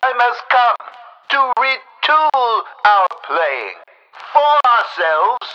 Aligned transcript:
time 0.00 0.18
has 0.20 0.38
come 0.48 0.76
to 1.28 1.36
retool 1.60 2.62
our 2.86 3.06
playing 3.26 3.74
for 4.32 4.52
ourselves, 4.72 5.48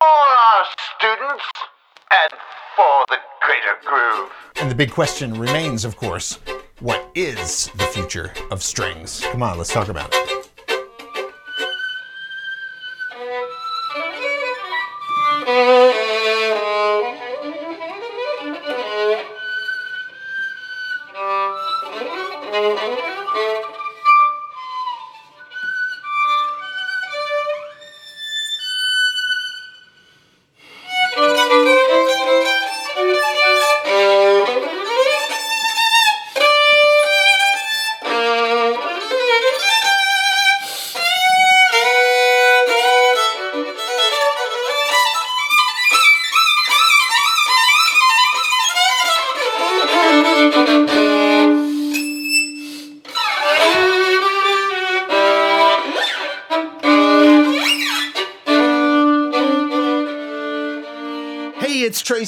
for 0.00 0.24
our 0.48 0.64
students, 0.96 1.44
and 2.10 2.40
for 2.76 3.04
the 3.10 3.18
greater 3.44 3.76
groove. 3.84 4.30
And 4.56 4.70
the 4.70 4.74
big 4.74 4.90
question 4.90 5.34
remains, 5.34 5.84
of 5.84 5.96
course, 5.96 6.38
what 6.80 7.10
is 7.14 7.70
the 7.76 7.84
future 7.84 8.32
of 8.50 8.62
strings? 8.62 9.20
Come 9.20 9.42
on, 9.42 9.58
let's 9.58 9.72
talk 9.72 9.88
about 9.88 10.08
it. 10.14 10.43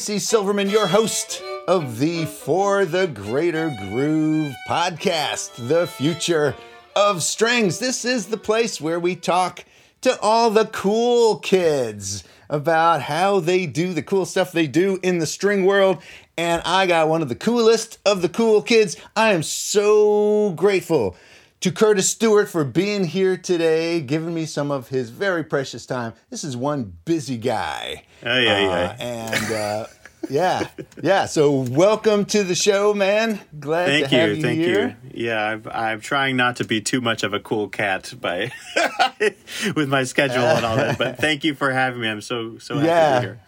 Tracy 0.06 0.20
Silverman, 0.20 0.70
your 0.70 0.86
host 0.86 1.42
of 1.66 1.98
the 1.98 2.26
For 2.26 2.84
the 2.84 3.08
Greater 3.08 3.76
Groove 3.90 4.54
podcast, 4.68 5.66
the 5.66 5.88
future 5.88 6.54
of 6.94 7.24
strings. 7.24 7.80
This 7.80 8.04
is 8.04 8.26
the 8.26 8.36
place 8.36 8.80
where 8.80 9.00
we 9.00 9.16
talk 9.16 9.64
to 10.02 10.16
all 10.20 10.50
the 10.50 10.66
cool 10.66 11.40
kids 11.40 12.22
about 12.48 13.02
how 13.02 13.40
they 13.40 13.66
do 13.66 13.92
the 13.92 14.02
cool 14.02 14.26
stuff 14.26 14.52
they 14.52 14.68
do 14.68 15.00
in 15.02 15.18
the 15.18 15.26
string 15.26 15.64
world. 15.64 16.00
And 16.38 16.62
I 16.64 16.86
got 16.86 17.08
one 17.08 17.20
of 17.20 17.28
the 17.28 17.34
coolest 17.34 17.98
of 18.06 18.22
the 18.22 18.28
cool 18.28 18.62
kids. 18.62 18.96
I 19.16 19.32
am 19.32 19.42
so 19.42 20.52
grateful 20.52 21.16
to 21.60 21.72
Curtis 21.72 22.08
Stewart 22.08 22.48
for 22.48 22.64
being 22.64 23.04
here 23.04 23.36
today, 23.36 24.00
giving 24.00 24.34
me 24.34 24.44
some 24.44 24.70
of 24.70 24.88
his 24.88 25.10
very 25.10 25.42
precious 25.42 25.84
time. 25.84 26.12
This 26.30 26.44
is 26.44 26.56
one 26.56 26.92
busy 27.04 27.38
guy. 27.38 28.04
Aye, 28.22 28.46
aye, 28.46 28.66
Uh, 28.66 28.96
and 29.00 29.52
uh, 29.52 29.86
yeah, 30.30 30.68
yeah. 31.02 31.26
So 31.26 31.52
welcome 31.52 32.24
to 32.26 32.42
the 32.44 32.54
show, 32.54 32.94
man. 32.94 33.40
Glad 33.58 33.86
Thank 33.86 34.08
to 34.08 34.16
have 34.16 34.28
you, 34.30 34.34
you 34.36 34.42
thank 34.42 34.58
here. 34.58 34.96
you. 35.12 35.26
Yeah, 35.26 35.44
I've, 35.52 35.66
I'm 35.68 36.00
trying 36.00 36.36
not 36.36 36.56
to 36.56 36.64
be 36.64 36.80
too 36.80 37.00
much 37.00 37.22
of 37.22 37.32
a 37.32 37.40
cool 37.40 37.68
cat 37.68 38.14
by 38.20 38.52
with 39.76 39.88
my 39.88 40.04
schedule 40.04 40.44
and 40.44 40.64
all 40.64 40.76
that. 40.76 40.98
But 40.98 41.16
thank 41.18 41.44
you 41.44 41.54
for 41.54 41.72
having 41.72 42.00
me. 42.00 42.08
I'm 42.08 42.20
so 42.20 42.58
so 42.58 42.76
happy 42.76 42.86
Yeah. 42.86 43.14
to 43.14 43.20
be 43.20 43.26
here. 43.26 43.40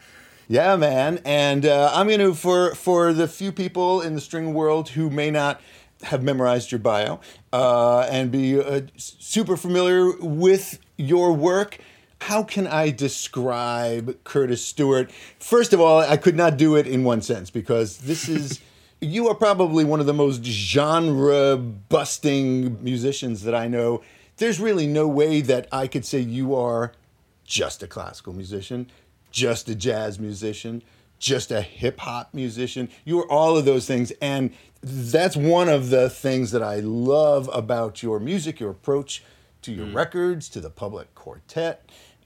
Yeah, 0.51 0.77
man. 0.77 1.21
And 1.25 1.67
uh, 1.67 1.91
I'm 1.95 2.07
going 2.07 2.21
to 2.21 2.35
for 2.35 2.75
for 2.75 3.13
the 3.13 3.29
few 3.29 3.53
people 3.53 4.01
in 4.01 4.15
the 4.15 4.21
string 4.21 4.55
world 4.55 4.91
who 4.91 5.11
may 5.11 5.31
not 5.31 5.61
have 6.05 6.23
memorized 6.23 6.71
your 6.73 6.79
bio 6.79 7.21
uh, 7.53 8.01
and 8.11 8.31
be 8.31 8.59
uh, 8.59 8.83
super 8.97 9.57
familiar 9.57 10.13
with 10.21 10.79
your 10.97 11.33
work. 11.33 11.79
How 12.21 12.43
can 12.43 12.67
I 12.67 12.91
describe 12.91 14.23
Curtis 14.25 14.65
Stewart? 14.65 15.11
First 15.39 15.73
of 15.73 15.81
all, 15.81 16.01
I 16.01 16.17
could 16.17 16.37
not 16.37 16.57
do 16.57 16.77
it 16.77 16.87
in 16.87 17.05
one 17.05 17.23
sentence 17.23 17.51
because 17.51 17.99
this 17.99 18.29
is 18.29 18.61
you 19.01 19.29
are 19.29 19.35
probably 19.35 19.85
one 19.85 20.01
of 20.01 20.07
the 20.07 20.15
most 20.15 20.45
genre 20.45 21.57
busting 21.57 22.83
musicians 22.83 23.43
that 23.45 23.55
I 23.55 23.69
know. 23.69 24.03
There's 24.39 24.61
really 24.61 24.87
no 24.87 25.07
way 25.07 25.41
that 25.43 25.69
I 25.73 25.87
could 25.87 26.05
say 26.05 26.21
you 26.21 26.55
are 26.55 26.93
just 27.45 27.83
a 27.83 27.87
classical 27.87 28.33
musician, 28.33 28.91
just 29.31 29.69
a 29.69 29.75
jazz 29.75 30.19
musician, 30.19 30.83
just 31.19 31.51
a 31.51 31.63
hip 31.63 32.01
hop 32.01 32.35
musician. 32.35 32.89
You 33.05 33.21
are 33.21 33.31
all 33.31 33.57
of 33.57 33.65
those 33.65 33.87
things. 33.87 34.13
And 34.21 34.53
that's 34.83 35.37
one 35.37 35.69
of 35.69 35.91
the 35.91 36.09
things 36.09 36.51
that 36.53 36.63
I 36.63 36.77
love 36.81 37.51
about 37.53 38.03
your 38.03 38.21
music, 38.21 38.61
your 38.61 38.71
approach 38.71 39.25
to 39.63 39.73
your 39.73 39.87
mm. 39.87 39.95
records, 39.95 40.49
to 40.51 40.61
the 40.61 40.71
PUBLIQuartet. 40.71 41.79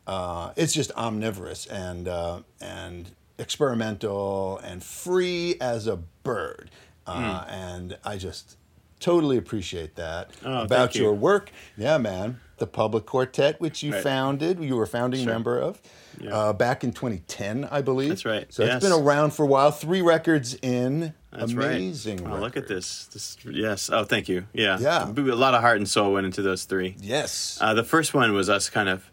Uh, 0.07 0.53
it's 0.57 0.73
just 0.73 0.91
omnivorous 0.93 1.67
and, 1.67 2.09
uh, 2.09 2.41
and 2.61 3.11
experimental 3.39 4.59
and 4.59 4.83
free 4.83 5.57
as 5.61 5.87
a 5.87 5.97
bird. 6.23 6.71
Uh, 7.07 7.45
And 7.49 7.97
I 8.05 8.17
just 8.17 8.57
totally 9.01 9.37
appreciate 9.37 9.97
that 9.97 10.31
Oh, 10.45 10.63
about 10.63 10.95
you. 10.95 11.03
your 11.03 11.13
work. 11.15 11.51
Yeah, 11.77 11.99
man. 11.99 12.41
The 12.59 12.67
PUBLIQuartet, 12.69 13.59
which 13.59 13.83
you 13.83 13.93
Right. 13.93 14.03
founded, 14.03 14.61
you 14.63 14.77
were 14.77 14.85
a 14.85 14.87
founding 14.87 15.25
Sure. 15.25 15.33
member 15.33 15.59
of, 15.59 15.81
Yeah. 16.21 16.31
uh, 16.37 16.53
back 16.53 16.85
in 16.85 16.93
2010, 16.93 17.67
I 17.73 17.81
believe. 17.83 18.11
That's 18.11 18.25
right, 18.25 18.47
So 18.53 18.63
yes. 18.65 18.77
it's 18.77 18.85
been 18.85 18.93
around 18.97 19.33
for 19.33 19.43
a 19.45 19.47
while. 19.47 19.73
Three 19.73 20.01
records 20.03 20.55
in. 20.63 21.15
That's 21.33 21.53
Amazing. 21.53 22.23
right. 22.25 22.37
Oh, 22.37 22.41
look 22.41 22.57
at 22.57 22.69
this. 22.69 23.07
This 23.07 23.37
yes. 23.51 23.91
Oh, 23.93 24.05
thank 24.05 24.29
you. 24.29 24.45
Yeah. 24.53 24.79
Yeah. 24.79 25.09
A 25.09 25.35
lot 25.35 25.55
of 25.55 25.61
heart 25.63 25.79
and 25.79 25.89
soul 25.89 26.13
went 26.13 26.27
into 26.27 26.43
those 26.43 26.65
three. 26.65 26.95
Yes. 27.01 27.59
Uh, 27.61 27.75
the 27.75 27.83
first 27.85 28.15
one 28.15 28.33
was 28.35 28.49
us 28.51 28.69
kind 28.71 28.89
of 28.89 29.11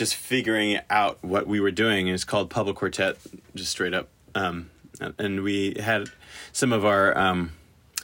just 0.00 0.14
figuring 0.14 0.80
out 0.88 1.18
what 1.22 1.46
we 1.46 1.60
were 1.60 1.70
doing. 1.70 2.08
It's 2.08 2.24
called 2.24 2.48
PUBLIQuartet, 2.48 3.18
just 3.54 3.70
straight 3.70 3.92
up. 3.92 4.08
Um, 4.34 4.70
and 5.18 5.42
we 5.42 5.76
had 5.78 6.08
some 6.52 6.72
of 6.72 6.86
our 6.86 7.14
um, 7.18 7.52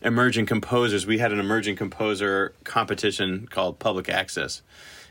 emerging 0.02 0.44
composers. 0.44 1.06
We 1.06 1.16
had 1.16 1.32
an 1.32 1.40
emerging 1.40 1.76
composer 1.76 2.52
competition 2.64 3.48
called 3.50 3.78
Public 3.78 4.10
Access. 4.10 4.60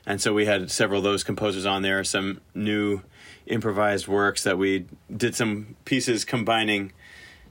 And 0.06 0.22
so 0.22 0.32
we 0.32 0.46
had 0.46 0.70
several 0.70 1.00
of 1.00 1.04
those 1.04 1.24
composers 1.24 1.66
on 1.66 1.82
there, 1.82 2.04
some 2.04 2.40
new 2.54 3.02
improvised 3.48 4.08
works 4.08 4.44
that 4.44 4.60
we 4.60 4.86
did 5.10 5.34
some 5.34 5.76
pieces 5.86 6.24
combining 6.24 6.92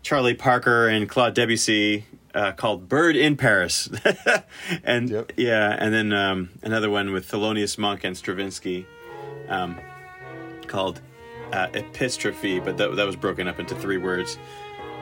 Charlie 0.05 0.35
Parker 0.35 0.87
and 0.87 1.09
Claude 1.09 1.35
Debussy 1.35 2.05
uh, 2.35 2.53
called 2.53 2.89
"Bird 2.89 3.17
in 3.17 3.37
Paris," 3.37 3.89
and 4.85 5.11
Yep. 5.11 5.33
yeah, 5.37 5.77
and 5.79 5.93
then 5.93 6.13
um, 6.13 6.51
another 6.63 6.91
one 6.91 7.13
with 7.13 7.29
Thelonious 7.29 7.79
Monk 7.79 8.05
and 8.05 8.17
Stravinsky 8.17 8.87
um, 9.49 9.79
called 10.67 11.01
uh, 11.53 11.69
"Epistrophe," 11.69 12.61
but 12.61 12.77
that, 12.77 12.97
that 12.97 13.07
was 13.07 13.17
broken 13.17 13.49
up 13.49 13.59
into 13.59 13.75
three 13.75 13.99
words. 13.99 14.39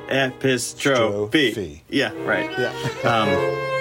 Epistrophe. 0.09 1.53
Strophe. 1.53 1.81
Yeah, 1.89 2.13
right. 2.25 2.51
yeah. 2.59 2.73
Um, 3.05 3.72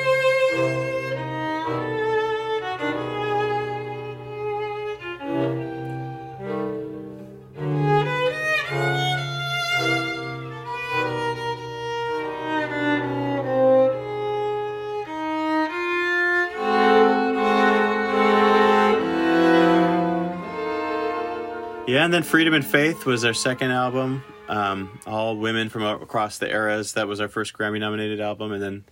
Yeah, 22.01 22.06
and 22.06 22.13
then 22.16 22.23
Freedom 22.23 22.56
and 22.56 22.66
Faith 22.66 23.06
was 23.06 23.23
our 23.23 23.34
second 23.35 23.69
album. 23.69 24.23
Um, 24.50 25.00
all 25.06 25.38
women 25.38 25.69
from 25.69 25.84
across 25.84 26.39
the 26.39 26.50
eras. 26.50 26.94
That 26.94 27.07
was 27.07 27.22
our 27.22 27.28
first 27.28 27.53
Grammy 27.53 27.79
nominated 27.79 28.19
album, 28.19 28.51
and 28.53 28.59
then 28.63 28.85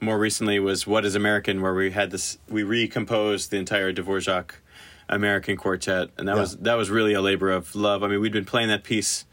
more 0.00 0.16
recently 0.16 0.60
was 0.60 0.86
What 0.86 1.04
Is 1.04 1.16
American, 1.16 1.60
where 1.60 1.74
we 1.74 1.90
had 1.90 2.12
this. 2.12 2.38
We 2.48 2.62
recomposed 2.62 3.50
the 3.50 3.56
entire 3.56 3.92
Dvorak 3.92 4.52
American 5.08 5.56
Quartet, 5.56 6.10
and 6.16 6.28
that 6.28 6.36
Yeah. 6.36 6.40
was 6.40 6.56
that 6.58 6.74
was 6.74 6.88
really 6.88 7.14
a 7.14 7.20
labor 7.20 7.50
of 7.50 7.74
love. 7.74 8.04
I 8.04 8.06
mean, 8.06 8.20
we'd 8.20 8.30
been 8.30 8.44
playing 8.44 8.68
that 8.68 8.84
piece 8.84 9.24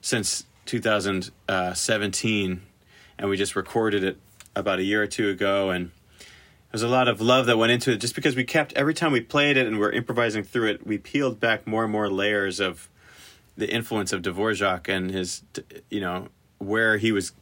since 0.00 0.46
2017, 0.64 2.62
and 3.18 3.28
we 3.28 3.36
just 3.36 3.54
recorded 3.54 4.02
it 4.02 4.16
about 4.56 4.78
a 4.78 4.84
year 4.84 5.02
or 5.02 5.06
two 5.06 5.28
ago, 5.28 5.68
and 5.68 5.90
there's 6.70 6.82
a 6.82 6.88
lot 6.88 7.08
of 7.08 7.20
love 7.20 7.46
that 7.46 7.58
went 7.58 7.72
into 7.72 7.92
it. 7.92 7.96
Just 8.00 8.14
because 8.14 8.36
we 8.36 8.44
kept 8.44 8.72
every 8.74 8.94
time 8.94 9.12
we 9.12 9.20
played 9.20 9.56
it 9.56 9.66
and 9.66 9.78
we're 9.78 9.90
improvising 9.90 10.44
through 10.44 10.68
it 10.68 10.86
we 10.86 10.98
peeled 10.98 11.40
back 11.40 11.66
more 11.66 11.84
and 11.84 11.92
more 11.92 12.08
layers 12.08 12.60
of 12.60 12.88
the 13.56 13.72
influence 13.72 14.12
of 14.12 14.22
Dvorak 14.22 14.88
and 14.88 15.10
his 15.10 15.42
you 15.90 16.00
know 16.00 16.28
where 16.58 16.96
he 16.96 17.12
was 17.12 17.32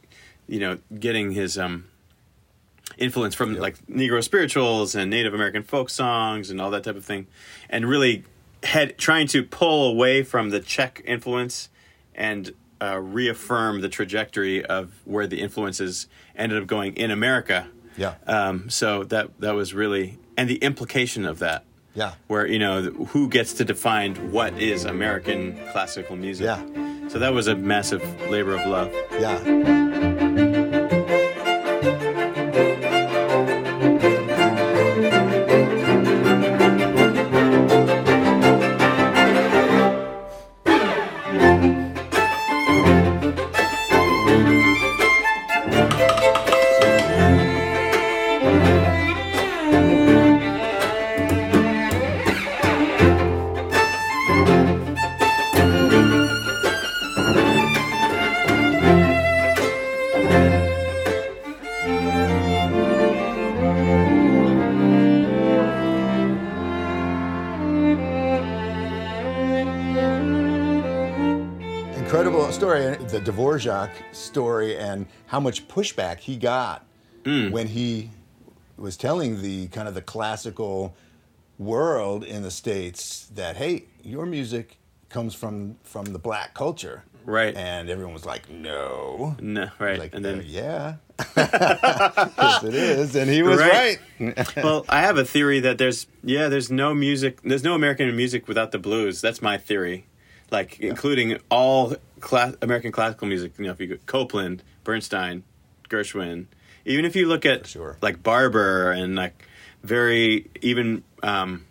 you 0.47 0.59
know 0.59 0.79
getting 0.99 1.31
his 1.31 1.57
um 1.57 1.85
influence 2.97 3.35
from 3.35 3.53
Yep. 3.53 3.61
like 3.61 3.87
negro 3.87 4.21
spirituals 4.21 4.95
and 4.95 5.09
native 5.09 5.33
american 5.33 5.63
folk 5.63 5.89
songs 5.89 6.49
and 6.49 6.59
all 6.59 6.71
that 6.71 6.83
type 6.83 6.95
of 6.95 7.05
thing. 7.05 7.27
And 7.69 7.87
really 7.87 8.23
had 8.63 8.97
trying 8.97 9.27
to 9.27 9.43
pull 9.43 9.89
away 9.89 10.23
from 10.23 10.49
the 10.49 10.59
czech 10.59 11.01
influence 11.05 11.69
and 12.15 12.53
uh, 12.81 12.97
reaffirm 12.97 13.81
the 13.81 13.89
trajectory 13.89 14.65
of 14.65 14.93
where 15.05 15.27
the 15.27 15.39
influences 15.41 16.07
ended 16.35 16.61
up 16.61 16.67
going 16.67 16.95
in 16.95 17.11
america 17.11 17.67
Yeah. 17.99 18.15
Um, 18.25 18.69
so 18.69 19.03
that 19.05 19.39
that 19.41 19.53
was 19.55 19.73
really 19.73 20.17
and 20.37 20.49
the 20.49 20.57
implication 20.57 21.25
of 21.25 21.39
that. 21.39 21.65
Yeah. 21.95 22.13
Where 22.27 22.45
you 22.45 22.59
know 22.59 22.83
who 22.83 23.27
gets 23.29 23.53
to 23.53 23.65
define 23.65 24.31
what 24.31 24.53
is 24.59 24.85
American 24.85 25.59
classical 25.71 26.15
music. 26.15 26.45
Yeah. 26.45 27.09
So 27.09 27.19
that 27.19 27.33
was 27.33 27.47
a 27.47 27.55
massive 27.55 28.01
labor 28.29 28.55
of 28.55 28.65
love. 28.67 28.93
Yeah. 29.19 29.88
Dvorak 73.59 73.91
story, 74.11 74.77
and 74.77 75.05
how 75.27 75.39
much 75.39 75.67
pushback 75.67 76.19
he 76.19 76.35
got 76.37 76.85
when 77.25 77.67
he 77.67 78.09
was 78.77 78.97
telling 78.97 79.41
the 79.43 79.67
kind 79.67 79.87
of 79.87 79.93
the 79.93 80.01
classical 80.01 80.95
world 81.59 82.23
in 82.23 82.41
the 82.41 82.49
states 82.51 83.29
that 83.35 83.55
hey, 83.57 83.83
your 84.03 84.25
music 84.25 84.77
comes 85.09 85.35
from 85.35 85.75
from 85.83 86.05
the 86.05 86.19
black 86.19 86.53
culture, 86.53 87.03
Right. 87.25 87.55
And 87.55 87.89
everyone 87.91 88.13
was 88.13 88.25
like, 88.25 88.49
no, 88.49 89.35
No, 89.39 89.69
right. 89.77 89.99
like 89.99 90.15
and 90.15 90.25
"Uh, 90.25 90.29
then 90.31 90.43
yeah, 90.47 90.95
yes 91.37 92.63
it 92.63 92.73
is, 92.73 93.15
and 93.15 93.29
he 93.29 93.43
was 93.43 93.59
Right. 93.59 93.99
right. 94.19 94.55
well, 94.63 94.85
I 94.89 95.01
have 95.01 95.17
a 95.17 95.25
theory 95.25 95.59
that 95.59 95.77
there's 95.77 96.07
yeah, 96.23 96.47
there's 96.47 96.71
no 96.71 96.95
music, 96.95 97.41
there's 97.43 97.63
no 97.63 97.75
American 97.75 98.15
music 98.15 98.47
without 98.47 98.71
the 98.71 98.79
blues. 98.79 99.21
That's 99.21 99.41
my 99.41 99.57
theory, 99.59 100.05
like 100.49 100.79
including 100.79 101.37
all 101.51 101.95
cla- 102.19 102.55
American 102.61 102.91
classical 102.91 103.27
music. 103.27 103.53
You 103.57 103.65
know, 103.65 103.71
if 103.71 103.79
you 103.79 103.87
go 103.87 103.97
Copland, 104.05 104.63
Bernstein, 104.83 105.43
Gershwin, 105.89 106.45
even 106.85 107.05
if 107.05 107.15
you 107.15 107.27
look 107.27 107.45
at 107.45 107.67
Sure. 107.67 107.97
like 108.01 108.21
Barber 108.23 108.91
and 108.91 109.15
like 109.15 109.45
very 109.83 110.49
even 110.61 111.03
um, 111.23 111.65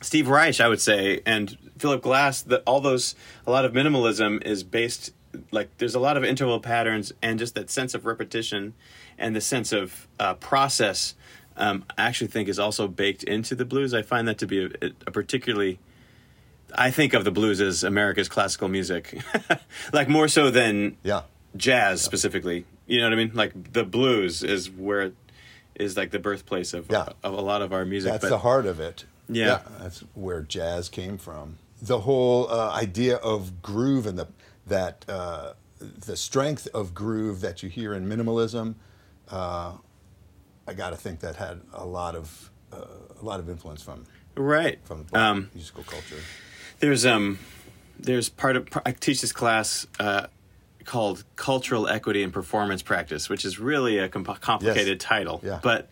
Steve 0.00 0.28
Reich, 0.28 0.60
I 0.60 0.68
would 0.68 0.80
say, 0.80 1.20
and 1.26 1.56
Philip 1.78 2.02
Glass, 2.02 2.42
that 2.42 2.62
all 2.66 2.80
those 2.80 3.14
a 3.46 3.50
lot 3.50 3.64
of 3.64 3.72
minimalism 3.72 4.44
is 4.44 4.62
based 4.62 5.12
like 5.50 5.76
there's 5.78 5.94
a 5.94 6.00
lot 6.00 6.16
of 6.16 6.24
interval 6.24 6.58
patterns 6.60 7.12
and 7.22 7.38
just 7.38 7.54
that 7.54 7.70
sense 7.70 7.94
of 7.94 8.06
repetition 8.06 8.74
and 9.18 9.36
the 9.36 9.40
sense 9.40 9.72
of 9.72 10.08
uh, 10.18 10.34
process. 10.34 11.14
Um, 11.56 11.84
I 11.96 12.06
actually 12.06 12.28
think 12.28 12.48
is 12.48 12.58
also 12.58 12.86
baked 12.86 13.24
into 13.24 13.54
the 13.56 13.64
blues. 13.64 13.92
I 13.92 14.02
find 14.02 14.28
that 14.28 14.38
to 14.38 14.46
be 14.46 14.64
a, 14.64 14.70
a 15.06 15.10
particularly. 15.10 15.78
I 16.74 16.90
think 16.90 17.14
of 17.14 17.24
the 17.24 17.30
blues 17.30 17.60
as 17.60 17.82
America's 17.84 18.28
classical 18.28 18.68
music, 18.68 19.20
like 19.92 20.08
more 20.08 20.28
so 20.28 20.50
than 20.50 20.96
yeah, 21.02 21.22
jazz 21.56 22.00
specifically. 22.02 22.64
You 22.86 23.00
know 23.00 23.06
what 23.06 23.12
I 23.12 23.16
mean? 23.16 23.30
Like 23.34 23.72
the 23.72 23.84
blues 23.84 24.42
is 24.42 24.70
where 24.70 25.02
it 25.02 25.14
is 25.74 25.96
like 25.96 26.10
the 26.10 26.18
birthplace 26.18 26.74
of 26.74 26.90
Yeah. 26.90 27.08
of 27.22 27.34
a 27.34 27.40
lot 27.40 27.62
of 27.62 27.72
our 27.72 27.84
music. 27.84 28.12
That's 28.12 28.22
but 28.24 28.30
the 28.30 28.38
heart 28.38 28.66
of 28.66 28.80
it. 28.80 29.04
Yeah. 29.28 29.60
that's 29.78 30.00
where 30.14 30.40
jazz 30.40 30.88
came 30.88 31.18
from. 31.18 31.58
The 31.80 32.00
whole 32.00 32.50
uh, 32.50 32.70
idea 32.72 33.16
of 33.16 33.62
groove 33.62 34.06
and 34.06 34.18
the 34.18 34.28
that 34.66 35.04
uh, 35.08 35.52
the 35.78 36.16
strength 36.16 36.66
of 36.74 36.92
groove 36.94 37.40
that 37.40 37.62
you 37.62 37.68
hear 37.68 37.94
in 37.94 38.06
minimalism. 38.08 38.74
Uh, 39.30 39.72
I 40.66 40.74
got 40.74 40.90
to 40.90 40.96
think 40.96 41.20
that 41.20 41.36
had 41.36 41.60
a 41.72 41.86
lot 41.86 42.14
of 42.14 42.50
uh, 42.72 42.84
a 43.20 43.24
lot 43.24 43.40
of 43.40 43.48
influence 43.48 43.80
from 43.82 44.04
right. 44.34 44.78
from 44.84 45.06
Um, 45.12 45.50
musical 45.54 45.84
culture. 45.84 46.20
There's 46.80 47.04
um 47.06 47.38
there's 47.98 48.28
part 48.28 48.56
of 48.56 48.68
I 48.86 48.92
teach 48.92 49.20
this 49.20 49.32
class 49.32 49.86
uh, 49.98 50.28
called 50.84 51.24
cultural 51.36 51.88
equity 51.88 52.22
and 52.22 52.32
performance 52.32 52.82
practice, 52.82 53.28
which 53.28 53.44
is 53.44 53.58
really 53.58 53.98
a 53.98 54.08
comp- 54.08 54.40
complicated 54.40 55.00
title. 55.00 55.40
Yeah. 55.42 55.60
But 55.62 55.90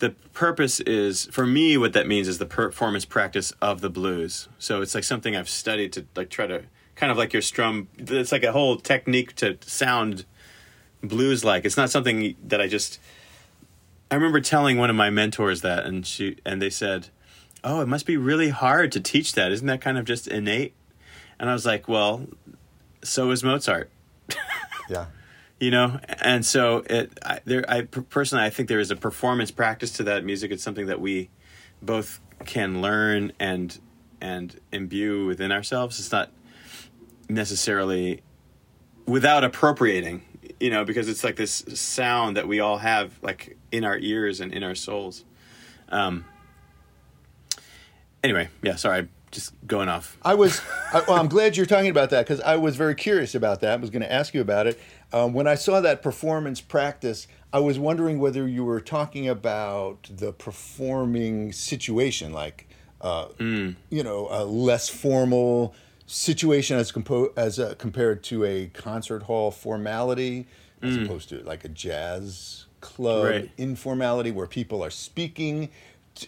the 0.00 0.10
purpose 0.32 0.80
is 0.80 1.26
for 1.26 1.46
me 1.46 1.76
what 1.78 1.92
that 1.92 2.06
means 2.06 2.28
is 2.28 2.38
the 2.38 2.46
performance 2.46 3.04
practice 3.04 3.52
of 3.62 3.80
the 3.80 3.90
blues. 3.90 4.48
So 4.58 4.82
it's 4.82 4.94
like 4.94 5.04
something 5.04 5.36
I've 5.36 5.48
studied 5.48 5.92
to 5.94 6.06
like 6.16 6.30
try 6.30 6.46
to 6.46 6.64
kind 6.96 7.10
of 7.10 7.18
like 7.18 7.32
your 7.32 7.42
strum. 7.42 7.88
It's 7.96 8.32
like 8.32 8.42
a 8.42 8.52
whole 8.52 8.76
technique 8.76 9.34
to 9.36 9.58
sound 9.62 10.24
blues 11.02 11.44
like. 11.44 11.64
It's 11.64 11.76
not 11.76 11.90
something 11.90 12.36
that 12.44 12.60
I 12.60 12.66
just. 12.66 12.98
I 14.10 14.16
remember 14.16 14.40
telling 14.40 14.76
one 14.76 14.90
of 14.90 14.96
my 14.96 15.10
mentors 15.10 15.62
that, 15.62 15.86
and 15.86 16.06
she 16.06 16.36
and 16.44 16.60
they 16.60 16.70
said, 16.70 17.08
"Oh, 17.64 17.80
it 17.80 17.88
must 17.88 18.06
be 18.06 18.16
really 18.16 18.50
hard 18.50 18.92
to 18.92 19.00
teach 19.00 19.32
that. 19.32 19.50
Isn't 19.50 19.66
that 19.66 19.80
kind 19.80 19.98
of 19.98 20.04
just 20.04 20.28
innate?" 20.28 20.74
And 21.38 21.50
I 21.50 21.52
was 21.52 21.66
like, 21.66 21.88
"Well, 21.88 22.26
so 23.02 23.30
is 23.30 23.42
Mozart." 23.42 23.90
Yeah, 24.90 25.06
you 25.60 25.70
know 25.70 25.98
and 26.20 26.44
so 26.44 26.84
it 26.90 27.18
I, 27.24 27.40
there 27.44 27.64
i 27.68 27.82
personally 27.82 28.44
i 28.44 28.50
think 28.50 28.68
there 28.68 28.80
is 28.80 28.90
a 28.90 28.96
performance 28.96 29.50
practice 29.50 29.92
to 29.92 30.02
that 30.04 30.24
music 30.24 30.50
it's 30.50 30.62
something 30.62 30.86
that 30.86 31.00
we 31.00 31.30
both 31.80 32.20
can 32.44 32.82
learn 32.82 33.32
and 33.38 33.78
and 34.20 34.60
imbue 34.72 35.26
within 35.26 35.52
ourselves 35.52 35.98
it's 35.98 36.12
not 36.12 36.30
necessarily 37.28 38.22
without 39.06 39.44
appropriating 39.44 40.22
you 40.60 40.70
know 40.70 40.84
because 40.84 41.08
it's 41.08 41.24
like 41.24 41.36
this 41.36 41.64
sound 41.72 42.36
that 42.36 42.48
we 42.48 42.60
all 42.60 42.78
have 42.78 43.18
like 43.22 43.56
in 43.70 43.84
our 43.84 43.98
ears 43.98 44.40
and 44.40 44.52
in 44.52 44.62
our 44.62 44.74
souls 44.74 45.24
um 45.88 46.24
anyway 48.24 48.48
yeah 48.62 48.74
sorry 48.74 49.06
just 49.30 49.52
going 49.66 49.88
off 49.88 50.16
I 50.22 50.34
was. 50.34 50.60
I, 50.92 51.02
well, 51.08 51.16
I'm 51.18 51.26
glad 51.26 51.56
you're 51.56 51.66
talking 51.66 51.90
about 51.90 52.10
that 52.10 52.24
because 52.24 52.40
I 52.40 52.54
was 52.54 52.76
very 52.76 52.94
curious 52.94 53.34
about 53.34 53.60
that. 53.62 53.72
I 53.72 53.76
was 53.76 53.90
going 53.90 54.02
to 54.02 54.12
ask 54.12 54.32
you 54.32 54.40
about 54.40 54.68
it. 54.68 54.78
Um, 55.12 55.32
when 55.32 55.48
I 55.48 55.56
saw 55.56 55.80
that 55.80 56.02
performance 56.02 56.60
practice, 56.60 57.26
I 57.52 57.58
was 57.58 57.76
wondering 57.76 58.20
whether 58.20 58.46
you 58.46 58.64
were 58.64 58.80
talking 58.80 59.28
about 59.28 60.08
the 60.08 60.32
performing 60.32 61.50
situation, 61.50 62.32
like 62.32 62.68
uh, 63.00 63.26
you 63.40 63.74
know, 63.90 64.28
a 64.30 64.44
less 64.44 64.88
formal 64.88 65.74
situation 66.06 66.78
as 66.78 66.92
compo- 66.92 67.32
as 67.36 67.58
uh, 67.58 67.74
compared 67.76 68.22
to 68.24 68.44
a 68.44 68.68
concert 68.68 69.24
hall 69.24 69.50
formality, 69.50 70.46
as 70.80 70.96
opposed 70.96 71.28
to 71.30 71.40
like 71.42 71.64
a 71.64 71.68
jazz 71.68 72.66
club 72.80 73.24
Right. 73.24 73.50
informality 73.58 74.30
where 74.30 74.46
people 74.46 74.84
are 74.84 74.90
speaking. 74.90 75.70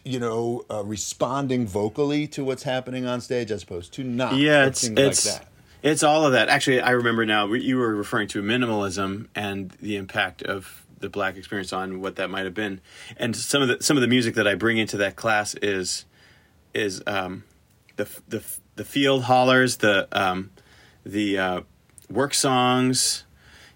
You 0.04 0.18
know, 0.18 0.64
uh, 0.70 0.84
responding 0.84 1.66
vocally 1.66 2.26
to 2.28 2.44
what's 2.44 2.64
happening 2.64 3.06
on 3.06 3.20
stage, 3.20 3.50
as 3.50 3.62
opposed 3.62 3.92
to 3.94 4.04
not. 4.04 4.36
yeah 4.36 4.66
it's 4.66 4.84
it's 4.84 5.26
like 5.26 5.38
that. 5.38 5.48
it's 5.82 6.02
all 6.02 6.26
of 6.26 6.32
that 6.32 6.48
actually 6.48 6.80
i 6.80 6.90
remember 6.90 7.24
now 7.24 7.52
you 7.52 7.76
were 7.76 7.94
referring 7.94 8.28
to 8.28 8.42
minimalism 8.42 9.28
and 9.34 9.70
the 9.80 9.96
impact 9.96 10.42
of 10.42 10.84
the 10.98 11.08
black 11.08 11.36
experience 11.36 11.72
on 11.72 12.00
what 12.00 12.16
that 12.16 12.30
might 12.30 12.44
have 12.44 12.54
been 12.54 12.80
and 13.16 13.36
some 13.36 13.62
of 13.62 13.68
the 13.68 13.78
some 13.80 13.96
of 13.96 14.00
the 14.00 14.08
music 14.08 14.34
that 14.34 14.48
i 14.48 14.54
bring 14.54 14.78
into 14.78 14.96
that 14.96 15.14
class 15.14 15.54
is 15.62 16.04
is 16.74 17.02
um 17.06 17.44
the 17.96 18.08
the 18.28 18.42
the 18.76 18.84
field 18.84 19.24
hollers 19.24 19.78
the 19.78 20.08
um 20.12 20.50
the 21.04 21.38
uh 21.38 21.60
work 22.10 22.34
songs 22.34 23.24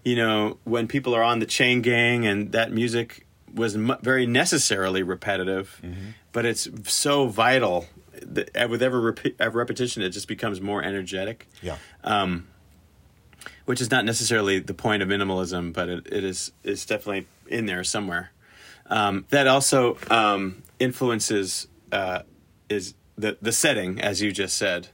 you 0.05 0.17
know 0.17 0.59
when 0.65 0.89
people 0.89 1.15
are 1.15 1.23
on 1.23 1.39
the 1.39 1.47
chain 1.47 1.83
gang 1.83 2.27
and 2.27 2.53
that 2.53 2.73
music 2.73 3.27
was 3.55 3.77
mu- 3.77 3.97
very 4.03 4.27
necessarily 4.27 5.03
repetitive 5.03 5.81
but 6.33 6.45
it's 6.45 6.69
so 6.93 7.27
vital 7.27 7.87
that 8.23 8.71
with 8.71 8.83
every 8.83 9.13
repi- 9.13 9.35
every 9.41 9.59
repetition 9.59 10.03
it 10.03 10.11
just 10.11 10.29
becomes 10.29 10.61
more 10.61 10.83
energetic 10.83 11.49
Yeah. 11.63 11.77
which 13.65 13.81
is 13.81 13.91
not 13.91 14.05
necessarily 14.05 14.59
the 14.59 14.75
point 14.75 15.03
of 15.03 15.09
minimalism, 15.09 15.73
but 15.73 15.89
it, 15.89 16.07
it 16.13 16.25
is 16.25 16.53
it's 16.65 16.85
definitely 16.85 17.27
in 17.47 17.67
there 17.67 17.85
somewhere. 17.85 18.33
Um, 18.87 19.25
that 19.31 19.47
also 19.47 19.97
um, 20.11 20.63
influences 20.79 21.69
uh, 21.93 22.21
is 22.69 22.95
the 23.17 23.37
the 23.41 23.53
setting, 23.53 24.01
as 24.01 24.21
you 24.21 24.33
just 24.33 24.59
said, 24.59 24.89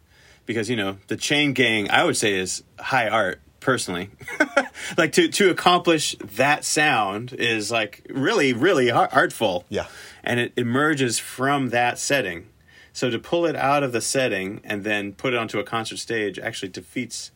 because 0.44 0.68
you 0.70 0.76
know 0.76 0.98
the 1.08 1.16
chain 1.16 1.52
gang. 1.54 1.90
I 1.90 2.04
would 2.04 2.16
say 2.16 2.34
is 2.34 2.62
high 2.78 3.08
art 3.08 3.40
personally. 3.60 4.10
like 4.96 5.12
to 5.12 5.28
to 5.28 5.50
accomplish 5.50 6.16
that 6.36 6.64
sound 6.64 7.32
is 7.32 7.70
like 7.70 8.06
really 8.10 8.52
really 8.52 8.90
ar- 8.90 9.08
artful. 9.12 9.64
Yeah. 9.68 9.86
and 10.24 10.40
it 10.40 10.52
emerges 10.56 11.18
from 11.18 11.70
that 11.70 11.98
setting. 11.98 12.46
So 12.92 13.10
to 13.10 13.18
pull 13.18 13.44
it 13.46 13.54
out 13.56 13.82
of 13.82 13.92
the 13.92 14.00
setting 14.00 14.60
and 14.64 14.82
then 14.82 15.12
put 15.12 15.34
it 15.34 15.38
onto 15.38 15.58
a 15.58 15.64
concert 15.64 15.98
stage 15.98 16.38
actually 16.38 16.70
defeats 16.70 17.30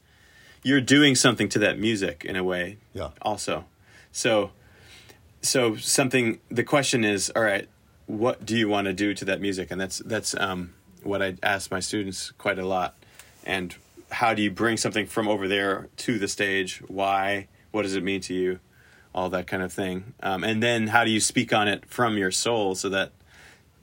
you're 0.62 0.80
doing 0.80 1.14
something 1.14 1.48
to 1.50 1.58
that 1.60 1.78
music 1.78 2.24
in 2.24 2.36
a 2.36 2.44
way 2.44 2.76
Yeah. 2.92 3.10
also 3.22 3.64
so 4.12 4.50
so 5.42 5.76
something 5.76 6.38
the 6.50 6.64
question 6.64 7.04
is 7.04 7.30
all 7.34 7.42
right 7.42 7.66
what 8.06 8.44
do 8.44 8.56
you 8.56 8.68
want 8.68 8.86
to 8.86 8.92
do 8.92 9.14
to 9.14 9.24
that 9.26 9.40
music 9.40 9.70
and 9.70 9.80
that's 9.80 9.98
that's 10.00 10.34
um, 10.34 10.74
what 11.02 11.22
i 11.22 11.34
ask 11.42 11.70
my 11.70 11.80
students 11.80 12.32
quite 12.32 12.58
a 12.58 12.66
lot 12.66 12.94
and 13.44 13.74
how 14.10 14.34
do 14.34 14.42
you 14.42 14.50
bring 14.50 14.76
something 14.76 15.06
from 15.06 15.28
over 15.28 15.48
there 15.48 15.88
to 15.98 16.18
the 16.18 16.28
stage? 16.28 16.82
Why? 16.88 17.48
What 17.70 17.82
does 17.82 17.94
it 17.94 18.02
mean 18.02 18.20
to 18.22 18.34
you? 18.34 18.60
All 19.14 19.30
that 19.30 19.46
kind 19.46 19.62
of 19.62 19.72
thing. 19.72 20.14
Um, 20.22 20.44
and 20.44 20.62
then 20.62 20.88
how 20.88 21.04
do 21.04 21.10
you 21.10 21.20
speak 21.20 21.52
on 21.52 21.68
it 21.68 21.86
from 21.86 22.16
your 22.16 22.30
soul 22.30 22.74
so 22.74 22.88
that 22.90 23.12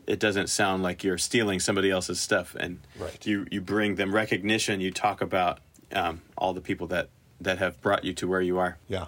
it 0.05 0.19
doesn't 0.19 0.47
sound 0.47 0.83
like 0.83 1.03
you're 1.03 1.17
stealing 1.17 1.59
somebody 1.59 1.91
else's 1.91 2.19
stuff? 2.19 2.55
And 2.59 2.79
Right. 2.97 3.25
you 3.25 3.45
you 3.51 3.61
bring 3.61 3.95
them 3.95 4.13
recognition. 4.13 4.79
You 4.81 4.91
talk 4.91 5.21
about 5.21 5.59
um, 5.91 6.21
all 6.37 6.53
the 6.53 6.61
people 6.61 6.87
that 6.87 7.09
that 7.41 7.57
have 7.59 7.79
brought 7.81 8.03
you 8.03 8.13
to 8.13 8.27
where 8.27 8.41
you 8.41 8.57
are. 8.57 8.77
Yeah. 8.87 9.07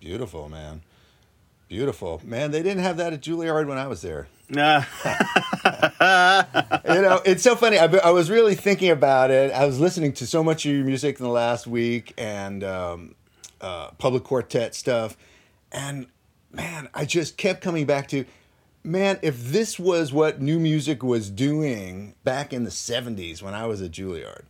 Beautiful, 0.00 0.48
man. 0.48 0.82
Beautiful. 1.68 2.20
Man, 2.24 2.50
they 2.50 2.62
didn't 2.62 2.82
have 2.82 2.98
that 2.98 3.12
at 3.12 3.20
Juilliard 3.20 3.66
when 3.66 3.78
I 3.78 3.86
was 3.86 4.02
there. 4.02 4.28
Nah. 4.48 4.84
you 6.84 7.02
know, 7.02 7.20
it's 7.24 7.42
so 7.42 7.56
funny. 7.56 7.78
I, 7.78 7.86
I 7.86 8.10
was 8.10 8.30
really 8.30 8.54
thinking 8.54 8.90
about 8.90 9.30
it. 9.30 9.50
I 9.52 9.64
was 9.66 9.80
listening 9.80 10.12
to 10.14 10.26
so 10.26 10.44
much 10.44 10.66
of 10.66 10.72
your 10.72 10.84
music 10.84 11.18
in 11.18 11.24
the 11.24 11.32
last 11.32 11.66
week 11.66 12.12
and 12.18 12.62
um, 12.62 13.14
uh, 13.60 13.90
PUBLIQuartet 13.92 14.74
stuff. 14.74 15.16
And 15.72 16.06
man, 16.52 16.88
I 16.94 17.06
just 17.06 17.36
kept 17.36 17.62
coming 17.62 17.86
back 17.86 18.08
to, 18.08 18.24
man, 18.84 19.18
if 19.22 19.42
this 19.42 19.78
was 19.78 20.12
what 20.12 20.40
new 20.40 20.60
music 20.60 21.02
was 21.02 21.30
doing 21.30 22.14
back 22.22 22.52
in 22.52 22.64
the 22.64 22.70
70s 22.70 23.42
when 23.42 23.54
I 23.54 23.66
was 23.66 23.80
at 23.82 23.90
Juilliard, 23.90 24.44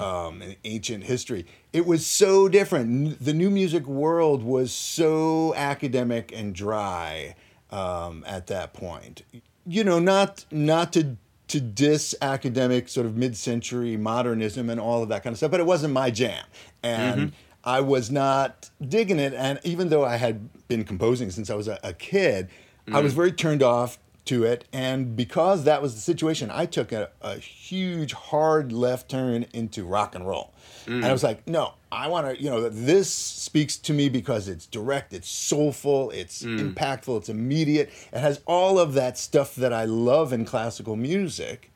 um, 0.00 0.42
in 0.42 0.54
ancient 0.64 1.04
history, 1.04 1.44
it 1.72 1.86
was 1.86 2.06
so 2.06 2.48
different. 2.48 3.22
The 3.24 3.34
new 3.34 3.50
music 3.50 3.86
world 3.86 4.42
was 4.44 4.72
so 4.72 5.54
academic 5.56 6.32
and 6.32 6.54
dry 6.54 7.34
um, 7.72 8.22
at 8.26 8.46
that 8.46 8.72
point. 8.72 9.22
You 9.66 9.82
know, 9.82 9.98
not 9.98 10.44
not 10.52 10.92
to 10.92 11.16
to 11.48 11.60
diss 11.60 12.14
academic 12.22 12.88
sort 12.88 13.06
of 13.06 13.16
mid-century 13.16 13.96
modernism 13.96 14.70
and 14.70 14.80
all 14.80 15.02
of 15.02 15.08
that 15.08 15.22
kind 15.24 15.32
of 15.32 15.38
stuff, 15.38 15.50
but 15.50 15.60
it 15.60 15.66
wasn't 15.66 15.92
my 15.92 16.10
jam, 16.10 16.44
and 16.84 17.32
I 17.64 17.80
was 17.80 18.08
not 18.10 18.70
digging 18.80 19.18
it. 19.18 19.34
And 19.34 19.58
even 19.64 19.88
though 19.88 20.04
I 20.04 20.16
had 20.16 20.66
been 20.68 20.84
composing 20.84 21.30
since 21.30 21.50
I 21.50 21.56
was 21.56 21.66
a, 21.66 21.80
a 21.82 21.92
kid, 21.92 22.48
I 22.92 23.00
was 23.00 23.12
mm. 23.12 23.16
very 23.16 23.32
turned 23.32 23.62
off 23.62 23.98
to 24.26 24.44
it. 24.44 24.64
And 24.72 25.16
because 25.16 25.64
that 25.64 25.80
was 25.80 25.94
the 25.94 26.00
situation, 26.00 26.50
I 26.52 26.66
took 26.66 26.92
a, 26.92 27.10
a 27.22 27.36
huge 27.36 28.12
hard 28.12 28.72
left 28.72 29.08
turn 29.08 29.46
into 29.52 29.84
rock 29.84 30.14
and 30.14 30.26
roll. 30.26 30.52
And 30.86 31.04
I 31.04 31.08
mm. 31.08 31.12
was 31.12 31.22
like, 31.22 31.46
no, 31.48 31.74
I 31.90 32.08
want 32.08 32.26
to, 32.26 32.42
you 32.42 32.50
know, 32.50 32.68
this 32.68 33.12
speaks 33.12 33.76
to 33.78 33.92
me 33.92 34.08
because 34.08 34.48
it's 34.48 34.66
direct, 34.66 35.12
it's 35.12 35.28
soulful, 35.28 36.10
it's 36.10 36.42
mm. 36.42 36.74
impactful, 36.74 37.18
it's 37.18 37.28
immediate. 37.28 37.90
It 38.12 38.18
has 38.18 38.40
all 38.46 38.78
of 38.78 38.94
that 38.94 39.18
stuff 39.18 39.54
that 39.56 39.72
I 39.72 39.84
love 39.84 40.32
in 40.32 40.44
classical 40.44 40.96
music 40.96 41.70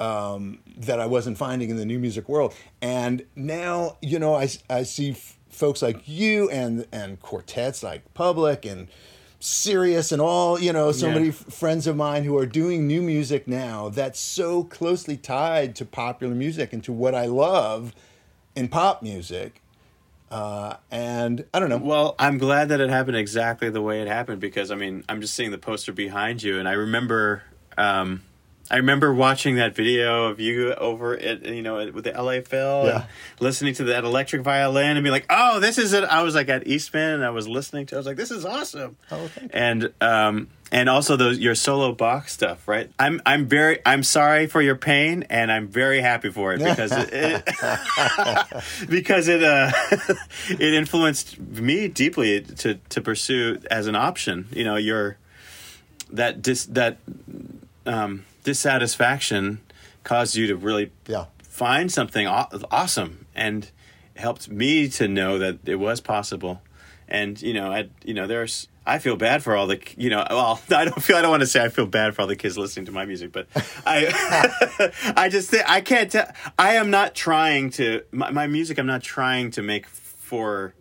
um, 0.00 0.58
that 0.76 1.00
I 1.00 1.06
wasn't 1.06 1.38
finding 1.38 1.70
in 1.70 1.76
the 1.76 1.86
new 1.86 1.98
music 1.98 2.28
world. 2.28 2.54
And 2.82 3.24
now, 3.34 3.96
you 4.02 4.18
know, 4.18 4.34
I, 4.34 4.48
I 4.68 4.82
see 4.82 5.12
f- 5.12 5.36
folks 5.48 5.80
like 5.80 6.06
you 6.06 6.50
and 6.50 6.86
and 6.92 7.20
quartets 7.20 7.82
like 7.82 8.12
Public 8.12 8.66
and 8.66 8.88
Sirius 9.38 10.12
and 10.12 10.20
all, 10.22 10.58
you 10.58 10.72
know, 10.72 10.92
so 10.92 11.08
Yeah. 11.08 11.14
many 11.14 11.28
f- 11.28 11.34
friends 11.36 11.86
of 11.86 11.96
mine 11.96 12.24
who 12.24 12.36
are 12.38 12.46
doing 12.46 12.86
new 12.86 13.02
music 13.02 13.46
now 13.46 13.88
that's 13.90 14.18
so 14.18 14.64
closely 14.64 15.16
tied 15.16 15.74
to 15.76 15.84
popular 15.84 16.34
music 16.34 16.72
and 16.72 16.82
to 16.84 16.92
what 16.92 17.14
I 17.14 17.26
love 17.26 17.94
in 18.54 18.68
pop 18.68 19.02
music. 19.02 19.60
Uh, 20.30 20.74
and 20.90 21.44
I 21.54 21.60
don't 21.60 21.68
know. 21.68 21.76
Well, 21.76 22.16
I'm 22.18 22.38
glad 22.38 22.70
that 22.70 22.80
it 22.80 22.90
happened 22.90 23.16
exactly 23.16 23.70
the 23.70 23.82
way 23.82 24.00
it 24.02 24.08
happened 24.08 24.40
because 24.40 24.70
I 24.70 24.74
mean, 24.74 25.04
I'm 25.08 25.20
just 25.20 25.34
seeing 25.34 25.50
the 25.52 25.58
poster 25.58 25.92
behind 25.92 26.42
you, 26.42 26.58
and 26.58 26.68
I 26.68 26.72
remember, 26.72 27.42
um, 27.78 28.22
I 28.70 28.76
remember 28.78 29.12
watching 29.14 29.56
that 29.56 29.74
video 29.76 30.24
of 30.26 30.40
you 30.40 30.74
over 30.74 31.16
at 31.16 31.44
you 31.44 31.62
know 31.62 31.76
with 31.92 32.04
the 32.04 32.12
LA 32.12 32.40
Phil, 32.40 32.86
Yeah. 32.86 33.04
listening 33.40 33.74
to 33.74 33.84
that 33.84 34.04
electric 34.04 34.42
violin, 34.42 34.96
and 34.96 35.04
be 35.04 35.10
like, 35.10 35.26
"Oh, 35.30 35.60
this 35.60 35.78
is 35.78 35.92
it." 35.92 36.04
I 36.04 36.22
was 36.22 36.34
like 36.34 36.48
at 36.48 36.66
Eastman, 36.66 37.14
and 37.14 37.24
I 37.24 37.30
was 37.30 37.46
listening 37.46 37.86
to. 37.86 37.94
it. 37.94 37.98
I 37.98 38.00
was 38.00 38.06
like, 38.06 38.16
"This 38.16 38.30
is 38.30 38.44
awesome." 38.44 38.96
Oh, 39.10 39.28
thank 39.28 39.52
you. 39.52 39.58
And 39.58 39.92
um, 40.00 40.48
and 40.72 40.88
also 40.88 41.16
those 41.16 41.38
your 41.38 41.54
solo 41.54 41.92
box 41.92 42.32
stuff, 42.32 42.66
right? 42.66 42.90
I'm 42.98 43.22
I'm 43.24 43.46
very 43.46 43.78
I'm 43.86 44.02
sorry 44.02 44.46
for 44.48 44.60
your 44.60 44.74
pain, 44.76 45.24
and 45.30 45.52
I'm 45.52 45.68
very 45.68 46.00
happy 46.00 46.30
for 46.30 46.52
it 46.52 46.58
because 46.58 46.90
it, 46.92 47.10
it 47.12 47.44
because 48.88 49.28
it 49.28 49.42
uh 49.44 49.70
it 50.50 50.74
influenced 50.74 51.38
me 51.38 51.86
deeply 51.88 52.40
to 52.42 52.74
to 52.88 53.00
pursue 53.00 53.60
as 53.70 53.86
an 53.86 53.94
option. 53.94 54.48
You 54.52 54.64
know, 54.64 54.76
your 54.76 55.18
that 56.10 56.42
dis 56.42 56.66
that 56.66 56.98
um, 57.86 58.24
dissatisfaction 58.46 59.60
caused 60.04 60.36
you 60.36 60.46
to 60.46 60.56
really 60.56 60.92
Yeah. 61.06 61.26
find 61.42 61.90
something 61.92 62.26
aw- 62.26 62.48
awesome 62.70 63.26
and 63.34 63.70
helped 64.14 64.48
me 64.48 64.88
to 64.88 65.08
know 65.08 65.38
that 65.38 65.58
it 65.66 65.74
was 65.76 66.00
possible. 66.00 66.62
And 67.08 67.40
you 67.42 67.52
know, 67.52 67.70
I 67.72 67.88
you 68.04 68.14
know, 68.14 68.26
there's 68.26 68.68
I 68.86 68.98
feel 69.00 69.16
bad 69.16 69.42
for 69.42 69.56
all 69.56 69.66
the 69.66 69.80
you 69.96 70.10
know, 70.10 70.24
well, 70.30 70.60
I 70.70 70.84
don't 70.84 71.02
feel 71.02 71.16
I 71.16 71.22
don't 71.22 71.30
want 71.30 71.42
to 71.42 71.46
say 71.46 71.62
I 71.62 71.68
feel 71.68 71.86
bad 71.86 72.14
for 72.14 72.22
all 72.22 72.28
the 72.28 72.36
kids 72.36 72.56
listening 72.56 72.86
to 72.86 72.92
my 72.92 73.04
music, 73.04 73.32
but 73.32 73.46
I 73.86 74.92
I 75.16 75.28
just 75.28 75.50
think 75.50 75.64
I 75.68 75.80
can't 75.80 76.10
tell 76.10 76.30
I 76.58 76.74
am 76.76 76.90
not 76.90 77.14
trying 77.14 77.70
to 77.70 78.02
my, 78.12 78.30
my 78.30 78.46
music 78.46 78.78
I'm 78.78 78.86
not 78.86 79.02
trying 79.02 79.50
to 79.52 79.62
make 79.62 79.86
for 79.88 80.72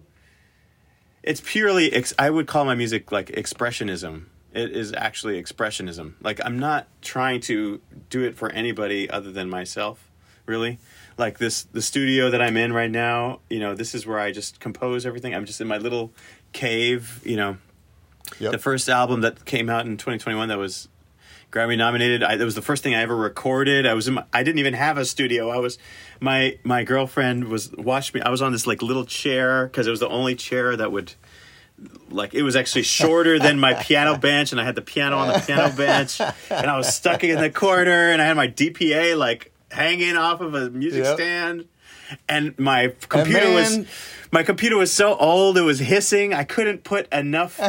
it's 1.24 1.42
purely 1.44 1.92
ex- 1.92 2.14
I 2.20 2.30
would 2.30 2.46
call 2.48 2.66
my 2.66 2.76
music 2.76 3.12
like 3.12 3.28
expressionism. 3.30 4.26
It 4.56 4.72
is 4.72 4.94
actually 4.94 5.42
expressionism. 5.42 6.14
Like 6.22 6.40
I'm 6.44 6.58
not 6.58 6.88
trying 7.02 7.42
to 7.42 7.82
do 8.10 8.24
it 8.24 8.36
for 8.36 8.50
anybody 8.52 9.10
other 9.10 9.32
than 9.32 9.50
myself, 9.50 10.10
really. 10.46 10.80
Like 11.18 11.38
this 11.38 11.64
the 11.64 11.82
studio 11.82 12.30
that 12.30 12.42
I'm 12.42 12.56
in 12.56 12.72
right 12.72 12.90
now, 12.90 13.42
you 13.50 13.60
know, 13.60 13.76
this 13.76 13.94
is 13.94 14.08
where 14.08 14.18
I 14.18 14.32
just 14.32 14.62
compose 14.62 15.06
everything. 15.06 15.36
I'm 15.36 15.46
just 15.46 15.60
in 15.60 15.68
my 15.68 15.78
little 15.78 16.14
cave, 16.54 17.22
you 17.26 17.36
know. 17.36 17.58
Yep. 18.40 18.54
The 18.54 18.58
first 18.58 18.90
album 18.90 19.22
that 19.22 19.46
came 19.46 19.70
out 19.70 19.86
in 19.86 19.98
2021 19.98 20.48
that 20.48 20.58
was 20.58 20.88
Grammy 21.52 21.78
nominated. 21.78 22.24
I, 22.24 22.36
that 22.38 22.44
was 22.44 22.56
the 22.56 22.62
first 22.62 22.82
thing 22.82 22.96
I 22.96 23.02
ever 23.02 23.16
recorded. 23.16 23.86
I 23.86 23.94
was 23.94 24.08
in 24.08 24.16
my, 24.16 24.26
I 24.34 24.44
didn't 24.44 24.60
even 24.60 24.74
have 24.74 24.98
a 24.98 25.06
studio. 25.06 25.50
I 25.50 25.58
was 25.58 25.78
my 26.20 26.58
my 26.64 26.84
girlfriend 26.84 27.50
was 27.50 27.72
watched 27.74 28.14
me. 28.14 28.22
I 28.22 28.30
was 28.30 28.42
on 28.42 28.52
this 28.52 28.66
like 28.66 28.82
little 28.82 29.06
chair 29.06 29.68
because 29.68 29.88
it 29.88 29.92
was 29.92 30.00
the 30.00 30.10
only 30.10 30.36
chair 30.36 30.76
that 30.76 30.92
would 30.92 31.14
like 32.10 32.34
it 32.34 32.44
was 32.44 32.56
actually 32.56 32.84
shorter 32.84 33.38
than 33.40 33.60
my 33.60 33.74
piano 33.74 34.18
bench 34.18 34.52
and 34.54 34.62
I 34.62 34.64
had 34.64 34.76
the 34.76 34.82
piano 34.82 35.18
on 35.18 35.28
the 35.34 35.40
piano 35.40 35.76
bench 35.76 36.22
and 36.22 36.70
I 36.70 36.78
was 36.78 36.94
stuck 36.94 37.24
in 37.24 37.40
the 37.40 37.50
corner 37.50 38.12
and 38.12 38.22
I 38.22 38.26
had 38.26 38.38
my 38.38 38.48
DPA 38.48 39.18
like 39.18 39.52
hanging 39.72 40.16
off 40.16 40.40
of 40.42 40.54
a 40.54 40.70
music 40.70 41.04
Yep. 41.04 41.16
stand 41.18 41.66
and 42.30 42.58
my 42.58 42.94
computer 43.10 43.52
was 43.52 43.78
man- 43.78 43.88
my 44.32 44.44
computer 44.44 44.78
was 44.78 44.92
so 44.92 45.16
old 45.16 45.58
it 45.58 45.62
was 45.62 45.80
hissing. 45.80 46.34
I 46.34 46.44
couldn't 46.44 46.84
put 46.84 47.12
enough 47.14 47.60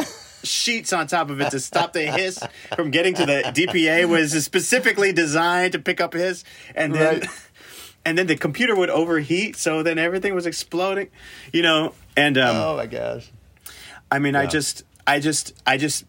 sheets 0.45 0.93
on 0.93 1.07
top 1.09 1.31
of 1.31 1.41
it 1.41 1.51
to 1.51 1.59
stop 1.61 1.93
the 1.93 2.03
hiss 2.03 2.39
from 2.77 2.91
getting 2.93 3.15
to 3.15 3.27
the 3.27 3.43
DPA 3.55 4.09
was 4.09 4.45
specifically 4.45 5.13
designed 5.13 5.73
to 5.73 5.79
pick 5.81 6.01
up 6.01 6.15
hiss 6.15 6.45
and 6.77 6.95
then 6.95 7.21
Right. 7.21 7.29
and 8.05 8.17
then 8.17 8.29
the 8.29 8.37
computer 8.37 8.77
would 8.77 8.91
overheat 8.91 9.57
so 9.57 9.83
then 9.83 9.99
everything 9.99 10.35
was 10.35 10.47
exploding 10.47 11.09
you 11.53 11.63
know 11.63 11.93
and 12.17 12.39
um 12.39 12.55
Oh 12.57 12.77
my 12.77 12.87
gosh. 12.87 13.29
I 14.11 14.19
mean, 14.19 14.37
I 14.37 14.47
just, 14.47 14.85
I 15.07 15.19
just, 15.21 15.53
I 15.67 15.77
just, 15.77 16.05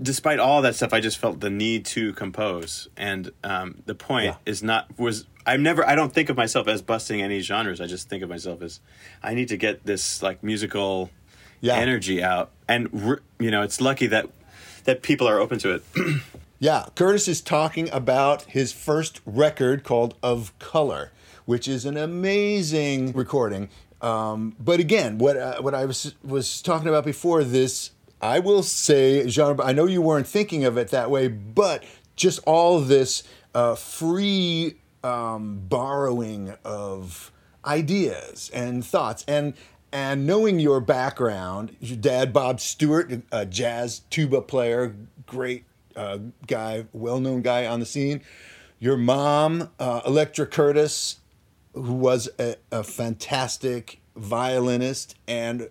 despite 0.00 0.38
all 0.38 0.62
that 0.62 0.74
stuff, 0.74 0.92
I 0.92 1.00
just 1.00 1.18
felt 1.18 1.40
the 1.40 1.50
need 1.50 1.84
to 1.86 2.12
compose. 2.14 2.88
And 2.96 3.30
um, 3.42 3.82
the 3.86 3.94
point 3.94 4.26
Yeah. 4.26 4.36
is 4.46 4.62
not 4.62 4.98
was 4.98 5.26
I'm 5.46 5.62
never. 5.62 5.86
I 5.86 5.94
don't 5.94 6.12
think 6.12 6.30
of 6.30 6.36
myself 6.38 6.68
as 6.68 6.80
busting 6.80 7.20
any 7.20 7.40
genres. 7.40 7.80
I 7.80 7.86
just 7.86 8.08
think 8.08 8.22
of 8.22 8.28
myself 8.30 8.62
as 8.62 8.80
I 9.22 9.34
need 9.34 9.48
to 9.48 9.58
get 9.58 9.84
this 9.84 10.22
like 10.22 10.42
musical 10.42 11.10
Yeah. 11.60 11.76
energy 11.76 12.22
out. 12.22 12.50
And 12.66 12.88
you 13.38 13.50
know, 13.50 13.62
it's 13.62 13.80
lucky 13.80 14.06
that 14.08 14.26
that 14.84 15.02
people 15.02 15.26
are 15.28 15.38
open 15.38 15.58
to 15.60 15.74
it. 15.74 15.84
Yeah, 16.60 16.86
Curtis 16.94 17.28
is 17.28 17.42
talking 17.42 17.90
about 17.90 18.42
his 18.42 18.72
first 18.72 19.20
record 19.26 19.84
called 19.84 20.14
Of 20.22 20.56
Color, 20.58 21.10
which 21.44 21.68
is 21.68 21.84
an 21.84 21.98
amazing 21.98 23.12
recording. 23.12 23.68
Um, 24.04 24.54
but 24.60 24.80
again, 24.80 25.16
what 25.16 25.38
uh, 25.38 25.62
what 25.62 25.74
I 25.74 25.86
was 25.86 26.14
was 26.22 26.60
talking 26.60 26.88
about 26.88 27.06
before 27.06 27.42
this, 27.42 27.92
I 28.20 28.38
will 28.38 28.62
say 28.62 29.26
genre. 29.28 29.64
I 29.64 29.72
know 29.72 29.86
you 29.86 30.02
weren't 30.02 30.26
thinking 30.26 30.64
of 30.66 30.76
it 30.76 30.88
that 30.88 31.10
way, 31.10 31.28
but 31.28 31.84
just 32.14 32.40
all 32.44 32.80
this 32.80 33.22
uh, 33.54 33.76
free 33.76 34.74
um, 35.02 35.62
borrowing 35.68 36.54
of 36.64 37.32
ideas 37.64 38.50
and 38.52 38.84
thoughts 38.84 39.24
and 39.26 39.54
and 39.90 40.26
knowing 40.26 40.60
your 40.60 40.80
background, 40.80 41.74
your 41.80 41.96
dad 41.96 42.30
Bob 42.30 42.60
Stewart, 42.60 43.10
a 43.32 43.46
jazz 43.46 44.00
tuba 44.10 44.42
player, 44.42 44.94
great 45.24 45.64
uh, 45.96 46.18
guy, 46.46 46.84
well-known 46.92 47.40
guy 47.40 47.66
on 47.66 47.80
the 47.80 47.86
scene. 47.86 48.20
Your 48.80 48.96
mom, 48.96 49.70
uh, 49.78 50.00
Electra 50.04 50.46
Curtis, 50.46 51.20
who 51.74 51.92
was 51.94 52.28
a, 52.38 52.56
a 52.72 52.82
fantastic 52.84 54.00
violinist 54.16 55.14
and 55.28 55.68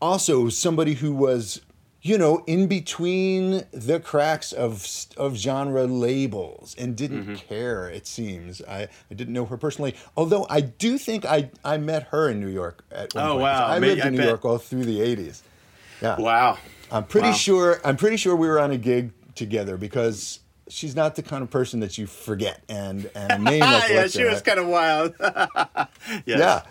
also 0.00 0.48
somebody 0.48 0.94
who 0.94 1.12
was 1.12 1.60
you 2.00 2.16
know, 2.16 2.44
in 2.46 2.68
between 2.68 3.64
the 3.72 3.98
cracks 3.98 4.52
of 4.52 4.86
of 5.16 5.34
genre 5.36 5.84
labels 5.84 6.74
and 6.78 6.96
didn't 6.96 7.22
Mm-hmm. 7.24 7.34
care. 7.34 7.88
It 7.90 8.06
seems 8.06 8.62
I, 8.62 8.88
I 9.10 9.14
didn't 9.14 9.34
know 9.34 9.44
her 9.46 9.56
personally, 9.56 9.96
although 10.16 10.46
I 10.48 10.60
do 10.60 10.96
think 10.96 11.24
I 11.26 11.50
I 11.64 11.76
met 11.76 12.04
her 12.12 12.28
in 12.30 12.38
New 12.40 12.48
York 12.48 12.84
at 12.92 13.14
one 13.16 13.24
Oh, 13.24 13.30
point. 13.32 13.42
wow. 13.42 13.66
I 13.66 13.78
lived 13.80 14.00
I 14.00 14.06
in 14.06 14.12
New 14.12 14.18
bet. 14.18 14.28
York 14.28 14.44
all 14.44 14.58
through 14.58 14.84
the 14.84 15.00
'80s. 15.00 15.42
Yeah, 16.00 16.18
Wow. 16.20 16.58
I'm 16.92 17.04
pretty 17.04 17.28
Wow. 17.30 17.34
sure. 17.34 17.80
I'm 17.84 17.96
pretty 17.96 18.16
sure 18.16 18.36
we 18.36 18.46
were 18.46 18.60
on 18.60 18.70
a 18.70 18.78
gig 18.78 19.10
together 19.34 19.76
because 19.76 20.38
she's 20.68 20.94
not 20.94 21.16
the 21.16 21.22
kind 21.22 21.42
of 21.42 21.50
person 21.50 21.80
that 21.80 21.98
you 21.98 22.06
forget. 22.06 22.62
And 22.68 23.10
and 23.14 23.32
a 23.32 23.38
name 23.38 23.60
like 23.60 23.90
yeah, 23.90 24.06
she 24.06 24.24
was 24.24 24.42
kind 24.42 24.58
of 24.58 24.66
wild. 24.66 25.14
Yes. 26.26 26.38
yeah. 26.38 26.62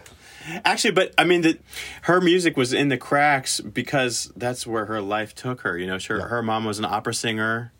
Actually, 0.63 0.91
but 0.91 1.13
I 1.17 1.25
mean, 1.25 1.41
the, 1.41 1.59
her 2.03 2.21
music 2.21 2.55
was 2.55 2.71
in 2.71 2.87
the 2.87 2.97
cracks 2.97 3.59
because 3.59 4.31
that's 4.37 4.65
where 4.65 4.85
her 4.85 5.01
life 5.01 5.35
took 5.35 5.61
her. 5.61 5.77
You 5.77 5.87
know, 5.87 5.97
her, 6.07 6.17
Yeah. 6.19 6.27
her 6.27 6.41
mom 6.41 6.63
was 6.63 6.79
an 6.79 6.85
opera 6.85 7.13
singer, 7.13 7.73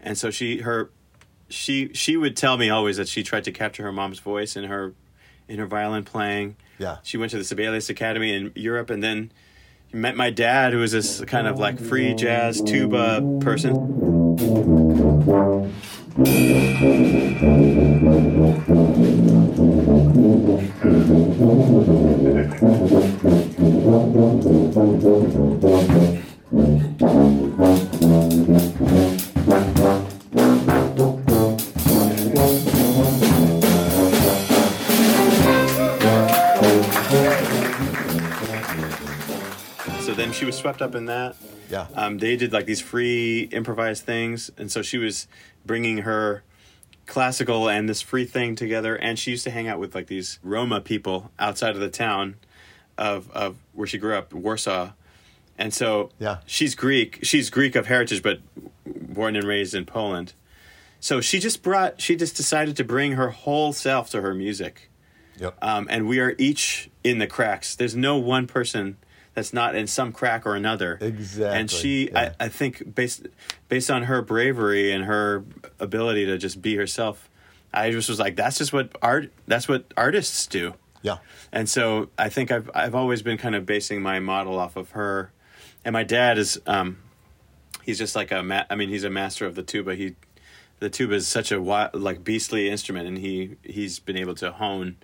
and 0.00 0.18
so 0.18 0.30
she 0.30 0.58
her 0.58 0.90
she 1.48 1.92
she 1.94 2.16
would 2.16 2.36
tell 2.36 2.56
me 2.58 2.70
always 2.70 2.96
that 2.96 3.06
she 3.08 3.22
tried 3.22 3.44
to 3.44 3.52
capture 3.52 3.84
her 3.84 3.92
mom's 3.92 4.18
voice 4.18 4.56
in 4.56 4.64
her 4.64 4.94
in 5.46 5.58
her 5.58 5.66
violin 5.66 6.04
playing. 6.04 6.56
Yeah. 6.78 6.98
she 7.02 7.16
went 7.16 7.30
to 7.32 7.38
the 7.38 7.44
Sibelius 7.44 7.88
Academy 7.88 8.34
in 8.34 8.52
Europe, 8.54 8.90
and 8.90 9.02
then 9.02 9.30
met 9.92 10.16
my 10.16 10.30
dad, 10.30 10.72
who 10.72 10.80
was 10.80 10.92
this 10.92 11.20
kind 11.24 11.46
of 11.46 11.58
like 11.58 11.78
free 11.78 12.14
jazz 12.14 12.60
tuba 12.60 13.38
person. 13.40 14.07
So 14.38 14.78
then 40.18 40.32
she 40.32 40.44
was 40.44 40.56
swept 40.56 40.82
up 40.82 40.94
in 40.94 41.06
that. 41.06 41.36
Yeah. 41.70 41.86
Um, 41.94 42.18
they 42.18 42.36
did 42.36 42.52
like 42.52 42.66
these 42.66 42.80
free 42.80 43.42
improvised 43.52 44.04
things, 44.04 44.50
and 44.58 44.70
so 44.70 44.82
she 44.82 44.98
was 44.98 45.28
bringing 45.64 45.98
her 45.98 46.42
classical 47.06 47.68
and 47.68 47.88
this 47.88 48.02
free 48.02 48.24
thing 48.24 48.54
together. 48.54 48.96
And 48.96 49.18
she 49.18 49.30
used 49.30 49.44
to 49.44 49.50
hang 49.50 49.68
out 49.68 49.78
with 49.78 49.94
like 49.94 50.06
these 50.08 50.38
Roma 50.42 50.80
people 50.80 51.30
outside 51.38 51.74
of 51.74 51.80
the 51.80 51.88
town 51.90 52.36
of 52.96 53.30
of 53.30 53.56
where 53.72 53.86
she 53.86 53.98
grew 53.98 54.14
up, 54.16 54.32
Warsaw. 54.34 54.90
And 55.56 55.72
so 55.74 56.10
Yeah. 56.18 56.38
she's 56.46 56.74
Greek. 56.74 57.20
She's 57.22 57.50
Greek 57.50 57.74
of 57.76 57.86
heritage, 57.86 58.22
but 58.22 58.40
born 58.86 59.36
and 59.36 59.46
raised 59.46 59.74
in 59.74 59.84
Poland. 59.86 60.32
So 61.00 61.20
she 61.20 61.38
just 61.38 61.62
brought. 61.62 62.00
She 62.00 62.16
just 62.16 62.36
decided 62.36 62.76
to 62.76 62.84
bring 62.84 63.12
her 63.12 63.30
whole 63.30 63.72
self 63.72 64.10
to 64.10 64.20
her 64.20 64.34
music 64.34 64.90
Yep. 65.38 65.54
um, 65.62 65.86
and 65.90 66.08
we 66.08 66.18
are 66.18 66.34
each 66.38 66.90
in 67.04 67.18
the 67.18 67.26
cracks. 67.26 67.74
There's 67.76 67.94
no 67.94 68.16
one 68.16 68.46
person 68.46 68.96
that's 69.38 69.52
not 69.52 69.74
in 69.74 69.86
some 69.86 70.12
crack 70.12 70.46
or 70.46 70.54
another. 70.56 70.98
Exactly, 71.00 71.58
And 71.58 71.70
she, 71.70 72.10
yeah. 72.10 72.32
I, 72.40 72.46
I 72.46 72.48
think, 72.48 72.94
based 72.94 73.26
based 73.68 73.90
on 73.90 74.04
her 74.04 74.20
bravery 74.22 74.92
and 74.92 75.04
her 75.04 75.44
ability 75.78 76.26
to 76.26 76.38
just 76.38 76.60
be 76.60 76.74
herself, 76.76 77.30
I 77.72 77.90
just 77.90 78.08
was 78.08 78.18
like, 78.18 78.34
that's 78.36 78.58
just 78.58 78.72
what 78.72 78.90
art. 79.00 79.30
That's 79.46 79.68
what 79.68 79.92
artists 79.96 80.46
do. 80.46 80.74
yeah. 81.02 81.18
And 81.52 81.68
so 81.68 82.08
I 82.18 82.28
think 82.28 82.50
I've 82.50 82.70
I've 82.74 82.94
always 82.94 83.22
been 83.22 83.38
kind 83.38 83.54
of 83.54 83.64
basing 83.64 84.02
my 84.02 84.18
model 84.20 84.58
off 84.58 84.76
of 84.76 84.90
her, 84.90 85.30
and 85.84 85.92
my 85.92 86.02
dad 86.04 86.36
is 86.38 86.60
um, 86.66 86.98
he's 87.84 87.98
just 87.98 88.16
like 88.16 88.32
a 88.32 88.42
ma- 88.42 88.64
I 88.68 88.74
mean 88.74 88.88
he's 88.88 89.04
a 89.04 89.10
master 89.10 89.46
of 89.46 89.54
the 89.54 89.62
tuba. 89.62 89.94
He 89.94 90.16
the 90.80 90.90
tuba 90.90 91.14
is 91.14 91.26
such 91.28 91.52
a 91.52 91.56
wi- 91.56 91.90
like 91.92 92.24
beastly 92.24 92.68
instrument, 92.68 93.06
and 93.06 93.18
he 93.18 93.56
he's 93.62 93.98
been 94.00 94.16
able 94.16 94.34
to 94.36 94.50
hone 94.52 94.96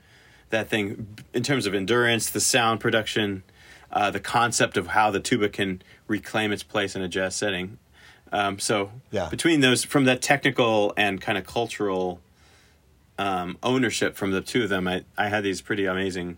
that 0.50 0.68
thing 0.68 1.06
in 1.32 1.42
terms 1.42 1.66
of 1.66 1.74
endurance, 1.74 2.30
the 2.30 2.40
sound 2.40 2.80
production, 2.80 3.42
uh, 3.94 4.11
the 4.11 4.20
concept 4.20 4.76
of 4.76 4.88
how 4.88 5.11
the 5.11 5.20
tuba 5.20 5.48
can 5.48 5.80
reclaim 6.09 6.52
its 6.52 6.62
place 6.62 6.94
in 6.94 7.00
a 7.00 7.09
jazz 7.09 7.35
setting. 7.35 7.78
Um, 8.33 8.59
so 8.59 8.90
Yeah. 9.11 9.28
between 9.30 9.61
those, 9.61 9.85
from 9.85 10.04
that 10.04 10.20
technical 10.20 10.92
and 10.96 11.20
kind 11.20 11.38
of 11.38 11.46
cultural 11.46 12.20
um, 13.18 13.57
ownership 13.62 14.16
from 14.16 14.33
the 14.33 14.40
two 14.40 14.64
of 14.64 14.68
them, 14.68 14.88
I, 14.88 15.04
I 15.16 15.28
had 15.28 15.44
these 15.44 15.62
pretty 15.62 15.87
amazing 15.87 16.37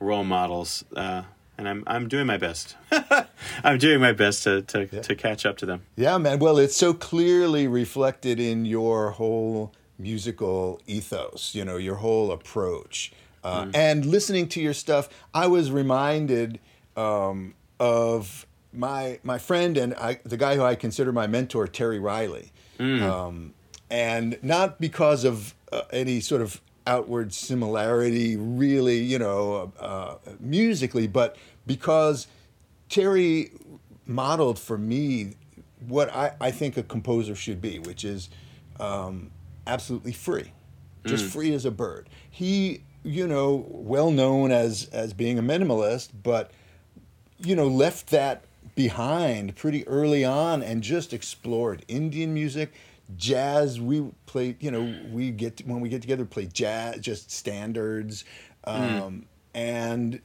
role 0.00 0.24
models, 0.24 0.84
uh, 0.96 1.22
and 1.58 1.68
I'm 1.68 1.84
I'm 1.86 2.08
doing 2.08 2.26
my 2.26 2.38
best. 2.38 2.76
I'm 3.62 3.78
doing 3.78 4.00
my 4.00 4.12
best 4.12 4.42
to 4.44 4.62
to, 4.62 4.86
to 5.02 5.14
catch 5.14 5.44
up 5.44 5.58
to 5.58 5.66
them. 5.66 5.82
Yeah, 5.96 6.16
man. 6.18 6.38
Well, 6.38 6.56
it's 6.58 6.74
so 6.76 6.94
clearly 6.94 7.68
reflected 7.68 8.40
in 8.40 8.64
your 8.64 9.10
whole 9.12 9.72
musical 9.98 10.80
ethos, 10.86 11.54
you 11.54 11.64
know, 11.64 11.76
your 11.76 11.96
whole 11.96 12.32
approach. 12.32 13.12
Uh, 13.44 13.66
And 13.74 14.06
listening 14.06 14.48
to 14.48 14.60
your 14.60 14.74
stuff, 14.74 15.08
I 15.34 15.46
was 15.46 15.70
reminded 15.70 16.60
um, 16.96 17.54
of 17.80 18.46
my 18.72 19.18
my 19.22 19.38
friend 19.38 19.76
and 19.76 19.94
I, 19.94 20.20
the 20.24 20.36
guy 20.36 20.56
who 20.56 20.62
I 20.62 20.74
consider 20.74 21.12
my 21.12 21.26
mentor, 21.26 21.66
Terry 21.66 21.98
Riley. 21.98 22.52
Um, 22.78 23.54
and 23.90 24.38
not 24.42 24.80
because 24.80 25.24
of 25.24 25.54
uh, 25.70 25.82
any 25.92 26.20
sort 26.20 26.40
of 26.42 26.60
outward 26.86 27.32
similarity, 27.32 28.36
really, 28.36 28.98
you 28.98 29.18
know, 29.18 29.72
uh, 29.78 30.16
musically, 30.40 31.06
but 31.06 31.36
because 31.66 32.26
Terry 32.88 33.52
modeled 34.06 34.58
for 34.58 34.76
me 34.78 35.34
what 35.86 36.12
I, 36.14 36.32
I 36.40 36.50
think 36.50 36.76
a 36.76 36.82
composer 36.82 37.34
should 37.34 37.60
be, 37.60 37.78
which 37.78 38.04
is 38.04 38.30
um, 38.80 39.30
absolutely 39.66 40.12
free, 40.12 40.52
just 41.04 41.24
free 41.24 41.52
as 41.54 41.64
a 41.64 41.70
bird. 41.70 42.08
He, 42.30 42.82
you 43.02 43.26
know, 43.26 43.66
well 43.68 44.10
known 44.10 44.52
as 44.52 44.88
as 44.92 45.12
being 45.12 45.38
a 45.38 45.42
minimalist, 45.42 46.10
but 46.22 46.50
you 47.38 47.56
know, 47.56 47.66
left 47.66 48.10
that 48.10 48.44
behind 48.74 49.56
pretty 49.56 49.86
early 49.86 50.24
on 50.24 50.62
and 50.62 50.82
just 50.82 51.12
explored 51.12 51.84
Indian 51.88 52.32
music, 52.32 52.72
jazz. 53.16 53.80
We 53.80 54.12
play, 54.26 54.56
you 54.60 54.70
know, 54.70 54.96
we 55.10 55.30
get 55.30 55.66
when 55.66 55.80
we 55.80 55.88
get 55.88 56.02
together, 56.02 56.24
play 56.24 56.46
jazz, 56.46 57.00
just 57.00 57.30
standards, 57.30 58.24
um, 58.64 59.26
and 59.54 60.20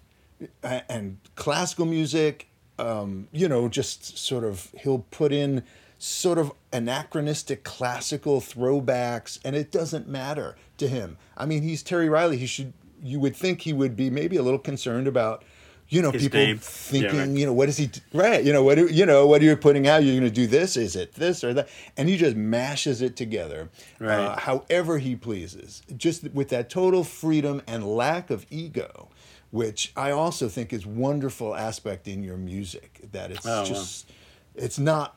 and 0.64 1.18
classical 1.36 1.86
music. 1.86 2.48
Um, 2.80 3.28
you 3.32 3.48
know, 3.48 3.68
just 3.68 4.20
sort 4.20 4.44
of 4.44 4.72
he'll 4.78 5.00
put 5.10 5.32
in 5.32 5.64
sort 6.00 6.38
of 6.38 6.52
anachronistic 6.74 7.64
classical 7.64 8.40
throwbacks, 8.42 9.40
and 9.44 9.56
it 9.56 9.72
doesn't 9.72 10.08
matter 10.08 10.56
to 10.78 10.88
him. 10.88 11.18
I 11.36 11.46
mean, 11.46 11.64
he's 11.64 11.84
Terry 11.84 12.10
Riley. 12.10 12.38
He 12.38 12.46
should. 12.48 12.74
You 13.04 13.20
would 13.20 13.36
think 13.36 13.62
he 13.62 13.74
would 13.74 13.96
be 13.96 14.10
maybe 14.10 14.38
a 14.38 14.42
little 14.42 14.58
concerned 14.60 15.08
about, 15.08 15.44
you 15.88 16.02
know, 16.02 16.10
His 16.12 16.24
people 16.24 16.40
name. 16.40 16.58
thinking, 16.58 17.14
Yeah, 17.16 17.20
right. 17.22 17.30
you 17.30 17.46
know, 17.46 17.54
what 17.54 17.70
is 17.70 17.78
he 17.78 17.92
right? 18.12 18.44
You 18.44 18.52
know, 18.54 18.64
what 18.64 18.76
do, 18.76 18.88
you 18.88 19.06
know, 19.06 19.28
what 19.28 19.40
are 19.40 19.46
you 19.46 19.56
putting 19.56 19.88
out? 19.88 20.04
You're 20.04 20.14
going 20.20 20.24
to 20.30 20.34
do 20.34 20.48
this? 20.48 20.76
Is 20.76 20.96
it 20.96 21.14
this 21.14 21.44
or 21.44 21.54
that? 21.54 21.70
And 21.96 22.10
he 22.10 22.18
just 22.18 22.36
mashes 22.36 23.04
it 23.04 23.16
together, 23.16 23.70
Right. 24.00 24.18
uh, 24.18 24.36
however 24.40 24.98
he 24.98 25.16
pleases, 25.16 25.84
just 25.96 26.24
with 26.34 26.50
that 26.50 26.72
total 26.72 27.04
freedom 27.04 27.62
and 27.68 27.86
lack 27.86 28.32
of 28.32 28.48
ego, 28.50 29.10
which 29.52 29.92
I 29.96 30.10
also 30.10 30.50
think 30.50 30.74
is 30.74 30.88
wonderful 30.88 31.54
aspect 31.56 32.08
in 32.08 32.24
your 32.24 32.38
music. 32.38 33.02
That 33.12 33.30
it's 33.30 33.46
Oh, 33.46 33.60
wow. 33.60 33.64
just, 33.64 34.10
it's 34.56 34.80
not 34.80 35.17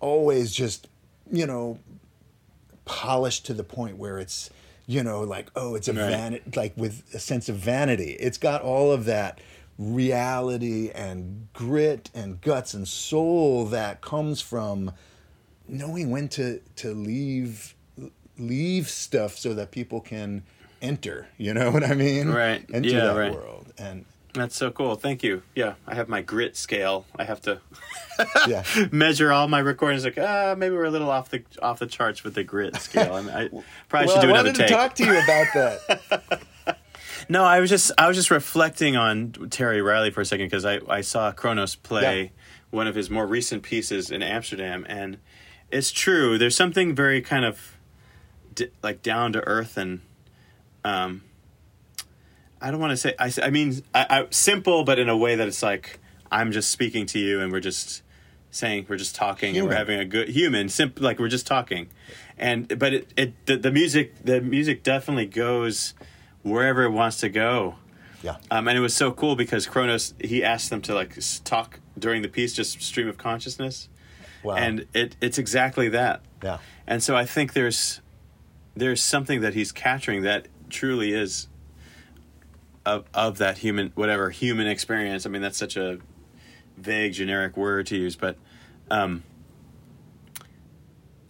always 0.00 0.52
just, 0.52 0.88
you 1.30 1.46
know, 1.46 1.78
polished 2.84 3.46
to 3.46 3.54
the 3.54 3.62
point 3.64 3.96
where 3.98 4.18
it's 4.18 4.50
you 4.86 5.04
know 5.04 5.20
like 5.20 5.48
oh 5.54 5.76
it's 5.76 5.86
a 5.86 5.92
Right. 5.92 6.08
vanity 6.08 6.42
like 6.56 6.72
with 6.76 7.04
a 7.14 7.20
sense 7.20 7.48
of 7.48 7.54
vanity 7.56 8.16
it's 8.18 8.36
got 8.38 8.62
all 8.62 8.90
of 8.90 9.04
that 9.04 9.40
reality 9.78 10.90
and 10.92 11.46
grit 11.52 12.10
and 12.14 12.40
guts 12.40 12.74
and 12.74 12.88
soul 12.88 13.66
that 13.66 14.00
comes 14.00 14.40
from 14.40 14.90
knowing 15.68 16.10
when 16.10 16.28
to 16.30 16.60
to 16.76 16.92
leave 16.92 17.74
leave 18.38 18.88
stuff 18.88 19.36
so 19.36 19.54
that 19.54 19.70
people 19.70 20.00
can 20.00 20.42
enter 20.82 21.28
you 21.38 21.54
know 21.54 21.70
what 21.74 21.84
i 21.84 21.94
mean 21.94 22.28
Right. 22.28 22.64
enter 22.72 22.88
Yeah, 22.88 23.00
that 23.12 23.16
right. 23.16 23.32
world 23.32 23.72
and 23.78 24.04
That's 24.32 24.54
so 24.56 24.70
cool. 24.70 24.94
Thank 24.94 25.22
you. 25.24 25.42
Yeah, 25.54 25.74
I 25.86 25.94
have 25.96 26.08
my 26.08 26.22
grit 26.22 26.56
scale. 26.56 27.04
I 27.16 27.24
have 27.24 27.40
to 27.42 27.60
yeah 28.46 28.62
measure 28.92 29.32
all 29.32 29.48
my 29.48 29.58
recordings. 29.58 30.04
Like, 30.04 30.18
ah, 30.18 30.54
maybe 30.56 30.74
we're 30.74 30.84
a 30.84 30.90
little 30.90 31.10
off 31.10 31.30
the 31.30 31.42
off 31.60 31.78
the 31.80 31.86
charts 31.86 32.22
with 32.22 32.34
the 32.34 32.44
grit 32.44 32.76
scale. 32.76 33.14
I, 33.14 33.20
mean, 33.22 33.30
I 33.34 33.48
probably 33.88 34.06
well 34.06 34.16
should 34.16 34.20
do 34.22 34.28
i 34.28 34.40
another 34.40 34.48
wanted 34.50 34.68
to 34.68 34.68
talk 34.68 34.94
to 34.96 35.04
you 35.04 35.12
about 35.12 35.46
that 35.54 36.42
No, 37.28 37.44
I 37.44 37.60
was 37.60 37.70
just 37.70 37.92
I 37.98 38.08
was 38.08 38.16
just 38.16 38.30
reflecting 38.30 38.96
on 38.96 39.32
Terry 39.50 39.82
Riley 39.82 40.10
for 40.10 40.20
a 40.20 40.24
second 40.24 40.46
because 40.46 40.64
I 40.64 40.80
I 40.88 41.00
saw 41.00 41.32
Kronos 41.32 41.74
play 41.76 42.22
Yeah. 42.22 42.28
one 42.70 42.86
of 42.86 42.94
his 42.94 43.10
more 43.10 43.26
recent 43.26 43.62
pieces 43.62 44.10
in 44.10 44.22
Amsterdam, 44.22 44.86
and 44.88 45.18
it's 45.70 45.90
true. 45.92 46.38
There's 46.38 46.56
something 46.56 46.94
very 46.94 47.20
kind 47.20 47.44
of 47.44 47.76
d- 48.54 48.70
like 48.82 49.02
down 49.02 49.32
to 49.32 49.40
earth 49.46 49.76
and 49.76 50.00
um. 50.84 51.22
I 52.60 52.70
don't 52.70 52.80
want 52.80 52.90
to 52.92 52.96
say 52.96 53.14
I, 53.18 53.32
I 53.42 53.50
mean 53.50 53.82
I, 53.94 54.06
I, 54.10 54.26
simple, 54.30 54.84
but 54.84 54.98
in 54.98 55.08
a 55.08 55.16
way 55.16 55.34
that 55.36 55.48
it's 55.48 55.62
like 55.62 55.98
I'm 56.30 56.52
just 56.52 56.70
speaking 56.70 57.06
to 57.06 57.18
you, 57.18 57.40
and 57.40 57.50
we're 57.52 57.60
just 57.60 58.02
saying 58.50 58.86
we're 58.88 58.96
just 58.96 59.14
talking 59.14 59.56
and 59.56 59.66
we're 59.68 59.74
having 59.74 59.98
a 59.98 60.04
good 60.04 60.28
human, 60.28 60.68
simple 60.68 61.02
like 61.04 61.18
we're 61.18 61.28
just 61.28 61.46
talking, 61.46 61.88
and 62.38 62.78
but 62.78 62.92
it, 62.94 63.12
it 63.16 63.46
the, 63.46 63.56
the 63.56 63.70
music 63.70 64.14
the 64.24 64.40
music 64.40 64.82
definitely 64.82 65.26
goes 65.26 65.94
wherever 66.42 66.84
it 66.84 66.90
wants 66.90 67.18
to 67.18 67.28
go. 67.28 67.76
Yeah. 68.22 68.36
Um, 68.50 68.68
and 68.68 68.76
it 68.76 68.80
was 68.82 68.94
so 68.94 69.12
cool 69.12 69.34
because 69.36 69.66
Kronos 69.66 70.12
he 70.20 70.44
asked 70.44 70.68
them 70.70 70.82
to 70.82 70.94
like 70.94 71.16
talk 71.44 71.80
during 71.98 72.22
the 72.22 72.28
piece, 72.28 72.52
just 72.54 72.80
stream 72.82 73.08
of 73.08 73.16
consciousness, 73.16 73.88
Wow. 74.42 74.56
and 74.56 74.86
it 74.94 75.16
it's 75.20 75.38
exactly 75.38 75.88
that. 75.90 76.20
yeah. 76.42 76.58
And 76.86 77.02
so 77.02 77.16
I 77.16 77.24
think 77.24 77.52
there's 77.54 78.00
there's 78.76 79.02
something 79.02 79.40
that 79.40 79.54
he's 79.54 79.72
capturing 79.72 80.22
that 80.22 80.48
truly 80.68 81.12
is 81.12 81.48
of 82.86 83.04
of 83.14 83.38
that 83.38 83.58
human 83.58 83.92
whatever 83.94 84.30
human 84.30 84.66
experience. 84.66 85.26
I 85.26 85.28
mean 85.28 85.42
that's 85.42 85.58
such 85.58 85.76
a 85.76 85.98
vague 86.76 87.12
generic 87.12 87.56
word 87.56 87.86
to 87.88 87.96
use, 87.96 88.16
but 88.16 88.36
um 88.90 89.22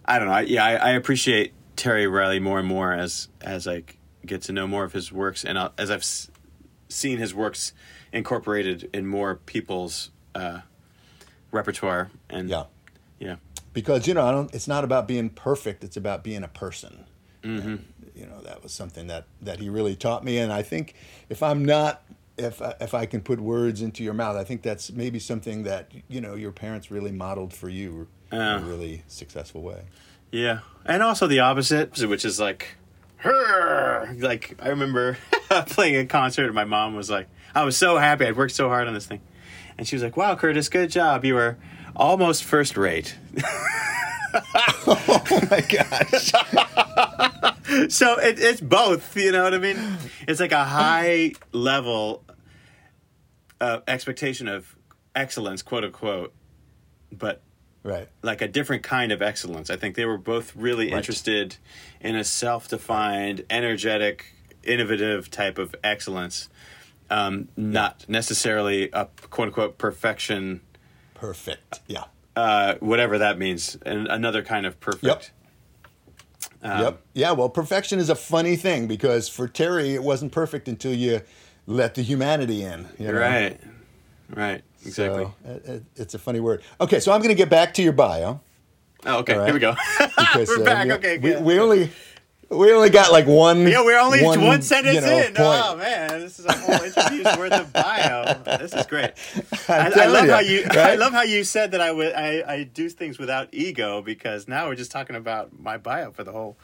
I 0.05 0.17
don't 0.19 0.27
know. 0.27 0.33
I, 0.33 0.41
yeah, 0.41 0.65
I, 0.65 0.73
I 0.75 0.89
appreciate 0.91 1.53
Terry 1.75 2.07
Riley 2.07 2.39
more 2.39 2.59
and 2.59 2.67
more 2.67 2.93
as 2.93 3.27
as 3.39 3.67
I 3.67 3.83
get 4.25 4.41
to 4.43 4.53
know 4.53 4.67
more 4.67 4.83
of 4.83 4.93
his 4.93 5.11
works 5.11 5.43
and 5.43 5.57
I'll, 5.57 5.73
as 5.77 5.89
I've 5.89 6.01
s- 6.01 6.29
seen 6.89 7.17
his 7.17 7.33
works 7.33 7.73
incorporated 8.13 8.89
in 8.93 9.07
more 9.07 9.35
people's 9.35 10.11
uh, 10.35 10.61
repertoire 11.51 12.11
and 12.29 12.49
Yeah. 12.49 12.65
yeah. 13.19 13.35
because 13.73 14.07
you 14.07 14.13
know 14.13 14.25
I 14.25 14.31
don't, 14.31 14.53
it's 14.53 14.67
not 14.67 14.83
about 14.83 15.07
being 15.07 15.29
perfect 15.29 15.83
it's 15.83 15.97
about 15.97 16.23
being 16.23 16.43
a 16.43 16.47
person 16.47 17.05
Mm-hmm. 17.43 17.75
You 18.21 18.27
know 18.27 18.39
that 18.43 18.61
was 18.61 18.71
something 18.71 19.07
that 19.07 19.25
that 19.41 19.59
he 19.59 19.67
really 19.67 19.95
taught 19.95 20.23
me 20.23 20.37
and 20.37 20.53
i 20.53 20.61
think 20.61 20.93
if 21.27 21.41
i'm 21.41 21.65
not 21.65 22.03
if 22.37 22.61
I, 22.61 22.75
if 22.79 22.93
i 22.93 23.07
can 23.07 23.21
put 23.21 23.39
words 23.41 23.81
into 23.81 24.03
your 24.03 24.13
mouth 24.13 24.37
i 24.37 24.43
think 24.43 24.61
that's 24.61 24.91
maybe 24.91 25.17
something 25.17 25.63
that 25.63 25.91
you 26.07 26.21
know 26.21 26.35
your 26.35 26.51
parents 26.51 26.91
really 26.91 27.11
modeled 27.11 27.51
for 27.51 27.67
you 27.67 28.07
in 28.31 28.39
a 28.39 28.59
really 28.59 29.01
successful 29.07 29.63
way 29.63 29.81
Yeah, 30.31 30.59
and 30.85 31.01
also 31.01 31.25
the 31.25 31.39
opposite, 31.39 31.97
which 32.07 32.23
is 32.23 32.39
like, 32.39 32.77
her. 33.17 34.15
Like 34.17 34.55
I 34.61 34.69
remember 34.69 35.17
playing 35.67 35.95
a 35.97 36.05
concert, 36.05 36.45
and 36.45 36.55
my 36.55 36.63
mom 36.63 36.95
was 36.95 37.09
like, 37.09 37.27
"I 37.53 37.63
was 37.65 37.75
so 37.75 37.97
happy. 37.97 38.25
I'd 38.25 38.37
worked 38.37 38.55
so 38.55 38.69
hard 38.69 38.87
on 38.87 38.93
this 38.93 39.05
thing," 39.05 39.21
and 39.77 39.87
she 39.87 39.95
was 39.95 40.03
like, 40.03 40.15
"Wow, 40.15 40.35
Curtis, 40.35 40.69
good 40.69 40.89
job. 40.89 41.25
You 41.25 41.35
were 41.35 41.57
almost 41.95 42.43
first 42.45 42.77
rate." 42.77 43.17
oh 44.87 45.47
my 45.51 45.61
gosh 45.61 46.31
so 47.89 48.17
it, 48.19 48.39
it's 48.39 48.61
both. 48.61 49.15
You 49.15 49.31
know 49.31 49.43
what 49.43 49.53
I 49.53 49.57
mean? 49.57 49.77
It's 50.27 50.39
like 50.39 50.51
a 50.51 50.63
high 50.63 51.33
level 51.51 52.23
uh, 53.59 53.79
expectation 53.87 54.47
of 54.47 54.75
excellence, 55.15 55.61
quote 55.61 55.83
unquote, 55.83 56.33
but 57.11 57.41
right 57.83 58.07
like 58.21 58.41
a 58.41 58.47
different 58.47 58.83
kind 58.83 59.11
of 59.11 59.21
excellence. 59.21 59.69
I 59.69 59.75
think 59.75 59.95
they 59.95 60.05
were 60.05 60.17
both 60.17 60.55
really 60.55 60.87
Right. 60.91 60.97
interested 60.97 61.57
in 61.99 62.15
a 62.15 62.23
self-defined, 62.23 63.45
energetic, 63.49 64.33
innovative 64.63 65.29
type 65.31 65.57
of 65.57 65.75
excellence, 65.83 66.49
um, 67.09 67.49
not 67.57 68.07
necessarily 68.07 68.89
a 68.93 69.07
quote 69.29 69.47
unquote 69.49 69.77
perfection, 69.77 70.61
perfect 71.13 71.81
yeah 71.87 72.05
uh, 72.35 72.75
whatever 72.79 73.17
that 73.17 73.37
means, 73.37 73.77
and 73.85 74.07
another 74.07 74.41
kind 74.43 74.65
of 74.65 74.79
perfect. 74.79 75.03
Yep. 75.03 75.23
Um, 76.63 76.81
yep 76.81 77.01
yeah 77.13 77.31
well 77.31 77.49
perfection 77.49 77.97
is 77.99 78.09
a 78.09 78.15
funny 78.15 78.55
thing 78.55 78.87
because 78.87 79.27
for 79.27 79.47
terry 79.47 79.95
it 79.95 80.03
wasn't 80.03 80.31
perfect 80.31 80.67
until 80.67 80.93
you 80.93 81.21
let 81.65 81.95
the 81.95 82.01
humanity 82.03 82.61
in 82.63 82.87
you 82.99 83.07
know? 83.07 83.13
Right. 83.19 83.59
Right. 84.29 84.63
Exactly. 84.85 85.25
So 85.25 85.33
it, 85.45 85.65
it- 85.65 85.83
it's 85.95 86.13
a 86.13 86.19
funny 86.19 86.39
word. 86.39 86.63
Okay, 86.79 86.99
so 86.99 87.11
I'm 87.11 87.19
going 87.19 87.29
to 87.29 87.35
get 87.35 87.49
back 87.49 87.73
to 87.75 87.81
your 87.83 87.93
bio 87.93 88.39
oh, 89.05 89.19
okay. 89.19 89.37
right. 89.37 89.45
Here 89.45 89.53
we 89.53 89.59
go. 89.59 89.75
because 89.99 90.47
We're 90.47 90.61
uh, 90.61 90.65
back. 90.65 90.85
we, 90.87 90.93
okay. 90.93 91.17
we, 91.17 91.29
good. 91.31 91.43
we 91.43 91.59
only 91.59 91.91
we 92.51 92.73
only 92.73 92.89
got 92.89 93.11
like 93.13 93.27
one. 93.27 93.65
yeah, 93.65 93.83
we're 93.83 93.97
only 93.97 94.21
one, 94.23 94.61
sentence 94.61 94.95
you 94.95 95.01
know, 95.01 95.17
in. 95.19 95.37
Oh, 95.37 95.43
point. 95.43 95.61
Oh 95.63 95.77
man, 95.77 96.19
this 96.19 96.37
is 96.37 96.45
a 96.45 96.51
whole 96.51 96.83
interview's 96.83 97.37
worth 97.37 97.53
of 97.53 97.71
bio. 97.71 98.33
This 98.57 98.73
is 98.73 98.85
great. 98.87 99.11
I, 99.69 99.91
I 99.95 100.05
love 100.07 100.27
ya, 100.27 100.33
how 100.33 100.39
you. 100.39 100.65
I 100.71 100.95
love 100.95 101.13
how 101.13 101.21
you 101.21 101.45
said 101.45 101.71
that 101.71 101.79
I 101.79 101.91
would. 101.91 102.13
I, 102.13 102.43
I 102.45 102.63
do 102.63 102.89
things 102.89 103.17
without 103.17 103.47
ego 103.53 104.01
because 104.01 104.49
now 104.49 104.67
we're 104.67 104.75
just 104.75 104.91
talking 104.91 105.15
about 105.15 105.57
my 105.57 105.77
bio 105.77 106.11
for 106.11 106.25
the 106.25 106.33
whole. 106.33 106.57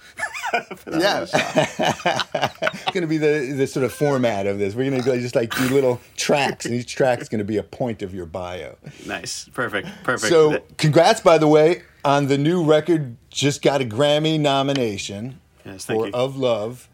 for 0.75 0.91
the 0.91 0.99
Yeah, 0.99 1.25
whole 1.25 2.69
it's 2.73 2.91
going 2.91 3.01
to 3.01 3.07
be 3.07 3.17
the 3.17 3.53
the 3.55 3.65
sort 3.67 3.85
of 3.85 3.93
format 3.93 4.45
of 4.45 4.59
this. 4.59 4.75
We're 4.75 4.91
going 4.91 5.01
to 5.01 5.21
just 5.21 5.35
like 5.35 5.55
do 5.55 5.69
little 5.69 6.01
tracks, 6.17 6.65
and 6.65 6.75
each 6.75 6.95
track 6.95 7.21
is 7.21 7.29
going 7.29 7.39
to 7.39 7.45
be 7.45 7.57
a 7.57 7.63
point 7.63 8.01
of 8.01 8.13
your 8.13 8.25
bio. 8.25 8.75
Nice. 9.05 9.47
Perfect. 9.53 9.87
Perfect. 10.03 10.29
So, 10.29 10.63
congrats, 10.77 11.21
by 11.21 11.37
the 11.37 11.47
way, 11.47 11.83
on 12.03 12.27
the 12.27 12.37
new 12.37 12.63
record. 12.63 13.15
Just 13.29 13.61
got 13.61 13.81
a 13.81 13.85
Grammy 13.85 14.39
nomination 14.39 15.39
Yes, 15.67 15.85
thank 15.85 15.99
for 15.99 16.07
you. 16.07 16.13
"Of 16.13 16.37
Love," 16.37 16.89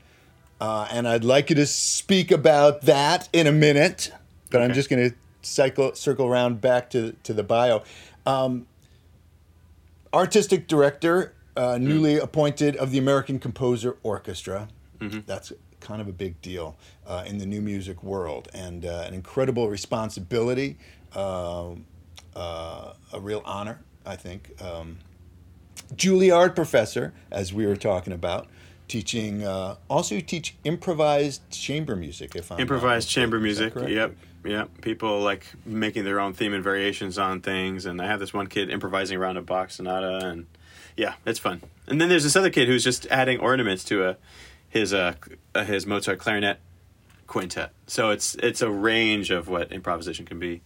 uh, 0.62 0.88
and 0.92 1.08
I'd 1.08 1.24
like 1.24 1.50
you 1.50 1.56
to 1.58 1.66
speak 1.66 2.32
about 2.32 2.82
that 2.84 3.30
in 3.34 3.48
a 3.48 3.52
minute. 3.52 4.12
But 4.52 4.62
I'm 4.62 4.74
just 4.74 4.90
going 4.90 5.10
to 5.10 5.16
cycle 5.42 5.96
circle 5.96 6.28
around 6.28 6.62
back 6.62 6.90
to 6.92 7.14
to 7.24 7.34
the 7.34 7.44
bio. 7.44 7.84
Um, 8.26 8.68
artistic 10.14 10.68
director, 10.68 11.34
uh, 11.56 11.74
Mm-hmm. 11.76 11.88
newly 11.88 12.18
appointed 12.18 12.76
of 12.78 12.92
the 12.92 12.98
American 12.98 13.40
Composer 13.40 13.98
Orchestra. 14.04 14.68
Mm-hmm. 15.00 15.20
That's 15.26 15.52
kind 15.80 16.02
of 16.02 16.08
a 16.08 16.14
big 16.14 16.42
deal 16.42 16.78
uh, 17.06 17.24
in 17.28 17.38
the 17.40 17.46
new 17.46 17.62
music 17.62 18.04
world, 18.04 18.48
and 18.54 18.86
uh, 18.86 19.04
an 19.06 19.14
incredible 19.14 19.70
responsibility, 19.70 20.78
um 21.14 21.86
uh, 22.36 22.94
a 23.12 23.20
real 23.20 23.44
honor, 23.46 23.80
I 24.08 24.16
think. 24.16 24.60
Um, 24.60 24.98
Juilliard 25.96 26.56
professor, 26.56 27.14
as 27.30 27.54
we 27.54 27.68
were 27.68 27.76
talking 27.76 28.12
about, 28.12 28.48
teaching. 28.88 29.44
Uh, 29.44 29.76
also, 29.90 30.16
you 30.16 30.22
teach 30.22 30.56
improvised 30.64 31.50
chamber 31.50 31.96
music. 31.96 32.36
If 32.36 32.52
I'm 32.52 32.60
improvised 32.60 33.10
chamber 33.10 33.40
music. 33.40 33.74
Yep. 33.76 34.16
Yep. 34.46 34.82
People 34.82 35.22
like 35.22 35.46
making 35.66 36.04
their 36.04 36.20
own 36.20 36.34
theme 36.34 36.54
and 36.54 36.64
variations 36.64 37.18
on 37.18 37.42
things. 37.42 37.86
And 37.86 38.02
I 38.02 38.08
have 38.08 38.20
this 38.20 38.34
one 38.34 38.48
kid 38.48 38.70
improvising 38.70 39.18
around 39.18 39.38
a 39.38 39.42
Bach 39.42 39.72
sonata, 39.72 40.26
and 40.26 40.48
yeah, 40.98 41.16
it's 41.26 41.40
fun. 41.40 41.62
And 41.88 42.00
then 42.00 42.10
there's 42.10 42.24
this 42.24 42.36
other 42.36 42.50
kid 42.50 42.68
who's 42.68 42.84
just 42.84 43.06
adding 43.08 43.40
ornaments 43.40 43.84
to 43.86 44.08
a 44.08 44.18
his 44.70 44.94
uh, 44.94 45.14
uh 45.56 45.64
his 45.64 45.86
Mozart 45.86 46.20
clarinet 46.20 46.60
quintet. 47.28 47.72
So 47.88 48.10
it's 48.10 48.36
it's 48.36 48.62
a 48.62 48.70
range 48.70 49.32
of 49.32 49.48
what 49.48 49.72
improvisation 49.72 50.26
can 50.26 50.40
be. 50.40 50.62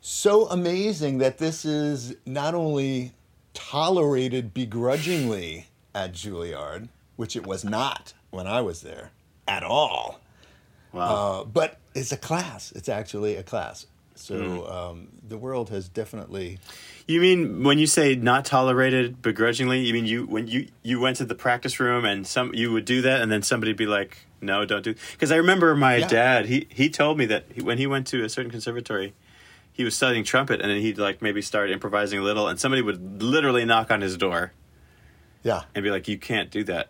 so 0.00 0.46
amazing 0.48 1.18
that 1.18 1.38
this 1.38 1.64
is 1.64 2.14
not 2.26 2.54
only 2.54 3.12
tolerated 3.54 4.52
begrudgingly 4.52 5.66
at 5.94 6.12
Juilliard, 6.12 6.88
which 7.16 7.36
it 7.36 7.46
was 7.46 7.64
not 7.64 8.12
when 8.30 8.46
I 8.46 8.60
was 8.60 8.82
there 8.82 9.10
at 9.48 9.62
all, 9.62 10.20
Wow. 10.92 11.02
uh, 11.40 11.44
but 11.44 11.78
it's 11.94 12.12
a 12.12 12.16
class. 12.16 12.72
It's 12.72 12.88
actually 12.88 13.36
a 13.36 13.42
class. 13.42 13.86
So 14.14 14.34
Mm. 14.34 14.72
um, 14.74 15.08
the 15.28 15.36
world 15.36 15.68
has 15.70 15.88
definitely. 15.90 16.58
You 17.06 17.20
mean 17.20 17.62
when 17.64 17.78
you 17.78 17.86
say 17.86 18.14
not 18.14 18.46
tolerated 18.46 19.20
begrudgingly? 19.20 19.80
You 19.80 19.92
mean 19.92 20.06
you 20.06 20.24
when 20.26 20.48
you 20.48 20.68
you 20.82 20.98
went 21.00 21.18
to 21.18 21.26
the 21.26 21.34
practice 21.34 21.78
room 21.78 22.04
and 22.06 22.26
some 22.26 22.54
you 22.54 22.72
would 22.72 22.86
do 22.86 23.02
that 23.02 23.20
and 23.20 23.30
then 23.30 23.42
somebody'd 23.42 23.76
be 23.76 23.84
like, 23.86 24.26
"No, 24.40 24.64
don't 24.64 24.82
do." 24.82 24.94
Because 25.12 25.30
I 25.30 25.36
remember 25.36 25.76
my 25.76 25.96
Yeah. 25.96 26.08
dad. 26.08 26.46
He 26.46 26.66
he 26.70 26.88
told 26.88 27.18
me 27.18 27.26
that 27.26 27.44
he, 27.52 27.60
when 27.60 27.76
he 27.76 27.86
went 27.86 28.06
to 28.08 28.24
a 28.24 28.28
certain 28.30 28.50
conservatory, 28.50 29.12
he 29.70 29.84
was 29.84 29.94
studying 29.94 30.24
trumpet 30.24 30.62
and 30.62 30.70
then 30.70 30.80
he'd 30.80 30.96
like 30.96 31.20
maybe 31.20 31.42
start 31.42 31.70
improvising 31.70 32.18
a 32.18 32.22
little, 32.22 32.48
and 32.48 32.58
somebody 32.58 32.80
would 32.80 33.22
literally 33.22 33.66
knock 33.66 33.90
on 33.90 34.00
his 34.00 34.16
door 34.16 34.52
Yeah, 35.42 35.64
and 35.74 35.84
be 35.84 35.90
like, 35.90 36.08
"You 36.08 36.16
can't 36.16 36.50
do 36.50 36.64
that." 36.64 36.88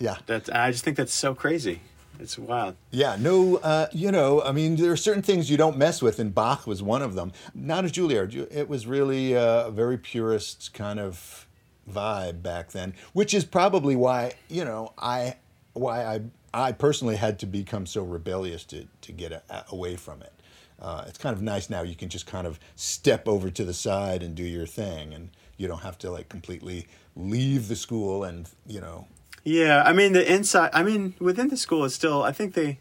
Yeah. 0.00 0.16
That's 0.26 0.48
I 0.50 0.72
just 0.72 0.82
think 0.84 0.96
that's 0.96 1.14
so 1.14 1.34
crazy. 1.34 1.80
It's 2.18 2.38
wild. 2.38 2.76
Yeah, 2.90 3.16
no, 3.18 3.56
uh, 3.56 3.86
you 3.92 4.12
know, 4.12 4.42
I 4.42 4.52
mean, 4.52 4.76
there 4.76 4.92
are 4.92 4.96
certain 4.96 5.22
things 5.22 5.50
you 5.50 5.56
don't 5.56 5.78
mess 5.78 6.02
with, 6.02 6.18
and 6.18 6.34
Bach 6.34 6.66
was 6.66 6.82
one 6.82 7.00
of 7.00 7.14
them. 7.14 7.32
Not 7.54 7.86
at 7.86 7.92
Juilliard. 7.92 8.34
It 8.52 8.68
was 8.68 8.86
really 8.86 9.34
uh, 9.34 9.68
a 9.68 9.70
very 9.70 9.96
purist 9.96 10.74
kind 10.74 11.00
of 11.00 11.46
vibe 11.90 12.42
back 12.42 12.72
then, 12.72 12.94
which 13.14 13.32
is 13.32 13.44
probably 13.44 13.96
why, 13.96 14.34
you 14.48 14.64
know, 14.64 14.92
I 14.98 15.36
why 15.72 16.04
I 16.04 16.20
I 16.52 16.72
personally 16.72 17.16
had 17.16 17.38
to 17.38 17.46
become 17.46 17.86
so 17.86 18.02
rebellious 18.02 18.64
to 18.66 18.86
to 19.00 19.12
get 19.12 19.32
a, 19.32 19.42
a- 19.48 19.64
away 19.70 19.96
from 19.96 20.20
it. 20.20 20.32
Uh, 20.78 21.04
it's 21.06 21.18
kind 21.18 21.34
of 21.36 21.42
nice 21.42 21.70
now. 21.70 21.82
You 21.82 21.94
can 21.94 22.08
just 22.08 22.26
kind 22.26 22.46
of 22.46 22.58
step 22.74 23.28
over 23.28 23.50
to 23.50 23.64
the 23.64 23.74
side 23.74 24.22
and 24.22 24.34
do 24.34 24.42
your 24.42 24.66
thing, 24.66 25.14
and 25.14 25.30
you 25.56 25.68
don't 25.68 25.80
have 25.80 25.96
to 25.98 26.10
like 26.10 26.28
completely 26.28 26.86
leave 27.16 27.68
the 27.68 27.76
school 27.76 28.24
and 28.24 28.48
you 28.66 28.80
know 28.80 29.06
Yeah, 29.44 29.82
I 29.84 29.92
mean 29.92 30.12
the 30.12 30.32
inside. 30.32 30.70
I 30.72 30.82
mean 30.82 31.14
within 31.18 31.48
the 31.48 31.56
school, 31.56 31.84
it's 31.84 31.94
still. 31.94 32.22
I 32.22 32.32
think 32.32 32.54
they, 32.54 32.78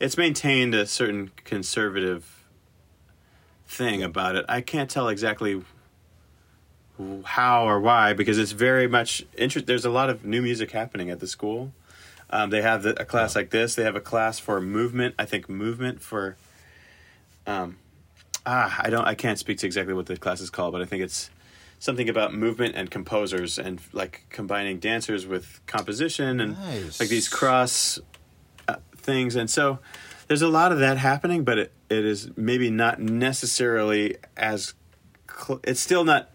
it's 0.00 0.16
maintained 0.16 0.74
a 0.74 0.86
certain 0.86 1.30
conservative 1.44 2.44
thing 3.66 4.02
about 4.02 4.36
it. 4.36 4.44
I 4.48 4.60
can't 4.60 4.90
tell 4.90 5.08
exactly 5.08 5.62
how 7.24 7.66
or 7.66 7.80
why 7.80 8.12
because 8.12 8.38
it's 8.38 8.52
very 8.52 8.86
much 8.86 9.24
interest. 9.36 9.66
There's 9.66 9.84
a 9.84 9.90
lot 9.90 10.10
of 10.10 10.24
new 10.24 10.42
music 10.42 10.72
happening 10.72 11.10
at 11.10 11.20
the 11.20 11.26
school. 11.26 11.72
Um, 12.30 12.50
they 12.50 12.62
have 12.62 12.82
the, 12.82 13.00
a 13.00 13.04
class 13.04 13.36
like 13.36 13.50
this. 13.50 13.74
They 13.74 13.84
have 13.84 13.96
a 13.96 14.00
class 14.00 14.38
for 14.38 14.60
movement. 14.60 15.14
I 15.18 15.26
think 15.26 15.48
movement 15.48 16.00
for, 16.00 16.36
um, 17.46 17.76
ah, 18.46 18.74
I 18.80 18.88
don't, 18.88 19.04
I 19.04 19.14
can't 19.14 19.38
speak 19.38 19.58
to 19.58 19.66
exactly 19.66 19.92
what 19.92 20.06
the 20.06 20.16
class 20.16 20.40
is 20.40 20.48
called, 20.48 20.72
but 20.72 20.80
I 20.80 20.86
think 20.86 21.02
it's 21.02 21.30
something 21.82 22.08
about 22.08 22.32
movement 22.32 22.76
and 22.76 22.92
composers 22.92 23.58
and 23.58 23.80
like 23.92 24.24
combining 24.30 24.78
dancers 24.78 25.26
with 25.26 25.60
composition 25.66 26.38
and 26.40 26.52
Nice. 26.56 27.00
like 27.00 27.08
these 27.08 27.28
cross 27.28 27.98
uh, 28.68 28.76
things. 28.96 29.34
And 29.34 29.50
so 29.50 29.80
there's 30.28 30.42
a 30.42 30.48
lot 30.48 30.70
of 30.70 30.78
that 30.78 30.96
happening, 30.96 31.42
but 31.42 31.58
it, 31.58 31.72
it 31.90 32.04
is 32.04 32.30
maybe 32.36 32.70
not 32.70 33.00
necessarily 33.00 34.16
as, 34.36 34.74
cl- 35.28 35.58
it's 35.64 35.80
still 35.80 36.04
not 36.04 36.30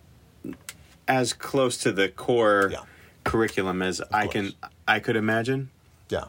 as 1.07 1.31
close 1.31 1.77
to 1.77 1.93
the 1.93 2.09
core 2.09 2.67
Yeah. 2.73 2.79
curriculum 3.23 3.81
as 3.81 4.01
I 4.11 4.27
can, 4.27 4.51
I 4.85 4.99
could 4.99 5.15
imagine 5.15 5.69
Yeah. 6.09 6.25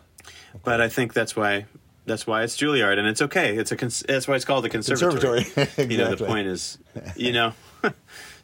but 0.62 0.80
I 0.80 0.88
think 0.88 1.12
that's 1.12 1.34
why 1.34 1.66
that's 2.08 2.26
why 2.26 2.42
it's 2.42 2.56
Juilliard, 2.56 2.98
and 2.98 3.06
it's 3.06 3.22
okay. 3.22 3.56
It's 3.56 3.70
a 3.70 3.76
cons- 3.76 4.04
that's 4.08 4.26
why 4.26 4.34
it's 4.34 4.44
called 4.44 4.64
the 4.64 4.68
conservatory. 4.68 5.44
Conservatory. 5.44 5.88
You 5.90 5.98
know, 5.98 6.14
the 6.14 6.24
point 6.34 6.48
is, 6.48 6.78
you 7.16 7.32
know, 7.32 7.52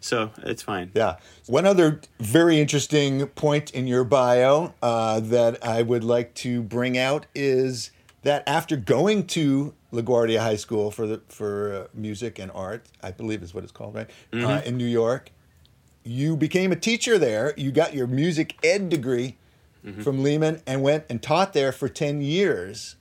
so 0.00 0.30
it's 0.42 0.62
fine. 0.62 0.92
Yeah. 0.94 1.16
One 1.46 1.66
other 1.66 2.00
very 2.20 2.60
interesting 2.60 3.26
point 3.28 3.70
in 3.72 3.86
your 3.86 4.04
bio 4.04 4.74
uh, 4.82 5.20
that 5.20 5.64
I 5.66 5.82
would 5.82 6.04
like 6.04 6.34
to 6.36 6.62
bring 6.62 6.96
out 6.96 7.26
is 7.34 7.90
that 8.22 8.42
after 8.46 8.76
going 8.76 9.26
to 9.28 9.74
LaGuardia 9.92 10.38
High 10.40 10.56
School 10.56 10.90
for 10.90 11.06
the 11.06 11.20
for 11.28 11.74
uh, 11.74 11.86
music 11.92 12.38
and 12.38 12.50
art, 12.52 12.86
I 13.02 13.10
believe 13.10 13.42
is 13.42 13.52
what 13.54 13.64
it's 13.64 13.72
called, 13.72 13.94
right? 13.94 14.10
Uh, 14.32 14.62
in 14.64 14.76
New 14.76 14.86
York, 14.86 15.30
you 16.04 16.36
became 16.36 16.72
a 16.72 16.76
teacher 16.76 17.18
there. 17.18 17.54
You 17.56 17.70
got 17.72 17.94
your 17.94 18.06
music 18.06 18.56
ed 18.62 18.88
degree 18.88 19.36
from 20.02 20.22
Lehman 20.22 20.62
and 20.66 20.82
went 20.82 21.04
and 21.10 21.22
taught 21.22 21.52
there 21.52 21.70
for 21.70 21.88
ten 21.90 22.22
years. 22.22 22.96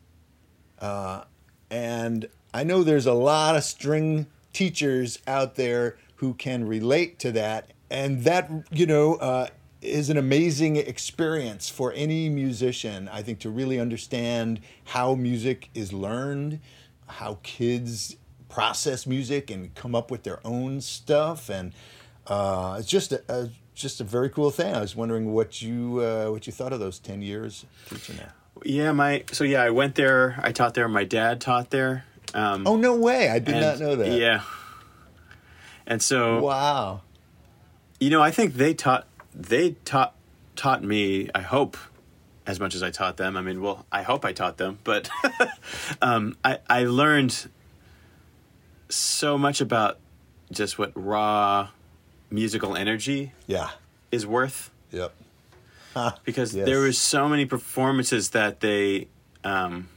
Uh, 0.84 1.24
and 1.72 2.28
I 2.54 2.66
know 2.66 2.84
there's 2.84 3.06
a 3.06 3.14
lot 3.14 3.56
of 3.56 3.64
string 3.64 4.28
teachers 4.52 5.18
out 5.26 5.56
there 5.56 5.98
who 6.16 6.34
can 6.34 6.68
relate 6.68 7.20
to 7.20 7.32
that. 7.32 7.72
And 7.90 8.26
that, 8.26 8.52
you 8.70 8.86
know, 8.86 9.16
uh, 9.16 9.48
is 9.82 10.10
an 10.10 10.18
amazing 10.18 10.76
experience 10.76 11.70
for 11.70 11.94
any 11.94 12.28
musician, 12.28 13.10
I 13.12 13.22
think, 13.22 13.40
to 13.40 13.50
really 13.50 13.80
understand 13.80 14.60
how 14.84 15.16
music 15.16 15.70
is 15.74 15.94
learned, 15.94 16.60
how 17.08 17.40
kids 17.44 18.18
process 18.50 19.08
music 19.08 19.50
and 19.50 19.74
come 19.76 19.96
up 19.96 20.12
with 20.12 20.24
their 20.24 20.46
own 20.46 20.82
stuff. 20.82 21.50
And 21.50 21.74
uh, 22.28 22.76
it's 22.80 22.90
just 22.90 23.14
a, 23.14 23.24
a, 23.30 23.50
just 23.74 24.02
a 24.02 24.04
very 24.04 24.30
cool 24.30 24.52
thing. 24.52 24.76
I 24.76 24.82
was 24.82 24.98
wondering 24.98 25.34
what 25.34 25.62
you 25.62 26.02
uh, 26.02 26.30
what 26.30 26.46
you 26.46 26.54
thought 26.54 26.74
of 26.74 26.80
those 26.80 27.00
10 27.00 27.22
years 27.22 27.66
teaching 27.90 28.18
there. 28.18 28.34
Yeah, 28.64 28.92
my 28.92 29.24
so 29.32 29.44
yeah, 29.44 29.62
I 29.64 29.72
went 29.72 29.96
there. 29.96 30.40
I 30.42 30.52
taught 30.52 30.74
there. 30.74 30.88
My 30.88 31.04
dad 31.04 31.42
taught 31.42 31.70
there. 31.72 32.06
Um, 32.34 32.66
Oh, 32.68 32.76
no 32.78 32.96
way. 32.96 33.30
I 33.30 33.40
did 33.40 33.56
and- 33.56 33.62
not 33.62 33.80
know 33.80 33.96
that. 33.96 34.12
Yeah, 34.18 34.42
and 35.86 36.02
so 36.02 36.42
Wow. 36.42 37.02
you 38.00 38.10
know, 38.10 38.22
I 38.22 38.32
think 38.32 38.56
they 38.56 38.74
taught 38.74 39.06
they 39.34 39.72
taught 39.86 40.14
taught 40.56 40.84
me. 40.84 41.30
I 41.36 41.42
hope 41.42 41.78
as 42.46 42.60
much 42.60 42.76
as 42.76 42.84
I 42.84 42.92
taught 42.92 43.18
them. 43.18 43.36
I 43.38 43.42
mean, 43.42 43.62
well, 43.62 43.86
I 43.92 44.04
hope 44.04 44.24
I 44.26 44.32
taught 44.34 44.58
them, 44.58 44.80
but 44.84 45.10
um, 46.02 46.38
I 46.44 46.60
I 46.70 46.84
learned 46.86 47.48
so 48.90 49.38
much 49.38 49.60
about 49.62 49.98
just 50.52 50.78
what 50.78 50.92
raw 50.96 51.70
musical 52.30 52.76
energy 52.76 53.32
Yeah. 53.48 53.70
is 54.12 54.26
worth 54.26 54.70
Yep. 54.92 55.14
because 56.26 56.56
Yes. 56.56 56.66
there 56.66 56.80
was 56.80 56.98
so 56.98 57.28
many 57.28 57.46
performances 57.46 58.32
that 58.32 58.60
they 58.60 59.08
um, 59.44 59.90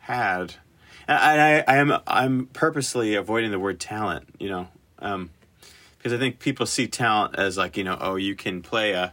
had. 0.00 0.54
And 1.06 1.18
I, 1.18 1.58
I, 1.60 1.76
am 1.78 1.92
I'm 2.06 2.46
purposely 2.46 3.14
avoiding 3.14 3.50
the 3.50 3.58
word 3.58 3.80
talent, 3.80 4.28
you 4.38 4.48
know, 4.50 4.68
um, 4.98 5.30
because 5.96 6.12
I 6.12 6.18
think 6.18 6.38
people 6.38 6.66
see 6.66 6.86
talent 6.86 7.36
as 7.38 7.56
like 7.56 7.76
you 7.76 7.84
know, 7.84 7.96
oh, 8.00 8.16
you 8.16 8.34
can 8.34 8.62
play 8.62 8.92
a 8.92 9.12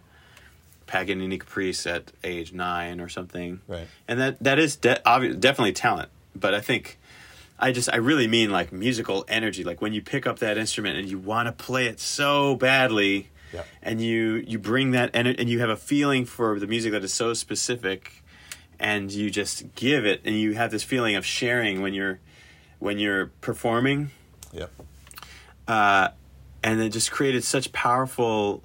Paganini 0.88 1.40
Caprice 1.40 1.88
at 1.88 2.12
age 2.24 2.54
nine 2.54 3.00
or 3.02 3.10
something, 3.10 3.62
Right. 3.68 3.88
And 4.08 4.20
that 4.20 4.44
that 4.44 4.60
is 4.60 4.76
de- 4.76 5.02
obvi- 5.06 5.40
definitely 5.40 5.74
talent, 5.74 6.10
but 6.36 6.54
I 6.54 6.62
think. 6.62 6.98
I 7.58 7.72
just 7.72 7.88
I 7.90 7.96
really 7.96 8.28
mean 8.28 8.50
like 8.50 8.74
musical 8.74 9.24
energy 9.30 9.64
like 9.64 9.82
when 9.82 9.94
you 9.94 10.02
pick 10.02 10.28
up 10.28 10.40
that 10.40 10.58
instrument 10.58 10.98
and 10.98 11.08
you 11.08 11.18
want 11.18 11.48
to 11.48 11.54
play 11.54 11.88
it 11.88 12.02
so 12.02 12.58
badly 12.58 13.30
Yeah. 13.56 13.64
and 13.82 14.00
you 14.02 14.44
you 14.48 14.60
bring 14.60 14.92
that 14.92 15.10
and 15.14 15.28
and 15.28 15.50
you 15.50 15.60
have 15.60 15.70
a 15.70 15.76
feeling 15.78 16.26
for 16.26 16.60
the 16.60 16.68
music 16.68 16.92
that 16.92 17.04
is 17.04 17.14
so 17.14 17.34
specific 17.34 18.24
and 18.80 19.12
you 19.12 19.30
just 19.32 19.74
give 19.76 20.06
it 20.06 20.22
and 20.26 20.36
you 20.36 20.54
have 20.54 20.70
this 20.72 20.84
feeling 20.84 21.16
of 21.16 21.26
sharing 21.26 21.82
when 21.82 21.94
you're 21.94 22.20
when 22.80 23.00
you're 23.00 23.28
performing 23.42 24.12
Yeah. 24.54 24.68
uh, 25.68 26.10
and 26.64 26.82
it 26.82 26.90
just 26.90 27.10
created 27.12 27.44
such 27.44 27.72
powerful 27.72 28.64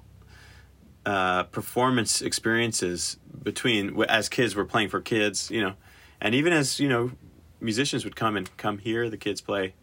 uh, 1.05 1.43
performance 1.43 2.21
experiences 2.21 3.17
between 3.41 3.99
as 4.03 4.29
kids 4.29 4.55
were 4.55 4.65
playing 4.65 4.89
for 4.89 5.01
kids 5.01 5.49
you 5.49 5.61
know 5.61 5.73
and 6.19 6.35
even 6.35 6.53
as 6.53 6.79
you 6.79 6.87
know 6.89 7.11
musicians 7.59 8.03
would 8.03 8.15
come 8.15 8.35
and 8.37 8.55
come 8.57 8.77
hear 8.77 9.09
the 9.09 9.17
kids 9.17 9.41
play 9.41 9.73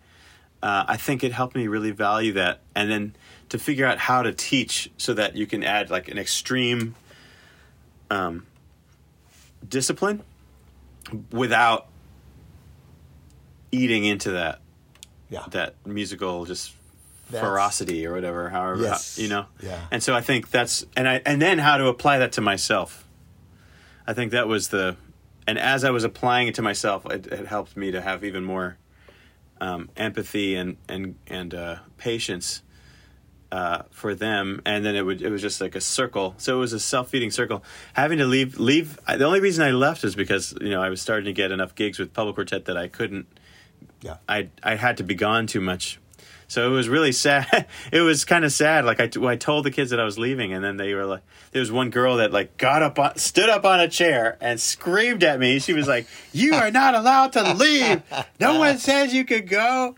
uh, 0.62 0.84
i 0.88 0.96
think 0.96 1.22
it 1.24 1.32
helped 1.32 1.54
me 1.56 1.66
really 1.68 1.90
value 1.90 2.32
that 2.32 2.60
and 2.74 2.90
then 2.90 3.14
to 3.48 3.58
figure 3.58 3.86
out 3.86 3.98
how 3.98 4.22
to 4.22 4.32
teach 4.32 4.90
so 4.98 5.14
that 5.14 5.34
you 5.36 5.46
can 5.46 5.62
add 5.64 5.90
like 5.90 6.08
an 6.08 6.18
extreme 6.18 6.94
um, 8.10 8.46
discipline 9.68 10.22
without 11.32 11.86
eating 13.72 14.04
into 14.04 14.32
that 14.32 14.60
Yeah. 15.30 15.44
that 15.50 15.74
musical 15.86 16.44
just 16.44 16.72
That's- 17.30 17.46
ferocity 17.46 18.06
or 18.06 18.14
whatever 18.14 18.48
however 18.48 18.82
Yes. 18.82 19.18
you 19.18 19.28
know 19.28 19.46
Yeah. 19.60 19.78
and 19.90 20.02
so 20.02 20.14
i 20.14 20.20
think 20.22 20.50
that's 20.50 20.86
and 20.96 21.06
i 21.08 21.20
and 21.26 21.40
then 21.42 21.58
how 21.58 21.76
to 21.76 21.86
apply 21.88 22.18
that 22.18 22.32
to 22.32 22.40
myself 22.40 23.06
i 24.06 24.12
think 24.14 24.32
that 24.32 24.48
was 24.48 24.68
the 24.68 24.96
and 25.46 25.58
as 25.58 25.84
i 25.84 25.90
was 25.90 26.04
applying 26.04 26.48
it 26.48 26.54
to 26.54 26.62
myself 26.62 27.04
it, 27.06 27.26
it 27.26 27.46
helped 27.46 27.76
me 27.76 27.90
to 27.90 28.00
have 28.00 28.24
even 28.24 28.44
more 28.44 28.78
um, 29.60 29.90
empathy 29.96 30.54
and 30.54 30.76
and 30.88 31.16
and 31.26 31.54
uh, 31.54 31.76
patience 31.96 32.62
uh, 33.50 33.82
for 33.90 34.14
them, 34.14 34.60
and 34.66 34.84
then 34.84 34.94
it 34.94 35.02
would 35.02 35.22
it 35.22 35.30
was 35.30 35.40
just 35.40 35.60
like 35.60 35.74
a 35.74 35.80
circle. 35.80 36.34
So 36.38 36.56
it 36.56 36.60
was 36.60 36.72
a 36.72 36.80
self 36.80 37.10
feeding 37.10 37.30
circle. 37.30 37.64
Having 37.94 38.18
to 38.18 38.26
leave 38.26 38.58
leave. 38.58 38.98
The 39.06 39.24
only 39.24 39.40
reason 39.40 39.64
I 39.64 39.70
left 39.70 40.04
is 40.04 40.14
because 40.14 40.54
you 40.60 40.70
know 40.70 40.82
I 40.82 40.90
was 40.90 41.00
starting 41.00 41.26
to 41.26 41.32
get 41.32 41.50
enough 41.50 41.74
gigs 41.74 41.98
with 41.98 42.12
PUBLIQuartet 42.12 42.66
that 42.66 42.76
I 42.76 42.88
couldn't 42.88 43.26
Yeah. 44.02 44.16
I 44.28 44.50
I 44.62 44.74
had 44.76 44.98
to 44.98 45.02
be 45.04 45.14
gone 45.14 45.46
too 45.46 45.60
much. 45.60 45.98
So 46.50 46.66
it 46.66 46.74
was 46.74 46.88
really 46.88 47.12
sad. 47.12 47.66
It 47.92 48.00
was 48.00 48.24
kind 48.24 48.44
of 48.44 48.52
sad. 48.52 48.84
Like 48.84 49.00
I, 49.00 49.10
I 49.26 49.36
told 49.36 49.64
the 49.64 49.70
kids 49.70 49.90
that 49.90 50.00
I 50.00 50.04
was 50.04 50.18
leaving, 50.18 50.52
and 50.52 50.64
then 50.64 50.76
they 50.78 50.94
were 50.94 51.04
like, 51.04 51.22
there 51.52 51.60
was 51.60 51.70
one 51.70 51.90
girl 51.90 52.16
that 52.16 52.32
like 52.32 52.56
got 52.56 52.82
up 52.82 52.98
on, 52.98 53.16
stood 53.18 53.48
up 53.48 53.64
on 53.64 53.80
a 53.80 53.88
chair 53.88 54.36
and 54.40 54.58
screamed 54.60 55.22
at 55.24 55.38
me. 55.38 55.58
She 55.58 55.72
was 55.74 55.86
like, 55.86 56.06
"You 56.32 56.54
are 56.54 56.70
not 56.70 56.94
allowed 56.94 57.32
to 57.34 57.54
leave. 57.54 58.02
No 58.40 58.58
one 58.58 58.78
says 58.88 59.12
you 59.14 59.24
could 59.24 59.48
go." 59.48 59.94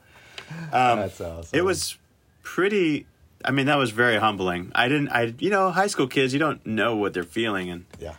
That's 0.72 1.20
awesome. 1.20 1.56
It 1.58 1.62
was 1.64 1.96
pretty. 2.42 3.06
I 3.44 3.52
mean, 3.52 3.66
that 3.66 3.78
was 3.78 3.90
very 3.90 4.16
humbling. 4.18 4.70
I 4.74 4.88
didn't. 4.88 5.08
I 5.08 5.34
you 5.38 5.50
know, 5.50 5.70
high 5.70 5.86
school 5.86 6.06
kids, 6.08 6.32
you 6.32 6.38
don't 6.38 6.64
know 6.66 6.96
what 6.96 7.14
they're 7.14 7.22
feeling, 7.22 7.70
and 7.70 7.86
Yeah. 7.98 8.14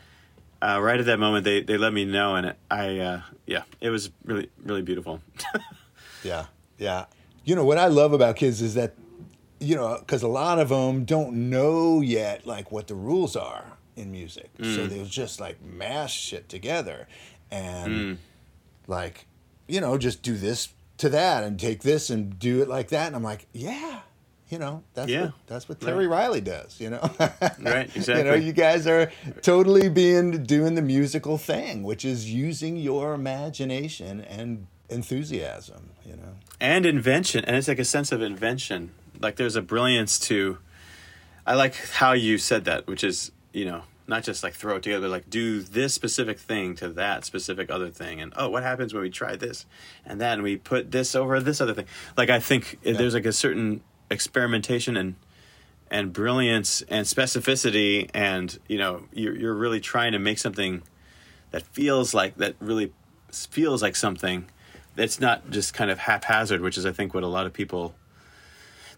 uh, 0.62 0.80
right 0.82 1.00
at 1.00 1.06
that 1.06 1.20
moment, 1.20 1.44
they 1.44 1.62
they 1.62 1.78
let 1.78 1.94
me 1.94 2.06
know, 2.06 2.36
and 2.36 2.56
I 2.72 2.98
uh, 3.00 3.22
yeah, 3.46 3.64
it 3.82 3.90
was 3.90 4.10
really 4.26 4.50
really 4.64 4.82
beautiful. 4.84 5.22
Yeah. 6.24 6.46
Yeah. 6.78 7.06
You 7.44 7.56
know 7.56 7.66
what 7.66 7.78
I 7.78 7.88
love 7.88 8.14
about 8.14 8.36
kids 8.36 8.62
is 8.62 8.76
that 8.76 8.94
you 9.60 9.76
know 9.76 9.98
because 10.00 10.24
a 10.24 10.28
lot 10.28 10.60
of 10.60 10.70
them 10.70 11.06
don't 11.06 11.50
know 11.50 12.02
yet 12.02 12.46
like 12.46 12.72
what 12.72 12.88
the 12.88 12.96
rules 12.96 13.36
are 13.36 13.66
in 13.96 14.12
music, 14.12 14.50
so 14.60 14.64
mm. 14.64 14.90
they'll 14.90 15.06
just 15.06 15.40
like 15.40 15.62
mash 15.62 16.20
shit 16.20 16.50
together, 16.50 17.08
and 17.50 17.94
mm. 17.94 18.18
like 18.88 19.26
you 19.68 19.82
know 19.82 19.98
just 19.98 20.22
do 20.22 20.36
this 20.38 20.70
to 20.98 21.10
that 21.10 21.44
and 21.44 21.60
take 21.60 21.82
this 21.82 22.10
and 22.10 22.38
do 22.38 22.62
it 22.62 22.68
like 22.68 22.90
that, 22.90 23.08
and 23.08 23.16
I'm 23.16 23.24
like 23.24 23.48
yeah. 23.54 24.02
You 24.50 24.60
know, 24.60 24.84
that's 24.94 25.10
Yeah. 25.10 25.22
what 25.22 25.34
that's 25.48 25.70
what 25.70 25.80
Terry 25.80 26.08
Riley 26.08 26.42
does, 26.42 26.78
you 26.78 26.90
know. 26.90 27.00
Right, 27.58 27.90
Exactly. 27.96 28.16
You 28.18 28.24
know, 28.26 28.34
you 28.34 28.52
guys 28.52 28.86
are 28.86 29.10
totally 29.42 29.88
being 29.88 30.44
doing 30.44 30.76
the 30.76 30.82
musical 30.82 31.38
thing, 31.38 31.84
which 31.84 32.04
is 32.04 32.30
using 32.30 32.76
your 32.76 33.14
imagination 33.14 34.20
and 34.20 34.68
enthusiasm, 34.90 35.92
you 36.06 36.18
know. 36.18 36.36
And 36.62 36.86
invention 36.86 37.44
and 37.44 37.58
it's 37.58 37.68
like 37.68 37.80
a 37.80 37.86
sense 37.86 38.14
of 38.14 38.22
invention. 38.22 38.92
Like 39.20 39.36
there's 39.36 39.58
a 39.58 39.62
brilliance 39.62 40.18
to 40.20 40.58
i 41.46 41.56
like 41.56 41.76
how 41.94 42.12
you 42.14 42.38
said 42.38 42.66
that 42.66 42.88
which 42.88 43.04
is 43.04 43.32
you 43.52 43.66
know 43.66 43.82
not 44.08 44.24
just 44.24 44.44
like 44.44 44.54
throw 44.54 44.76
it 44.76 44.84
together 44.84 45.08
like 45.08 45.30
do 45.30 45.62
this 45.62 45.94
specific 45.94 46.40
thing 46.40 46.76
to 46.76 46.88
that 46.90 47.26
specific 47.26 47.70
other 47.72 47.90
thing 47.90 48.22
and 48.22 48.32
oh 48.36 48.50
what 48.50 48.64
happens 48.64 48.94
when 48.94 49.02
we 49.02 49.10
try 49.10 49.36
this 49.36 49.66
and 50.06 50.22
that 50.22 50.34
and 50.34 50.44
we 50.44 50.56
put 50.56 50.92
this 50.92 51.16
over 51.16 51.40
this 51.40 51.60
other 51.62 51.74
thing? 51.74 51.86
Like 52.16 52.30
i 52.30 52.40
think 52.40 52.80
it 52.84 52.98
there's 52.98 53.14
like 53.14 53.26
a 53.26 53.34
certain 53.34 53.82
experimentation 54.10 54.98
and 54.98 55.16
and 55.90 56.14
brilliance 56.14 56.82
and 56.84 57.06
specificity 57.06 58.10
and 58.14 58.60
you 58.68 58.78
know 58.78 59.04
you're, 59.12 59.36
you're 59.36 59.56
really 59.56 59.80
trying 59.80 60.12
to 60.12 60.20
make 60.20 60.38
something 60.38 60.84
that 61.52 61.64
feels 61.64 62.14
like 62.14 62.38
that 62.38 62.56
really 62.60 62.92
feels 63.32 63.82
like 63.82 63.96
something 63.96 64.48
it's 64.98 65.20
not 65.20 65.50
just 65.50 65.74
kind 65.74 65.90
of 65.92 66.00
haphazard, 66.00 66.62
which 66.62 66.78
is 66.78 66.86
I 66.86 66.92
think 66.92 67.14
what 67.14 67.24
a 67.24 67.28
lot 67.28 67.46
of 67.46 67.54
people. 67.54 67.96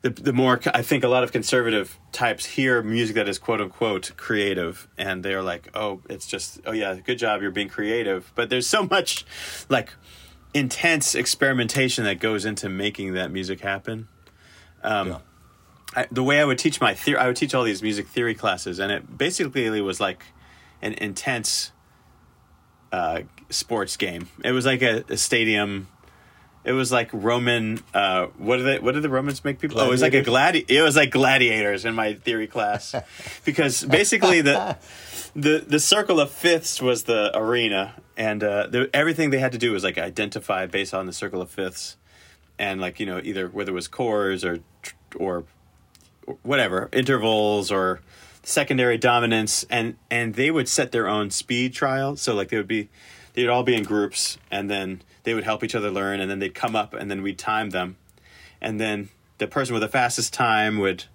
The, 0.02 0.10
the 0.10 0.34
more 0.34 0.60
I 0.74 0.82
think 0.82 1.06
a 1.06 1.08
lot 1.08 1.24
of 1.24 1.32
conservative 1.32 1.98
types 2.12 2.46
hear 2.46 2.82
music 2.82 3.16
that 3.16 3.30
is 3.30 3.40
quote 3.40 3.62
unquote 3.62 4.12
creative, 4.18 4.88
and 4.98 5.24
they're 5.24 5.42
like, 5.42 5.70
"Oh, 5.74 6.02
it's 6.10 6.28
just 6.28 6.60
oh 6.66 6.74
yeah, 6.74 6.96
good 6.96 7.18
job, 7.18 7.42
you're 7.42 7.52
being 7.52 7.70
creative." 7.70 8.30
But 8.36 8.50
there's 8.50 8.68
so 8.68 8.84
much 8.84 9.26
like 9.70 9.94
intense 10.54 11.16
experimentation 11.16 12.04
that 12.04 12.20
goes 12.20 12.44
into 12.44 12.68
making 12.68 13.14
that 13.14 13.32
music 13.32 13.62
happen. 13.62 14.08
Um, 14.84 15.08
Yeah. 15.08 15.18
I, 15.96 16.08
the 16.12 16.24
way 16.24 16.42
I 16.42 16.46
would 16.46 16.58
teach 16.58 16.82
my 16.82 16.94
theory, 16.96 17.20
I 17.20 17.28
would 17.28 17.36
teach 17.36 17.54
all 17.54 17.64
these 17.64 17.82
music 17.82 18.08
theory 18.08 18.36
classes, 18.36 18.80
and 18.80 18.92
it 18.92 19.18
basically 19.18 19.80
was 19.80 20.00
like 20.02 20.26
an 20.82 20.94
intense 20.94 21.72
uh, 22.94 23.24
sports 23.50 23.98
game. 23.98 24.30
It 24.44 24.52
was 24.52 24.66
like 24.66 24.84
a, 24.84 25.04
a 25.10 25.18
stadium. 25.18 25.88
It 26.64 26.74
was 26.74 26.92
like 26.92 27.10
Roman. 27.12 27.82
Uh, 27.94 28.28
what 28.38 28.58
did 28.58 28.66
they, 28.68 28.80
What 28.80 28.94
did 28.94 29.02
the 29.02 29.10
Romans 29.10 29.44
make 29.44 29.60
people? 29.60 29.82
Oh, 29.82 29.88
it 29.88 29.90
was 29.90 30.02
like 30.02 30.14
a 30.14 30.24
gladi. 30.24 30.64
It 30.70 30.82
was 30.82 30.96
like 30.96 31.10
gladiators 31.12 31.86
in 31.86 31.96
my 31.96 32.14
theory 32.14 32.48
class, 32.48 32.96
because 33.46 33.84
basically 33.84 34.42
the 34.42 34.78
the 35.36 35.66
the 35.68 35.80
circle 35.80 36.20
of 36.20 36.30
fifths 36.30 36.82
was 36.82 37.04
the 37.04 37.36
arena, 37.36 37.96
and 38.16 38.44
uh, 38.44 38.68
the, 38.68 38.90
everything 38.94 39.32
they 39.32 39.40
had 39.40 39.52
to 39.54 39.58
do 39.58 39.72
was 39.72 39.84
like 39.84 39.98
identify 39.98 40.68
based 40.68 40.94
on 40.94 41.08
the 41.08 41.14
circle 41.14 41.42
of 41.42 41.50
fifths, 41.50 41.98
and 42.60 42.80
like 42.80 43.00
you 43.00 43.08
know 43.08 43.20
either 43.24 43.48
whether 43.48 43.72
it 43.72 43.76
was 43.76 43.88
chords 43.88 44.46
or 44.46 44.60
or 45.18 45.44
whatever 46.44 46.90
intervals 46.94 47.72
or 47.72 48.00
secondary 48.44 48.98
dominants 48.98 49.66
and 49.70 49.96
and 50.12 50.36
they 50.36 50.52
would 50.52 50.68
set 50.68 50.92
their 50.92 51.08
own 51.08 51.32
speed 51.32 51.74
trial. 51.74 52.16
So 52.16 52.34
like 52.36 52.50
they 52.50 52.58
would 52.58 52.68
be 52.68 52.90
they'd 53.34 53.48
all 53.48 53.64
be 53.64 53.76
in 53.76 53.84
groups 53.84 54.38
and 54.52 54.70
then 54.70 55.02
they 55.24 55.34
would 55.34 55.44
help 55.46 55.64
each 55.64 55.76
other 55.76 55.90
learn 55.90 56.20
and 56.20 56.30
then 56.30 56.40
they'd 56.40 56.54
come 56.54 56.76
up 56.76 56.94
and 56.94 57.10
then 57.10 57.22
we'd 57.24 57.40
time 57.40 57.70
them. 57.72 57.96
And 58.62 58.80
then 58.80 59.10
the 59.38 59.48
person 59.48 59.74
with 59.74 59.82
the 59.82 59.88
fastest 59.90 60.34
time 60.34 60.78
would 60.80 61.06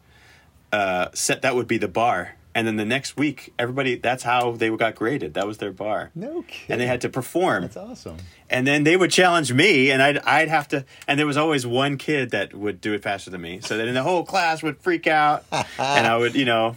uh, 0.73 1.09
set 1.14 1.43
that 1.43 1.55
would 1.55 1.69
be 1.69 1.79
the 1.79 1.88
bar. 1.88 2.35
And 2.55 2.67
then 2.67 2.77
the 2.77 2.85
next 2.85 3.17
week 3.17 3.53
everybody 3.59 3.95
that's 3.97 4.23
how 4.25 4.53
they 4.53 4.69
got 4.71 4.95
graded. 4.97 5.35
That 5.35 5.47
was 5.47 5.59
their 5.59 5.71
bar. 5.71 6.11
No 6.14 6.43
kidding. 6.43 6.73
and 6.73 6.81
they 6.81 6.87
had 6.87 7.03
to 7.03 7.09
perform. 7.09 7.62
That's 7.62 7.77
awesome. 7.77 8.17
and 8.51 8.67
then 8.67 8.83
they 8.85 8.97
would 8.97 9.11
challenge 9.11 9.53
me 9.53 9.91
and 9.91 10.03
I'd 10.03 10.19
I'd 10.19 10.49
have 10.49 10.67
to 10.69 10.85
and 11.07 11.19
there 11.21 11.27
was 11.27 11.37
always 11.37 11.67
one 11.67 11.99
kid 11.99 12.31
that 12.31 12.55
would 12.55 12.81
do 12.81 12.95
it 12.95 13.03
faster 13.03 13.31
than 13.31 13.43
me. 13.43 13.61
So 13.61 13.77
then 13.77 13.93
the 13.95 14.03
whole 14.03 14.25
class 14.25 14.62
would 14.62 14.79
freak 14.79 15.07
out 15.07 15.45
and 15.53 16.07
I 16.07 16.17
would 16.17 16.35
you 16.35 16.47
know 16.47 16.77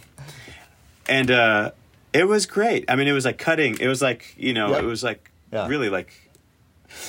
and 1.08 1.30
uh 1.30 1.70
it 2.12 2.24
was 2.28 2.46
great 2.46 2.84
I 2.88 2.96
mean 2.96 3.08
it 3.08 3.12
was 3.12 3.24
like 3.24 3.38
cutting 3.38 3.78
it 3.80 3.88
was 3.88 4.02
like 4.02 4.34
you 4.36 4.52
know 4.54 4.70
Yep. 4.70 4.82
it 4.82 4.86
was 4.86 5.02
like 5.02 5.30
Yeah. 5.52 5.66
really 5.68 5.88
like 5.88 6.12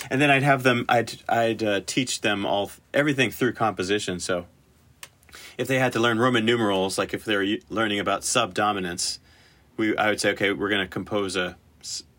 and 0.09 0.21
then 0.21 0.31
I'd 0.31 0.43
have 0.43 0.63
them 0.63 0.85
I'd 0.89 1.13
I'd 1.27 1.61
uh, 1.63 1.81
teach 1.85 2.21
them 2.21 2.45
all 2.45 2.71
everything 2.93 3.31
through 3.31 3.53
composition 3.53 4.19
so 4.19 4.45
if 5.57 5.67
they 5.67 5.77
had 5.79 5.93
to 5.93 5.99
learn 5.99 6.19
Roman 6.19 6.45
numerals 6.45 6.97
like 6.97 7.13
if 7.13 7.25
they 7.25 7.35
were 7.35 7.45
learning 7.69 7.99
about 7.99 8.21
subdominants 8.21 9.19
we 9.77 9.95
I 9.97 10.09
would 10.09 10.19
say 10.21 10.31
okay 10.31 10.51
we're 10.53 10.69
going 10.69 10.81
to 10.85 10.87
compose 10.87 11.35
a, 11.35 11.57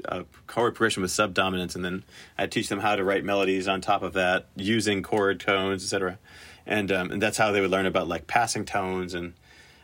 a 0.05 0.25
chord 0.47 0.75
progression 0.75 1.03
with 1.03 1.11
subdominants 1.11 1.75
and 1.75 1.85
then 1.85 2.05
I'd 2.37 2.53
teach 2.53 2.69
them 2.69 2.81
how 2.81 2.97
to 2.97 3.03
write 3.05 3.25
melodies 3.25 3.67
on 3.67 3.81
top 3.81 4.03
of 4.03 4.13
that 4.13 4.47
using 4.57 5.03
chord 5.03 5.41
tones 5.41 5.83
etc 5.85 6.19
and 6.67 6.93
um, 6.93 7.11
and 7.11 7.23
that's 7.23 7.39
how 7.39 7.51
they 7.53 7.61
would 7.61 7.71
learn 7.71 7.87
about 7.87 8.09
like 8.09 8.27
passing 8.27 8.65
tones 8.67 9.15
and 9.15 9.33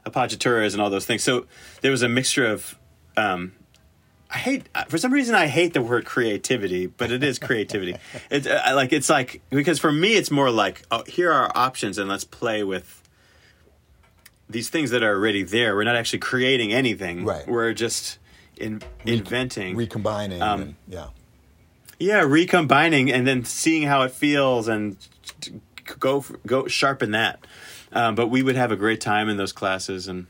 appoggiaturas 0.06 0.72
and 0.72 0.82
all 0.82 0.90
those 0.90 1.06
things 1.06 1.22
so 1.22 1.46
there 1.80 1.90
was 1.90 2.02
a 2.02 2.08
mixture 2.08 2.46
of 2.46 2.78
um, 3.16 3.52
I 4.30 4.38
hate 4.38 4.68
for 4.88 4.96
some 4.96 5.12
reason 5.12 5.34
I 5.34 5.48
hate 5.48 5.74
the 5.74 5.82
word 5.82 6.04
creativity, 6.04 6.86
but 6.86 7.10
it 7.10 7.24
is 7.24 7.38
creativity. 7.38 7.96
it's 8.30 8.46
uh, 8.46 8.72
like 8.74 8.92
it's 8.92 9.10
like 9.10 9.42
because 9.50 9.80
for 9.80 9.90
me 9.90 10.14
it's 10.14 10.30
more 10.30 10.50
like 10.50 10.82
oh, 10.90 11.02
here 11.06 11.32
are 11.32 11.46
our 11.46 11.52
options 11.56 11.98
and 11.98 12.08
let's 12.08 12.22
play 12.22 12.62
with 12.62 13.02
these 14.48 14.68
things 14.68 14.90
that 14.90 15.02
are 15.02 15.14
already 15.14 15.42
there. 15.42 15.74
We're 15.74 15.84
not 15.84 15.96
actually 15.96 16.20
creating 16.20 16.72
anything. 16.72 17.24
Right. 17.24 17.46
We're 17.46 17.72
just 17.72 18.18
in, 18.56 18.82
inventing. 19.04 19.76
Recombining. 19.76 20.42
Um, 20.42 20.60
and, 20.60 20.74
yeah. 20.88 21.06
yeah, 21.98 22.22
recombining 22.22 23.10
and 23.10 23.26
then 23.26 23.44
seeing 23.44 23.82
how 23.82 24.02
it 24.02 24.12
feels 24.12 24.68
and 24.68 24.96
go 25.98 26.24
go 26.46 26.68
sharpen 26.68 27.12
that. 27.12 27.44
Um, 27.92 28.14
but 28.14 28.29
we 28.29 28.42
would 28.42 28.57
have 28.57 28.70
a 28.72 28.76
great 28.76 29.00
time 29.00 29.29
in 29.29 29.37
those 29.37 29.53
classes 29.53 30.07
and 30.09 30.26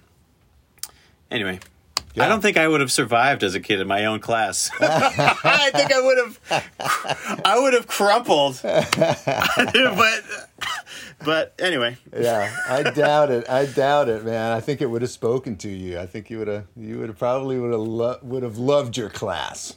anyway. 1.31 1.61
Yeah. 2.15 2.25
I 2.25 2.29
don't 2.29 2.41
think 2.41 2.57
I 2.57 2.67
would 2.67 2.81
have 2.81 2.91
survived 2.91 3.45
as 3.45 3.55
a 3.55 3.61
kid 3.61 3.79
in 3.81 3.87
my 3.87 4.05
own 4.07 4.19
class. 4.19 4.69
I 4.81 5.71
think 5.73 5.93
I 5.93 6.01
would 6.01 6.19
have, 6.19 7.41
I 7.45 7.59
would 7.61 7.73
have 7.75 7.87
crumpled. 7.87 8.59
but, 8.63 10.25
but 11.25 11.55
anyway, 11.61 11.99
Yeah, 12.19 12.53
I 12.69 12.83
doubt 12.83 13.31
it. 13.31 13.49
I 13.49 13.67
doubt 13.67 14.09
it, 14.09 14.25
man. 14.25 14.53
I 14.53 14.61
think 14.61 14.81
it 14.81 14.87
would 14.87 15.03
have 15.03 15.11
spoken 15.11 15.57
to 15.59 15.69
you. 15.69 16.01
I 16.01 16.07
think 16.07 16.31
you 16.31 16.39
would 16.39 16.49
have. 16.49 16.67
You 16.77 16.99
would 16.99 17.11
have 17.11 17.19
probably 17.19 17.59
would 17.61 17.71
have 17.71 17.81
lo- 17.81 18.19
would 18.23 18.43
have 18.43 18.59
loved 18.59 18.97
your 18.97 19.11
class. 19.11 19.77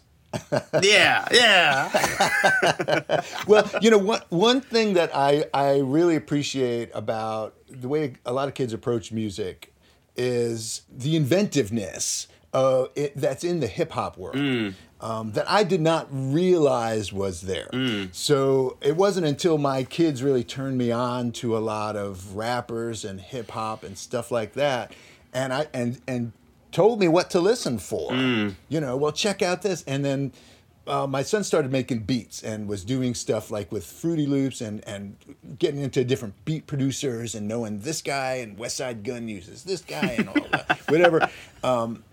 yeah, 0.81 1.27
yeah, 1.31 3.21
Well, 3.45 3.69
you 3.81 3.91
know, 3.91 3.99
one 3.99 4.21
one 4.29 4.61
thing 4.61 4.93
that 4.95 5.11
I 5.15 5.45
I 5.53 5.77
really 5.77 6.15
appreciate 6.15 6.89
about 6.95 7.53
the 7.81 7.87
way 7.87 8.13
a 8.25 8.33
lot 8.33 8.47
of 8.47 8.53
kids 8.53 8.73
approach 8.73 9.11
music 9.11 9.73
is 10.15 10.83
the 10.91 11.15
inventiveness 11.15 12.27
uh, 12.53 12.85
it, 12.95 13.15
that's 13.17 13.43
in 13.43 13.59
the 13.59 13.67
hip 13.67 13.91
hop 13.91 14.17
world. 14.17 14.37
Um, 15.01 15.33
that 15.33 15.49
I 15.51 15.65
did 15.65 15.81
not 15.81 16.07
realize 16.11 17.11
was 17.11 17.41
there. 17.41 17.67
So 18.13 18.77
it 18.79 18.95
wasn't 18.95 19.25
until 19.25 19.57
my 19.57 19.83
kids 19.83 20.23
really 20.23 20.45
turned 20.45 20.77
me 20.77 20.91
on 20.91 21.33
to 21.33 21.57
a 21.57 21.59
lot 21.59 21.97
of 21.97 22.35
rappers 22.37 23.03
and 23.03 23.19
hip 23.19 23.51
hop 23.51 23.83
and 23.83 23.97
stuff 23.97 24.31
like 24.31 24.53
that, 24.53 24.93
and 25.33 25.51
I 25.51 25.67
and 25.73 25.99
and 26.07 26.31
told 26.71 26.99
me 27.01 27.09
what 27.09 27.29
to 27.31 27.41
listen 27.41 27.79
for. 27.79 28.13
You 28.69 28.79
know, 28.79 28.95
well, 28.95 29.11
check 29.11 29.41
out 29.41 29.61
this, 29.61 29.83
and 29.85 30.05
then 30.05 30.31
uh, 30.85 31.07
my 31.07 31.23
son 31.23 31.43
started 31.43 31.71
making 31.71 31.99
beats 31.99 32.43
and 32.43 32.67
was 32.67 32.83
doing 32.83 33.13
stuff 33.13 33.49
like 33.49 33.71
with 33.71 33.85
Fruity 33.85 34.25
Loops 34.25 34.61
and 34.61 34.85
and 34.87 35.15
getting 35.57 35.81
into 35.81 36.03
different 36.03 36.33
beat 36.45 36.67
producers 36.67 37.35
and 37.35 37.47
knowing 37.47 37.79
this 37.79 38.01
guy 38.01 38.35
and 38.35 38.57
Westside 38.57 39.03
Gunn 39.03 39.27
uses 39.27 39.63
this 39.63 39.81
guy 39.81 40.15
and 40.17 40.29
all 40.29 40.47
that, 40.51 40.79
whatever. 40.89 41.29
Um, 41.63 42.03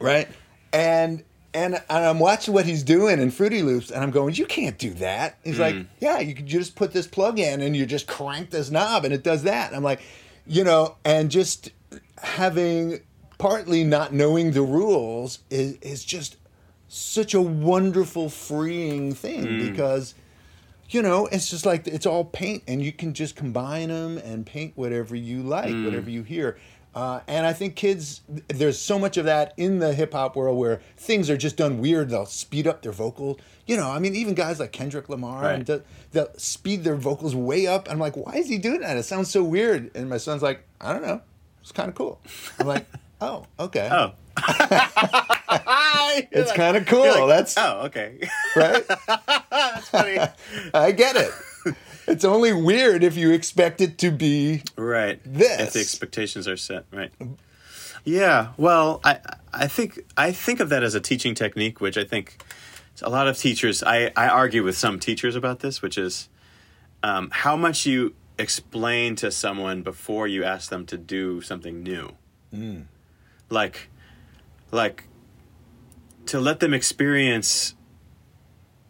right? 0.00 0.28
And 0.72 1.22
and 1.54 1.74
and 1.74 2.04
I'm 2.04 2.18
watching 2.18 2.52
what 2.52 2.66
he's 2.66 2.82
doing 2.82 3.20
in 3.20 3.30
Fruity 3.30 3.62
Loops, 3.62 3.90
and 3.90 4.02
I'm 4.02 4.10
going, 4.10 4.34
"You 4.34 4.46
can't 4.46 4.76
do 4.76 4.92
that." 4.94 5.38
He's 5.44 5.60
like, 5.60 5.76
"Yeah, 6.00 6.18
you 6.18 6.34
could 6.34 6.46
just 6.46 6.74
put 6.74 6.92
this 6.92 7.06
plug 7.06 7.38
in, 7.38 7.60
and 7.60 7.76
you 7.76 7.86
just 7.86 8.08
crank 8.08 8.50
this 8.50 8.70
knob, 8.70 9.04
and 9.04 9.14
it 9.14 9.22
does 9.22 9.44
that." 9.44 9.68
And 9.68 9.76
I'm 9.76 9.84
like, 9.84 10.00
you 10.46 10.64
know, 10.64 10.96
and 11.04 11.30
just 11.30 11.70
having 12.20 13.00
partly 13.38 13.84
not 13.84 14.12
knowing 14.12 14.50
the 14.50 14.62
rules 14.62 15.38
is 15.48 15.76
is 15.76 16.04
just 16.04 16.36
such 16.94 17.34
a 17.34 17.40
wonderful, 17.40 18.28
freeing 18.28 19.14
thing 19.14 19.58
because 19.70 20.14
you 20.90 21.00
know, 21.02 21.26
it's 21.26 21.48
just 21.50 21.64
like 21.66 21.86
it's 21.88 22.06
all 22.06 22.24
paint, 22.24 22.62
and 22.68 22.82
you 22.82 22.92
can 22.92 23.14
just 23.14 23.34
combine 23.36 23.88
them 23.88 24.18
and 24.18 24.44
paint 24.46 24.72
whatever 24.76 25.16
you 25.16 25.42
like, 25.42 25.74
whatever 25.84 26.10
you 26.10 26.22
hear. 26.22 26.56
Uh, 26.94 27.20
and 27.26 27.44
I 27.44 27.52
think 27.52 27.74
kids, 27.74 28.20
there's 28.46 28.78
so 28.78 28.98
much 29.00 29.16
of 29.16 29.24
that 29.24 29.52
in 29.56 29.80
the 29.80 29.92
hip 29.94 30.12
hop 30.12 30.36
world 30.36 30.56
where 30.56 30.80
things 30.96 31.28
are 31.28 31.36
just 31.36 31.56
done 31.56 31.80
weird. 31.80 32.10
They'll 32.10 32.26
speed 32.26 32.68
up 32.68 32.82
their 32.82 32.92
vocals. 32.92 33.38
You 33.66 33.76
know, 33.76 33.90
I 33.90 33.98
mean, 33.98 34.14
even 34.14 34.34
guys 34.34 34.60
like 34.60 34.70
Kendrick 34.70 35.08
Lamar, 35.08 35.42
Right. 35.42 35.54
and 35.54 35.66
they'll, 35.66 35.82
they'll 36.12 36.28
speed 36.36 36.84
their 36.84 36.94
vocals 36.94 37.34
way 37.34 37.66
up. 37.66 37.90
I'm 37.90 37.98
like, 37.98 38.16
why 38.16 38.34
is 38.34 38.46
he 38.48 38.58
doing 38.58 38.80
that? 38.82 38.96
It 38.96 39.02
sounds 39.04 39.28
so 39.30 39.42
weird. 39.42 39.90
And 39.96 40.08
my 40.08 40.18
son's 40.18 40.42
like, 40.42 40.64
I 40.80 40.92
don't 40.92 41.02
know. 41.02 41.20
It's 41.62 41.72
kind 41.72 41.88
of 41.88 41.96
cool. 41.96 42.20
I'm 42.60 42.66
like, 42.68 42.86
oh, 43.20 43.46
okay. 43.58 43.88
oh, 43.90 44.12
it's 46.32 46.52
kind 46.52 46.76
of 46.76 46.86
cool. 46.86 47.04
Like, 47.04 47.28
That's 47.28 47.54
oh, 47.58 47.82
okay, 47.86 48.28
right. 48.56 48.84
that's 49.50 49.88
funny. 49.88 50.18
I 50.72 50.92
get 50.92 51.16
it. 51.16 51.32
It's 52.06 52.24
only 52.24 52.52
weird 52.52 53.02
if 53.02 53.16
you 53.16 53.32
expect 53.32 53.80
it 53.80 53.96
to 53.98 54.10
be 54.10 54.62
right 54.76 55.20
This. 55.24 55.60
if 55.60 55.72
the 55.72 55.80
expectations 55.80 56.46
are 56.46 56.56
set 56.56 56.84
right 56.92 57.10
yeah 58.04 58.48
well 58.58 59.00
i 59.04 59.18
i 59.54 59.66
think 59.66 60.00
i 60.14 60.30
think 60.30 60.60
of 60.60 60.68
that 60.68 60.82
as 60.82 60.94
a 60.94 61.00
teaching 61.00 61.34
technique 61.34 61.80
which 61.80 61.96
i 61.96 62.04
think 62.04 62.42
a 63.00 63.08
lot 63.08 63.26
of 63.26 63.38
teachers 63.38 63.82
i 63.82 64.12
i 64.16 64.28
argue 64.28 64.62
with 64.62 64.76
some 64.76 65.00
teachers 65.00 65.34
about 65.34 65.60
this 65.60 65.80
which 65.80 65.96
is 65.96 66.28
um, 67.02 67.30
how 67.32 67.56
much 67.56 67.86
you 67.86 68.14
explain 68.38 69.16
to 69.16 69.30
someone 69.30 69.80
before 69.82 70.26
you 70.28 70.44
ask 70.44 70.68
them 70.68 70.84
to 70.84 70.98
do 70.98 71.40
something 71.40 71.82
new 71.82 72.12
like 73.48 73.88
like 74.74 75.04
to 76.26 76.40
let 76.40 76.60
them 76.60 76.74
experience 76.74 77.74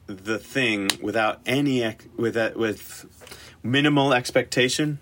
the 0.06 0.38
thing 0.38 0.88
without 1.00 1.40
any 1.46 1.96
with 2.16 2.34
that 2.34 2.56
with 2.56 3.06
minimal 3.62 4.12
expectation 4.12 4.98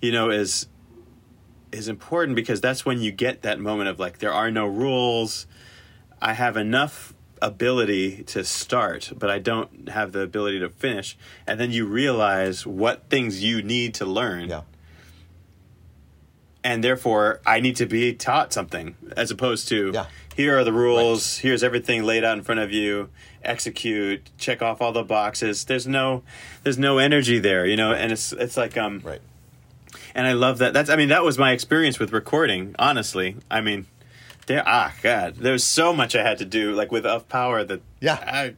you 0.00 0.10
know 0.10 0.30
is 0.30 0.66
is 1.70 1.86
important 1.86 2.34
because 2.34 2.60
that's 2.60 2.84
when 2.84 3.00
you 3.00 3.12
get 3.12 3.42
that 3.42 3.60
moment 3.60 3.88
of 3.88 4.00
like 4.00 4.18
there 4.18 4.32
are 4.32 4.50
no 4.50 4.66
rules 4.66 5.46
i 6.20 6.32
have 6.32 6.56
enough 6.56 7.14
ability 7.42 8.22
to 8.24 8.44
start, 8.44 9.12
but 9.16 9.30
I 9.30 9.38
don't 9.38 9.88
have 9.88 10.12
the 10.12 10.20
ability 10.20 10.60
to 10.60 10.68
finish. 10.68 11.16
And 11.46 11.58
then 11.58 11.72
you 11.72 11.86
realize 11.86 12.66
what 12.66 13.08
things 13.08 13.42
you 13.42 13.62
need 13.62 13.94
to 13.94 14.06
learn. 14.06 14.48
Yeah. 14.48 14.62
And 16.62 16.84
therefore, 16.84 17.40
I 17.46 17.60
need 17.60 17.76
to 17.76 17.86
be 17.86 18.12
taught 18.12 18.52
something 18.52 18.94
as 19.16 19.30
opposed 19.30 19.68
to 19.68 19.92
Yeah. 19.94 20.06
here 20.36 20.58
are 20.58 20.64
the 20.64 20.72
rules, 20.74 21.38
here's 21.38 21.62
everything 21.62 22.02
laid 22.04 22.22
out 22.22 22.36
in 22.36 22.44
front 22.44 22.60
of 22.60 22.70
you, 22.70 23.08
execute, 23.42 24.28
check 24.38 24.60
off 24.62 24.80
all 24.82 24.92
the 24.92 25.02
boxes. 25.02 25.64
There's 25.64 25.86
no 25.86 26.22
there's 26.62 26.78
no 26.78 26.98
energy 26.98 27.38
there, 27.38 27.64
you 27.66 27.76
know, 27.76 27.92
and 27.92 28.12
it's 28.12 28.32
it's 28.32 28.56
like 28.56 28.76
um 28.76 29.00
Right. 29.02 29.22
and 30.14 30.26
I 30.26 30.32
love 30.32 30.58
that. 30.58 30.72
That's 30.74 30.90
I 30.90 30.96
mean 30.96 31.08
that 31.08 31.24
was 31.24 31.38
my 31.38 31.52
experience 31.52 31.98
with 31.98 32.12
recording. 32.12 32.74
Honestly, 32.78 33.36
I 33.50 33.60
mean, 33.62 33.86
there 34.46 34.62
ah 34.66 34.92
God, 35.02 35.36
there's 35.36 35.64
so 35.64 35.92
much 35.94 36.14
I 36.14 36.22
had 36.22 36.38
to 36.38 36.44
do 36.44 36.72
like 36.72 36.92
with 36.92 37.06
Of 37.06 37.28
Power 37.28 37.64
that 37.64 37.80
Yeah. 38.00 38.14
I, 38.14 38.54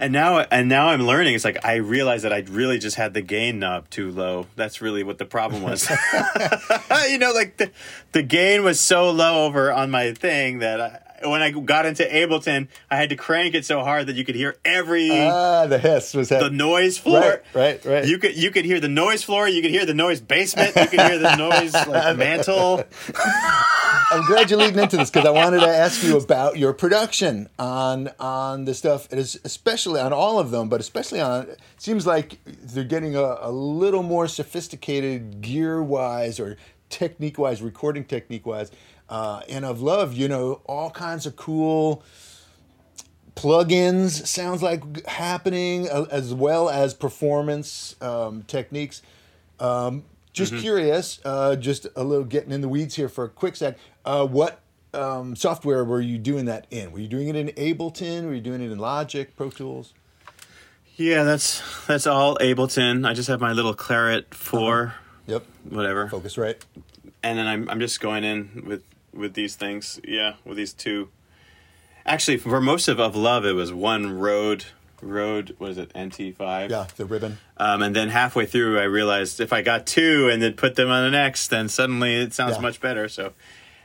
and 0.00 0.12
now 0.12 0.40
and 0.40 0.68
now 0.68 0.88
I'm 0.88 1.02
learning. 1.02 1.34
It's 1.34 1.44
like 1.44 1.64
I 1.64 1.76
realize 1.76 2.22
that 2.22 2.32
I 2.32 2.40
really 2.40 2.78
just 2.78 2.96
had 2.96 3.14
the 3.14 3.22
gain 3.22 3.58
knob 3.58 3.90
too 3.90 4.10
low. 4.10 4.46
That's 4.56 4.80
really 4.80 5.02
what 5.02 5.18
the 5.18 5.24
problem 5.24 5.62
was. 5.62 5.88
you 7.08 7.18
know, 7.18 7.32
like 7.32 7.56
the 7.58 7.70
the 8.12 8.22
gain 8.22 8.64
was 8.64 8.80
so 8.80 9.10
low 9.10 9.46
over 9.46 9.72
on 9.72 9.90
my 9.90 10.12
thing 10.12 10.60
that 10.60 10.80
I, 10.80 11.01
when 11.24 11.42
I 11.42 11.50
got 11.50 11.86
into 11.86 12.04
Ableton, 12.04 12.68
I 12.90 12.96
had 12.96 13.08
to 13.10 13.16
crank 13.16 13.54
it 13.54 13.64
so 13.64 13.80
hard 13.82 14.06
that 14.08 14.16
you 14.16 14.24
could 14.24 14.34
hear 14.34 14.56
every 14.64 15.10
Ah, 15.10 15.66
the 15.66 15.78
hiss 15.78 16.14
was 16.14 16.28
the 16.28 16.50
noise 16.50 16.98
floor. 16.98 17.20
Right, 17.20 17.42
right, 17.54 17.84
right. 17.84 18.04
You 18.06 18.18
could 18.18 18.36
you 18.36 18.50
could 18.50 18.64
hear 18.64 18.80
the 18.80 18.88
noise 18.88 19.22
floor. 19.22 19.48
You 19.48 19.62
could 19.62 19.70
hear 19.70 19.86
the 19.86 19.94
noise 19.94 20.20
basement. 20.20 20.74
You 20.76 20.86
could 20.86 21.00
hear 21.00 21.18
the 21.18 21.36
noise 21.36 21.72
like 21.74 22.16
mantle. 22.16 22.84
I'm 24.10 24.26
glad 24.26 24.50
you're 24.50 24.58
leading 24.58 24.78
into 24.78 24.96
this 24.98 25.10
because 25.10 25.26
I 25.26 25.30
wanted 25.30 25.60
to 25.60 25.68
ask 25.68 26.02
you 26.02 26.18
about 26.18 26.58
your 26.58 26.72
production 26.74 27.48
on 27.58 28.10
on 28.20 28.64
the 28.66 28.74
stuff, 28.74 29.08
and 29.10 29.18
es- 29.20 29.38
especially 29.44 30.00
on 30.00 30.12
all 30.12 30.38
of 30.38 30.50
them, 30.50 30.68
but 30.68 30.80
especially 30.80 31.20
on. 31.20 31.44
It 31.48 31.58
seems 31.78 32.06
like 32.06 32.38
they're 32.44 32.84
getting 32.84 33.16
a, 33.16 33.36
a 33.40 33.50
little 33.50 34.02
more 34.02 34.28
sophisticated 34.28 35.40
gear 35.40 35.82
wise 35.82 36.38
or 36.38 36.56
technique 36.92 37.38
wise, 37.38 37.60
recording 37.60 38.04
technique 38.04 38.46
wise. 38.46 38.70
Uh, 39.08 39.42
and 39.48 39.64
of 39.64 39.82
love, 39.82 40.14
you 40.14 40.28
know, 40.28 40.60
all 40.66 40.90
kinds 40.90 41.26
of 41.26 41.34
cool 41.34 42.04
plugins 43.34 44.26
sounds 44.26 44.62
like 44.62 45.06
happening 45.06 45.88
uh, 45.88 46.06
as 46.10 46.32
well 46.32 46.68
as 46.68 46.94
performance 46.94 47.96
um, 48.00 48.42
techniques. 48.44 49.02
Um, 49.58 50.04
just 50.32 50.56
curious, 50.56 51.20
uh, 51.26 51.56
just 51.56 51.86
a 51.94 52.04
little 52.04 52.24
getting 52.24 52.52
in 52.52 52.62
the 52.62 52.68
weeds 52.68 52.94
here 52.94 53.08
for 53.08 53.24
a 53.24 53.28
quick 53.28 53.54
sec. 53.54 53.76
Uh, 54.04 54.26
what 54.26 54.60
um, 54.94 55.36
software 55.36 55.84
were 55.84 56.00
you 56.00 56.16
doing 56.16 56.46
that 56.46 56.66
in? 56.70 56.90
Were 56.90 57.00
you 57.00 57.08
doing 57.08 57.28
it 57.28 57.36
in 57.36 57.48
Ableton? 57.48 58.24
Were 58.24 58.34
you 58.34 58.40
doing 58.40 58.62
it 58.62 58.72
in 58.72 58.78
Logic, 58.78 59.34
Pro 59.36 59.50
Tools? 59.50 59.92
Yeah, 60.96 61.24
that's 61.24 61.62
that's 61.86 62.06
all 62.06 62.36
Ableton. 62.36 63.06
I 63.06 63.12
just 63.12 63.28
have 63.28 63.40
my 63.40 63.52
little 63.52 63.74
Clarett 63.74 64.32
4 64.32 64.94
Yep, 65.26 65.44
whatever, 65.70 66.08
Focusrite. 66.08 66.60
and 67.22 67.38
then 67.38 67.46
I'm 67.46 67.68
I'm 67.70 67.80
just 67.80 68.00
going 68.00 68.24
in 68.24 68.64
with 68.66 68.82
with 69.12 69.34
these 69.34 69.54
things. 69.56 70.00
Yeah, 70.04 70.34
with 70.44 70.56
these 70.56 70.72
two. 70.72 71.08
Actually, 72.04 72.38
for 72.38 72.60
most 72.60 72.88
of 72.88 72.98
of 72.98 73.14
love, 73.14 73.44
it 73.46 73.52
was 73.52 73.72
one 73.72 74.18
Rode. 74.18 74.64
Rode 75.00 75.56
was 75.58 75.78
it? 75.78 75.90
NT 75.98 76.36
five. 76.36 76.70
Yeah, 76.70 76.86
the 76.96 77.04
ribbon. 77.04 77.38
Um, 77.56 77.82
and 77.82 77.94
then 77.94 78.08
halfway 78.08 78.46
through, 78.46 78.78
I 78.78 78.84
realized 78.84 79.40
if 79.40 79.52
I 79.52 79.62
got 79.62 79.86
two 79.86 80.28
and 80.32 80.40
then 80.42 80.54
put 80.54 80.74
them 80.76 80.90
on 80.90 81.04
the 81.04 81.10
next, 81.10 81.48
then 81.48 81.68
suddenly 81.68 82.14
it 82.14 82.32
sounds 82.32 82.56
Yeah. 82.56 82.62
much 82.62 82.80
better. 82.80 83.08
So 83.08 83.32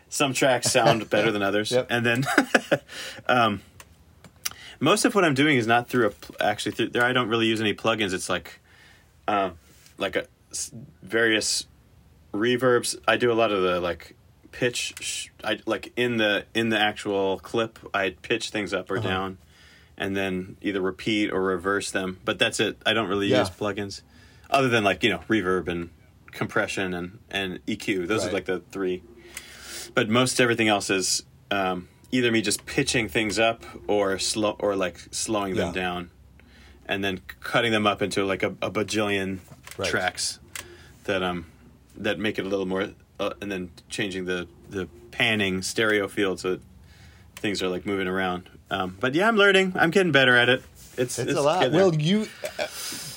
some 0.10 0.34
tracks 0.34 0.72
sound 0.72 1.10
better 1.12 1.32
than 1.32 1.42
others. 1.42 1.72
Yep. 1.72 1.88
And 1.90 2.06
then 2.06 2.26
um, 3.28 3.62
most 4.80 5.06
of 5.06 5.16
what 5.16 5.26
I'm 5.26 5.34
doing 5.34 5.58
is 5.58 5.66
not 5.68 5.90
through 5.90 6.12
a 6.40 6.44
actually 6.44 6.74
through, 6.74 6.90
there. 6.90 7.04
I 7.04 7.14
don't 7.14 7.30
really 7.30 7.48
use 7.48 7.62
any 7.62 7.74
plugins. 7.74 8.14
It's 8.14 8.30
like 8.30 8.60
um, 9.28 9.54
like 9.98 10.16
a 10.16 10.26
various 11.04 11.68
reverbs. 12.34 12.96
I 13.08 13.18
do 13.18 13.32
a 13.32 13.34
lot 13.36 13.52
of 13.52 13.62
the 13.62 13.80
like 13.80 14.16
pitch. 14.52 14.94
Sh- 15.02 15.28
I 15.44 15.60
like 15.66 15.92
in 15.96 16.18
the 16.18 16.46
in 16.54 16.70
the 16.70 16.80
actual 16.80 17.40
clip. 17.40 17.80
I 17.94 18.12
pitch 18.22 18.50
things 18.50 18.74
up 18.74 18.90
or 18.92 19.00
down, 19.00 19.38
and 19.98 20.16
then 20.16 20.58
either 20.62 20.82
repeat 20.82 21.32
or 21.32 21.42
reverse 21.42 21.92
them. 21.92 22.20
But 22.26 22.40
that's 22.40 22.60
it. 22.60 22.78
I 22.86 22.94
don't 22.94 23.10
really 23.10 23.28
Yeah. 23.28 23.40
use 23.40 23.50
plugins, 23.50 24.02
other 24.50 24.70
than 24.70 24.84
like 24.84 25.04
you 25.04 25.10
know 25.10 25.20
reverb 25.30 25.68
and 25.68 25.90
compression 26.32 26.94
and 26.94 27.20
and 27.30 27.60
EQ. 27.66 28.08
Those 28.08 28.24
Right. 28.24 28.30
are 28.30 28.34
like 28.34 28.46
the 28.46 28.60
three. 28.72 29.04
But 29.94 30.10
most 30.10 30.40
everything 30.40 30.68
else 30.68 30.90
is 30.90 31.24
um, 31.50 31.88
either 32.12 32.32
me 32.32 32.42
just 32.42 32.66
pitching 32.66 33.08
things 33.08 33.40
up 33.40 33.64
or 33.88 34.20
slow 34.20 34.56
or 34.60 34.76
like 34.76 35.00
slowing 35.12 35.56
them 35.56 35.68
Yeah. 35.68 35.82
down, 35.82 36.12
and 36.86 37.04
then 37.04 37.22
cutting 37.40 37.72
them 37.72 37.88
up 37.88 38.02
into 38.02 38.26
like 38.26 38.44
a, 38.44 38.50
a 38.62 38.70
bajillion 38.70 39.40
Right. 39.78 39.90
tracks 39.90 40.40
that 41.06 41.22
um 41.24 41.46
that 41.96 42.20
make 42.20 42.38
it 42.40 42.46
a 42.46 42.50
little 42.50 42.66
more 42.66 42.90
uh, 43.20 43.34
and 43.42 43.52
then 43.52 43.72
changing 43.90 44.26
the 44.26 44.48
the 44.70 44.88
panning 45.12 45.62
stereo 45.62 46.08
field 46.08 46.40
so 46.40 46.52
that 46.52 46.62
things 47.36 47.62
are 47.62 47.68
like 47.70 47.86
moving 47.86 48.08
around 48.08 48.50
um 48.72 48.98
but 49.00 49.14
yeah 49.16 49.28
i'm 49.28 49.38
learning 49.38 49.74
i'm 49.76 49.92
getting 49.92 50.12
better 50.12 50.36
at 50.36 50.50
it 50.50 50.64
it's 50.98 51.20
It's, 51.20 51.32
a 51.32 51.42
lot. 51.42 51.72
Well, 51.72 51.94
you 51.94 52.28
uh, 52.58 52.66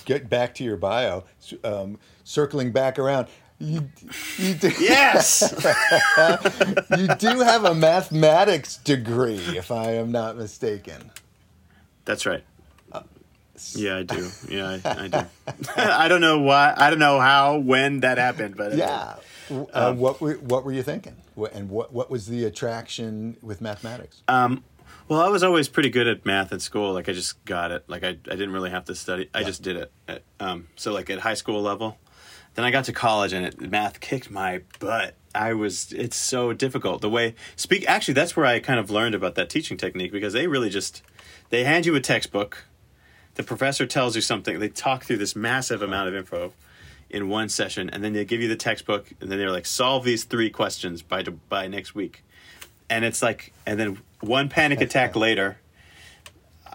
get 0.04 0.28
back 0.28 0.54
to 0.56 0.64
your 0.64 0.76
bio, 0.76 1.24
um, 1.64 1.98
circling 2.24 2.72
back 2.72 2.98
around. 2.98 3.28
You, 3.58 3.88
you 4.36 4.52
do, 4.52 4.68
yes 4.78 5.42
you 6.98 7.08
do 7.16 7.40
have 7.40 7.64
a 7.64 7.74
mathematics 7.74 8.76
degree, 8.76 9.40
if 9.56 9.70
I 9.70 9.92
am 9.92 10.12
not 10.12 10.36
mistaken. 10.36 11.10
that's 12.04 12.26
right 12.26 12.44
yeah 13.74 13.96
i 13.98 14.02
do 14.02 14.28
yeah 14.48 14.78
i, 14.84 15.04
I 15.04 15.08
do 15.08 15.26
i 15.76 16.08
don't 16.08 16.20
know 16.20 16.40
why 16.40 16.74
i 16.76 16.90
don't 16.90 16.98
know 16.98 17.20
how 17.20 17.58
when 17.58 18.00
that 18.00 18.18
happened 18.18 18.56
but 18.56 18.74
Yeah. 18.74 19.16
Um, 19.50 19.66
Uh, 19.72 19.92
what 19.94 20.20
were 20.20 20.34
what 20.34 20.64
were 20.64 20.72
you 20.72 20.82
thinking? 20.84 21.16
And 21.52 21.68
what 21.70 21.92
what 21.92 22.08
was 22.10 22.26
the 22.26 22.44
attraction 22.44 23.36
with 23.42 23.60
mathematics? 23.60 24.22
Um, 24.28 24.62
well, 25.08 25.20
I 25.20 25.28
was 25.28 25.42
always 25.42 25.68
pretty 25.68 25.90
good 25.90 26.06
at 26.06 26.24
math 26.24 26.52
at 26.52 26.62
school. 26.62 26.92
Like 26.92 27.08
I 27.08 27.12
just 27.12 27.44
got 27.44 27.72
it. 27.72 27.82
Like 27.88 28.04
I, 28.04 28.10
I 28.10 28.12
didn't 28.38 28.52
really 28.52 28.70
have 28.70 28.84
to 28.84 28.94
study. 28.94 29.28
I 29.34 29.42
just 29.42 29.62
did 29.62 29.76
it. 29.76 29.92
At, 30.06 30.22
um, 30.38 30.68
so 30.76 30.92
like 30.92 31.10
at 31.10 31.18
high 31.18 31.34
school 31.34 31.60
level, 31.62 31.98
then 32.54 32.64
I 32.64 32.70
got 32.70 32.84
to 32.84 32.92
college 32.92 33.32
and 33.32 33.44
it, 33.44 33.60
math 33.60 33.98
kicked 33.98 34.30
my 34.30 34.60
butt. 34.78 35.16
I 35.34 35.52
was. 35.54 35.92
It's 35.92 36.16
so 36.16 36.52
difficult. 36.52 37.00
The 37.00 37.10
way 37.10 37.34
speak. 37.56 37.84
Actually, 37.88 38.14
that's 38.14 38.36
where 38.36 38.46
I 38.46 38.60
kind 38.60 38.78
of 38.78 38.88
learned 38.88 39.16
about 39.16 39.34
that 39.34 39.50
teaching 39.50 39.76
technique 39.76 40.12
because 40.12 40.32
they 40.32 40.46
really 40.46 40.70
just 40.70 41.02
they 41.48 41.64
hand 41.64 41.86
you 41.86 41.94
a 41.96 42.00
textbook. 42.00 42.66
The 43.40 43.46
professor 43.46 43.86
tells 43.86 44.16
you 44.16 44.22
something. 44.22 44.58
They 44.58 44.68
talk 44.68 45.04
through 45.04 45.16
this 45.16 45.34
massive 45.34 45.82
amount 45.82 46.08
of 46.08 46.14
info 46.14 46.52
in 47.08 47.28
one 47.28 47.48
session, 47.48 47.88
and 47.90 48.04
then 48.04 48.12
they 48.12 48.24
give 48.24 48.40
you 48.40 48.48
the 48.48 48.56
textbook, 48.56 49.10
and 49.20 49.30
then 49.30 49.38
they're 49.38 49.50
like, 49.50 49.66
solve 49.66 50.04
these 50.04 50.24
three 50.24 50.50
questions 50.50 51.02
by 51.02 51.22
by 51.22 51.66
next 51.66 51.94
week 51.94 52.22
and 52.90 53.04
it's 53.04 53.22
like 53.22 53.52
and 53.64 53.80
then 53.80 53.98
one 54.20 54.48
panic 54.48 54.82
attack 54.82 55.16
later 55.26 55.56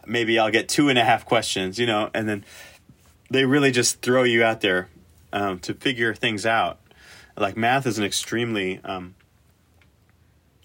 maybe 0.07 0.39
i'll 0.39 0.49
get 0.49 0.67
two 0.67 0.89
and 0.89 0.97
a 0.97 1.03
half 1.03 1.25
questions 1.25 1.77
you 1.77 1.85
know 1.85 2.09
and 2.13 2.27
then 2.27 2.43
they 3.29 3.45
really 3.45 3.71
just 3.71 4.01
throw 4.01 4.23
you 4.23 4.43
out 4.43 4.61
there 4.61 4.87
um, 5.33 5.59
to 5.59 5.73
figure 5.73 6.15
things 6.15 6.45
out 6.45 6.79
like 7.37 7.57
math 7.57 7.85
is 7.85 7.99
an 7.99 8.05
extremely 8.05 8.79
um, 8.83 9.13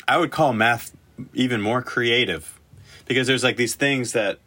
i 0.07 0.17
would 0.17 0.31
call 0.31 0.53
math 0.53 0.97
even 1.35 1.61
more 1.61 1.83
creative 1.83 2.59
because 3.07 3.27
there's 3.27 3.43
like 3.43 3.57
these 3.57 3.75
things 3.75 4.13
that 4.13 4.39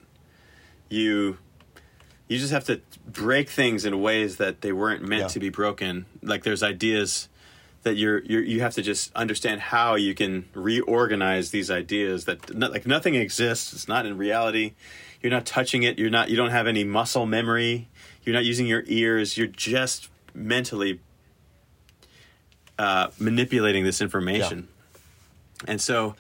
you 0.89 1.37
you 2.27 2.37
just 2.39 2.51
have 2.53 2.63
to 2.65 2.81
break 3.05 3.49
things 3.49 3.85
in 3.85 4.01
ways 4.01 4.37
that 4.37 4.61
they 4.61 4.71
weren't 4.71 5.01
meant 5.07 5.21
Yeah. 5.23 5.27
to 5.29 5.39
be 5.39 5.49
broken. 5.49 6.05
Like 6.21 6.43
there's 6.43 6.63
ideas 6.63 7.27
that 7.83 7.95
you're, 7.95 8.19
you're 8.23 8.41
you 8.41 8.61
have 8.61 8.73
to 8.75 8.81
just 8.81 9.13
understand 9.15 9.59
how 9.59 9.95
you 9.95 10.15
can 10.15 10.45
reorganize 10.53 11.51
these 11.51 11.69
ideas 11.69 12.25
that 12.25 12.53
no, 12.55 12.67
like 12.69 12.87
nothing 12.87 13.15
exists. 13.15 13.73
It's 13.73 13.87
not 13.87 14.05
in 14.05 14.17
reality. 14.17 14.73
You're 15.21 15.31
not 15.31 15.45
touching 15.45 15.83
it. 15.83 15.99
You're 15.99 16.09
not 16.09 16.29
you 16.29 16.37
don't 16.37 16.51
have 16.51 16.65
any 16.67 16.83
muscle 16.83 17.25
memory. 17.25 17.89
You're 18.23 18.33
not 18.35 18.45
using 18.45 18.67
your 18.67 18.83
ears. 18.87 19.37
You're 19.37 19.47
just 19.47 20.09
mentally 20.33 21.01
uh, 22.79 23.09
manipulating 23.19 23.83
this 23.83 24.01
information. 24.01 24.67
And 25.67 25.79
so 25.79 26.15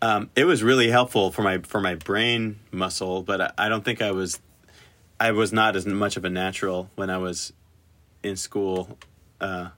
um, 0.00 0.30
it 0.36 0.44
was 0.44 0.62
really 0.62 0.88
helpful 0.90 1.32
for 1.32 1.42
my 1.42 1.58
for 1.58 1.80
my 1.80 1.94
brain 1.94 2.58
muscle 2.70 3.22
but 3.22 3.40
I, 3.40 3.52
I 3.58 3.68
don't 3.68 3.84
think 3.84 4.00
i 4.00 4.12
was 4.12 4.38
i 5.20 5.30
was 5.30 5.52
not 5.52 5.76
as 5.76 5.86
much 5.86 6.16
of 6.16 6.24
a 6.24 6.30
natural 6.30 6.90
when 6.96 7.10
i 7.10 7.18
was 7.18 7.52
in 8.22 8.36
school 8.36 8.98
uh, 9.40 9.68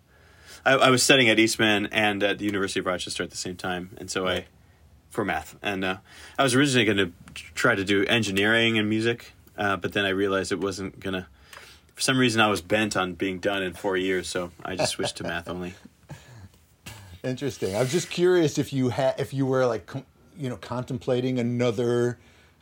I, 0.64 0.72
I 0.74 0.91
was 0.91 1.03
studying 1.03 1.28
at 1.28 1.38
Eastman 1.38 1.86
and 1.86 2.22
at 2.22 2.38
the 2.38 2.45
University 2.45 2.80
of 2.80 2.86
Rochester 2.86 3.22
at 3.22 3.30
the 3.30 3.36
same 3.36 3.57
time, 3.57 3.91
and 3.99 4.11
so 4.11 4.26
I, 4.26 4.47
for 5.09 5.24
math, 5.24 5.57
and 5.62 5.84
uh, 5.84 5.97
I 6.38 6.43
was 6.43 6.55
originally 6.55 6.84
going 6.84 6.99
to 6.99 7.12
try 7.55 7.74
to 7.74 7.84
do 7.84 8.05
engineering 8.07 8.78
and 8.78 8.88
music, 8.88 9.32
uh, 9.57 9.76
but 9.76 9.93
then 9.93 10.05
I 10.05 10.11
realized 10.11 10.53
it 10.53 10.61
wasn't 10.61 11.01
gonna. 11.01 11.28
For 11.95 12.01
some 12.03 12.18
reason, 12.18 12.41
I 12.41 12.49
was 12.49 12.62
bent 12.62 12.97
on 12.97 13.14
being 13.14 13.38
done 13.38 13.62
in 13.62 13.74
four 13.74 13.97
years, 13.97 14.28
so 14.28 14.53
I 14.64 14.76
just 14.76 14.93
switched 14.93 15.16
to 15.16 15.24
math 15.24 15.49
only. 15.49 15.74
Interesting. 17.22 17.76
I 17.76 17.80
was 17.80 17.93
just 17.93 18.09
curious 18.09 18.57
if 18.57 18.72
you 18.72 18.88
had 18.88 19.20
if 19.20 19.34
you 19.34 19.45
were 19.45 19.66
like 19.66 19.86
com- 19.86 20.07
you 20.38 20.49
know, 20.49 20.57
contemplating 20.57 21.38
another, 21.38 22.18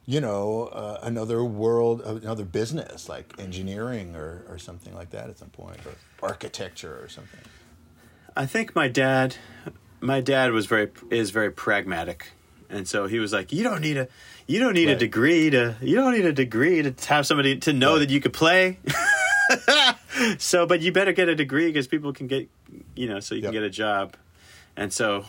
you 0.08 0.22
know, 0.22 0.68
uh, 0.72 0.98
another 1.02 1.44
world, 1.44 2.00
uh, 2.02 2.14
another 2.16 2.46
business 2.46 3.10
like 3.10 3.34
engineering 3.38 4.16
or, 4.16 4.42
or 4.48 4.56
something 4.58 4.94
like 4.94 5.10
that 5.10 5.28
at 5.28 5.36
some 5.38 5.50
point, 5.50 5.80
or 5.84 5.98
architecture 6.22 6.98
or 7.02 7.08
something? 7.10 7.42
I 8.34 8.46
think 8.46 8.74
my 8.74 8.88
dad, 8.88 9.36
my 10.00 10.22
dad 10.22 10.52
was 10.52 10.64
very 10.64 10.88
is 11.10 11.28
very 11.30 11.50
pragmatic, 11.52 12.32
and 12.70 12.88
so 12.88 13.06
he 13.06 13.18
was 13.18 13.34
like, 13.34 13.52
"You 13.52 13.62
don't 13.62 13.82
need 13.82 13.98
a, 13.98 14.08
you 14.46 14.58
don't 14.60 14.72
need 14.72 14.88
a 14.88 14.96
degree 14.96 15.50
to, 15.50 15.76
you 15.82 15.94
don't 15.96 16.14
need 16.14 16.24
a 16.24 16.32
degree 16.32 16.80
to 16.80 16.94
have 17.08 17.26
somebody 17.26 17.58
to 17.58 17.74
know 17.74 17.92
Right. 17.92 17.98
that 18.00 18.10
you 18.10 18.20
could 18.20 18.32
play." 18.32 18.78
so, 20.38 20.64
but 20.66 20.80
you 20.80 20.90
better 20.90 21.12
get 21.12 21.28
a 21.28 21.34
degree 21.34 21.66
because 21.66 21.86
people 21.86 22.14
can 22.14 22.28
get, 22.28 22.48
you 22.96 23.08
know, 23.08 23.20
so 23.20 23.34
you 23.34 23.42
Yep. 23.42 23.48
can 23.52 23.60
get 23.60 23.62
a 23.62 23.70
job, 23.70 24.14
and 24.74 24.90
so 24.90 25.26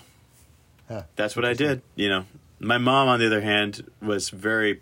Huh. 0.88 1.04
that's 1.18 1.36
what 1.36 1.44
I 1.44 1.54
did. 1.54 1.82
You 1.96 2.08
know, 2.10 2.26
my 2.60 2.78
mom, 2.78 3.08
on 3.08 3.20
the 3.20 3.26
other 3.26 3.42
hand, 3.42 3.90
was 4.02 4.30
very 4.30 4.82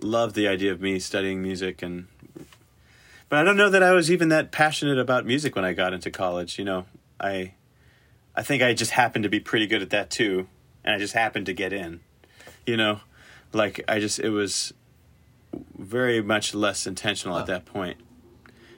loved 0.00 0.34
the 0.34 0.48
idea 0.48 0.72
of 0.72 0.80
me 0.80 0.98
studying 0.98 1.42
music 1.42 1.82
and. 1.82 2.06
But 3.28 3.38
I 3.38 3.44
don't 3.44 3.56
know 3.56 3.70
that 3.70 3.82
I 3.82 3.92
was 3.92 4.10
even 4.10 4.28
that 4.30 4.50
passionate 4.50 4.98
about 4.98 5.24
music 5.24 5.54
when 5.54 5.64
I 5.64 5.72
got 5.72 5.94
into 5.94 6.10
college. 6.10 6.58
You 6.58 6.64
know, 6.64 6.86
I, 7.20 7.54
I 8.34 8.42
think 8.42 8.60
I 8.60 8.74
just 8.74 8.90
happened 8.90 9.22
to 9.22 9.28
be 9.28 9.38
pretty 9.38 9.68
good 9.68 9.82
at 9.82 9.90
that 9.90 10.10
too, 10.10 10.48
and 10.84 10.96
I 10.96 10.98
just 10.98 11.14
happened 11.14 11.46
to 11.46 11.54
get 11.54 11.72
in. 11.72 12.00
You 12.66 12.76
know, 12.76 13.00
like 13.52 13.84
I 13.86 14.00
just 14.00 14.18
it 14.18 14.30
was 14.30 14.74
very 15.78 16.20
much 16.20 16.54
less 16.54 16.86
intentional 16.86 17.38
at 17.38 17.46
that 17.46 17.66
point. 17.66 17.98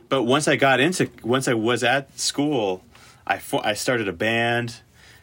But 0.08 0.24
once 0.24 0.46
I 0.46 0.56
got 0.56 0.80
into 0.80 1.10
once 1.22 1.48
I 1.48 1.54
was 1.54 1.82
at 1.82 2.18
school, 2.18 2.84
I 3.26 3.40
I 3.64 3.72
started 3.72 4.08
a 4.08 4.12
band. 4.12 4.82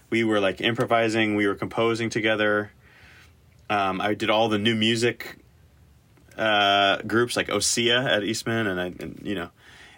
We 0.10 0.24
were 0.24 0.40
like 0.40 0.62
improvising. 0.62 1.36
We 1.36 1.48
were 1.48 1.56
composing 1.56 2.10
together. 2.10 2.72
Um, 3.70 4.02
I 4.02 4.14
did 4.16 4.30
all 4.30 4.50
the 4.50 4.58
new 4.58 4.76
music 4.76 5.38
uh, 6.38 6.98
groups 7.04 7.36
like 7.36 7.48
Ossia 7.50 8.06
at 8.10 8.24
Eastman, 8.24 8.66
and 8.68 8.80
I, 8.82 8.86
and, 8.86 9.22
you 9.24 9.36
know, 9.36 9.50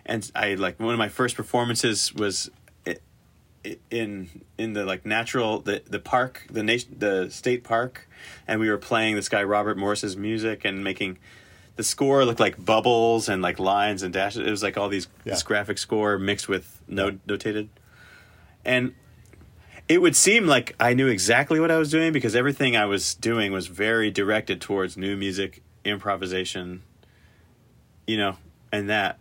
and 0.05 0.30
I 0.36 0.55
like 0.55 0.80
one 0.80 0.93
of 0.93 0.97
my 0.99 1.09
first 1.09 1.36
performances 1.36 2.14
was 2.14 2.49
in 3.91 4.28
in 4.57 4.74
the 4.74 4.84
like 4.84 5.05
natural 5.05 5.59
the 5.59 5.84
the 5.88 5.99
park 5.99 6.47
the 6.49 6.64
nation 6.64 6.95
the 6.97 7.30
state 7.30 7.64
park, 7.64 8.09
and 8.47 8.59
we 8.59 8.70
were 8.70 8.78
playing 8.78 9.16
this 9.16 9.30
guy 9.30 9.43
Robert 9.43 9.78
Morris's 9.78 10.18
music 10.18 10.66
and 10.66 10.84
making 10.84 11.20
the 11.76 11.84
score 11.84 12.26
looked 12.26 12.39
like 12.39 12.64
bubbles 12.64 13.30
and 13.30 13.41
like 13.41 13.59
lines 13.59 14.01
and 14.03 14.12
dashes. 14.14 14.45
It 14.45 14.49
was 14.49 14.64
like 14.64 14.78
all 14.78 14.89
these 14.89 15.07
Yeah. 15.24 15.34
this 15.34 15.43
graphic 15.43 15.78
score 15.78 16.18
mixed 16.18 16.49
with 16.49 16.82
note 16.88 17.26
notated, 17.28 17.68
and 18.66 18.93
it 19.92 20.02
would 20.02 20.16
seem 20.16 20.48
like 20.48 20.74
I 20.80 20.94
knew 20.94 21.08
exactly 21.08 21.60
what 21.60 21.70
I 21.70 21.78
was 21.78 21.92
doing 21.92 22.14
because 22.14 22.34
everything 22.34 22.78
I 22.78 22.86
was 22.86 23.14
doing 23.14 23.52
was 23.52 23.68
very 23.68 24.10
directed 24.10 24.62
towards 24.62 24.96
new 24.96 25.18
music, 25.18 25.62
improvisation, 25.84 26.84
you 28.08 28.16
know, 28.18 28.38
and 28.72 28.89
that. 28.89 29.20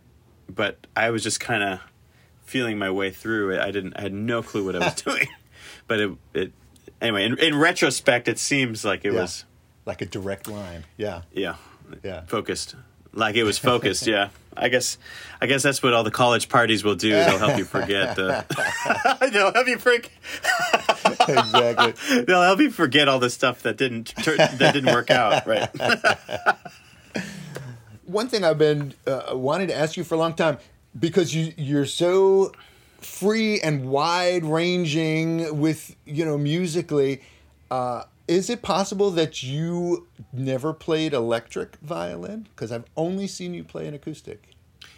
But 0.49 0.87
I 0.95 1.09
was 1.09 1.23
just 1.23 1.41
kind 1.41 1.61
of 1.61 1.79
feeling 2.45 2.77
my 2.77 2.89
way 2.89 3.11
through 3.11 3.49
it. 3.51 3.59
I 3.59 3.71
didn't, 3.71 3.95
I 3.97 4.01
had 4.03 4.13
no 4.13 4.41
clue 4.41 4.63
what 4.63 4.75
I 4.77 4.79
was 4.79 4.95
doing. 5.01 5.27
But 5.87 5.99
it, 5.99 6.11
it, 6.33 6.51
anyway, 7.01 7.25
in, 7.25 7.37
in 7.39 7.57
retrospect, 7.59 8.29
it 8.29 8.39
seems 8.39 8.85
like 8.85 9.03
it 9.03 9.11
Yeah. 9.13 9.21
was, 9.23 9.43
Like 9.85 10.01
a 10.01 10.05
direct 10.05 10.47
line. 10.47 10.85
Yeah. 10.95 11.23
yeah, 11.33 11.55
Yeah. 12.01 12.21
focused. 12.27 12.75
Like 13.11 13.35
it 13.35 13.43
was 13.43 13.57
focused, 13.57 14.07
yeah. 14.15 14.29
I 14.55 14.69
guess, 14.69 14.97
I 15.39 15.45
guess 15.47 15.63
that's 15.63 15.81
what 15.81 15.93
all 15.93 16.03
the 16.03 16.11
college 16.11 16.49
parties 16.49 16.83
will 16.83 16.95
do. 16.95 17.11
They'll 17.11 17.37
help 17.37 17.57
you 17.57 17.65
forget 17.65 18.15
the. 18.15 18.45
they'll 19.31 19.53
help 19.53 19.67
you 19.67 19.77
forget. 19.77 20.09
exactly. 21.27 22.23
They'll 22.25 22.41
help 22.41 22.59
you 22.59 22.69
forget 22.71 23.07
all 23.07 23.19
the 23.19 23.29
stuff 23.29 23.63
that 23.63 23.77
didn't 23.77 24.13
tur- 24.23 24.37
that 24.37 24.73
didn't 24.73 24.93
work 24.93 25.09
out, 25.09 25.47
right? 25.47 25.69
One 28.05 28.27
thing 28.27 28.43
I've 28.43 28.57
been 28.57 28.93
uh, 29.07 29.31
wanting 29.33 29.67
to 29.69 29.75
ask 29.75 29.95
you 29.95 30.03
for 30.03 30.15
a 30.15 30.17
long 30.17 30.33
time 30.33 30.57
because 30.99 31.33
you 31.33 31.53
you're 31.55 31.85
so 31.85 32.51
free 32.99 33.61
and 33.61 33.89
wide 33.89 34.43
ranging 34.43 35.59
with 35.59 35.95
you 36.05 36.25
know 36.25 36.37
musically. 36.37 37.21
Uh, 37.69 38.03
is 38.31 38.49
it 38.49 38.61
possible 38.61 39.11
that 39.11 39.43
you 39.43 40.07
never 40.31 40.71
played 40.71 41.13
electric 41.13 41.75
violin? 41.81 42.47
Because 42.55 42.71
I've 42.71 42.85
only 42.95 43.27
seen 43.27 43.53
you 43.53 43.65
play 43.65 43.87
an 43.87 43.93
acoustic. 43.93 44.43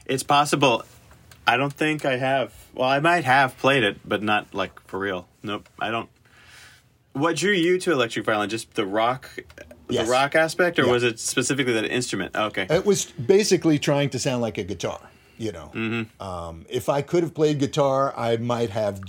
It's 0.05 0.21
possible. 0.21 0.84
I 1.47 1.57
don't 1.57 1.73
think 1.73 2.05
I 2.05 2.17
have. 2.17 2.53
Well, 2.75 2.88
I 2.88 2.99
might 2.99 3.23
have 3.25 3.57
played 3.57 3.84
it, 3.84 4.07
but 4.07 4.21
not 4.21 4.53
like 4.53 4.79
for 4.88 4.99
real. 4.99 5.27
Nope, 5.41 5.67
I 5.79 5.89
don't. 5.89 6.09
What 7.13 7.36
drew 7.36 7.51
you 7.51 7.79
to 7.79 7.91
electric 7.91 8.23
violin? 8.25 8.49
Just 8.49 8.75
the 8.75 8.86
rock, 8.86 9.29
Yes. 9.89 10.05
the 10.05 10.11
rock 10.11 10.36
aspect, 10.36 10.77
or 10.77 10.86
Yeah. 10.86 10.91
was 10.91 11.03
it 11.03 11.19
specifically 11.19 11.73
that 11.73 11.86
instrument? 11.86 12.36
Okay, 12.36 12.67
It 12.69 12.86
was 12.86 13.05
basically 13.05 13.79
trying 13.79 14.09
to 14.11 14.19
sound 14.19 14.41
like 14.43 14.57
a 14.59 14.63
guitar. 14.63 15.09
You 15.39 15.51
know, 15.51 16.05
um, 16.19 16.65
if 16.69 16.88
I 16.89 17.01
could 17.01 17.23
have 17.23 17.34
played 17.34 17.57
guitar, 17.59 18.13
I 18.15 18.38
might 18.38 18.69
have 18.69 19.01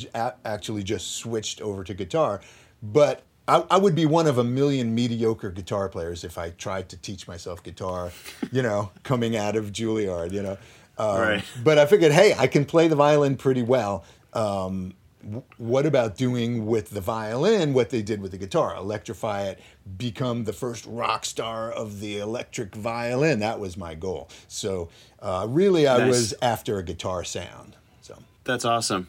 actually 0.44 0.82
just 0.82 1.12
switched 1.16 1.60
over 1.60 1.84
to 1.84 1.92
guitar. 1.92 2.40
But 2.82 3.22
I, 3.46 3.64
I 3.70 3.76
would 3.76 3.94
be 3.94 4.06
one 4.06 4.26
of 4.26 4.38
a 4.38 4.44
million 4.44 4.94
mediocre 4.94 5.50
guitar 5.50 5.88
players 5.88 6.24
if 6.24 6.38
I 6.38 6.50
tried 6.50 6.88
to 6.90 6.96
teach 6.96 7.28
myself 7.28 7.62
guitar. 7.62 8.10
You 8.50 8.62
know, 8.62 8.90
coming 9.02 9.36
out 9.36 9.54
of 9.56 9.72
Juilliard. 9.72 10.32
You 10.32 10.42
know, 10.42 10.58
um, 10.98 11.20
Right. 11.20 11.44
But 11.62 11.78
I 11.78 11.86
figured, 11.86 12.12
hey, 12.12 12.34
I 12.38 12.46
can 12.46 12.64
play 12.64 12.88
the 12.88 12.96
violin 12.96 13.36
pretty 13.36 13.62
well. 13.62 14.04
Um, 14.32 14.94
w- 15.22 15.42
what 15.58 15.84
about 15.86 16.16
doing 16.16 16.66
with 16.66 16.90
the 16.90 17.00
violin 17.00 17.74
what 17.74 17.90
they 17.90 18.00
did 18.02 18.20
with 18.22 18.30
the 18.30 18.38
guitar? 18.38 18.74
Electrify 18.76 19.42
it, 19.42 19.60
become 19.98 20.44
the 20.44 20.52
first 20.52 20.86
rock 20.86 21.24
star 21.24 21.70
of 21.70 22.00
the 22.00 22.18
electric 22.18 22.74
violin. 22.74 23.40
That 23.40 23.60
was 23.60 23.76
my 23.76 23.94
goal. 23.94 24.28
So 24.48 24.88
uh, 25.20 25.46
really, 25.50 25.86
I 25.86 25.98
Nice. 25.98 26.08
was 26.08 26.34
after 26.40 26.78
a 26.78 26.82
guitar 26.82 27.24
sound. 27.24 27.76
So 28.00 28.16
that's 28.44 28.64
awesome. 28.64 29.08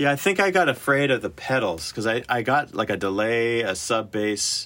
Yeah, 0.00 0.10
I 0.12 0.16
think 0.16 0.40
I 0.40 0.50
got 0.50 0.70
afraid 0.70 1.10
of 1.10 1.20
the 1.20 1.28
pedals 1.28 1.90
because 1.90 2.06
I, 2.06 2.22
I 2.26 2.40
got 2.40 2.74
like 2.74 2.88
a 2.88 2.96
delay, 2.96 3.60
a 3.60 3.74
sub 3.76 4.10
bass, 4.10 4.64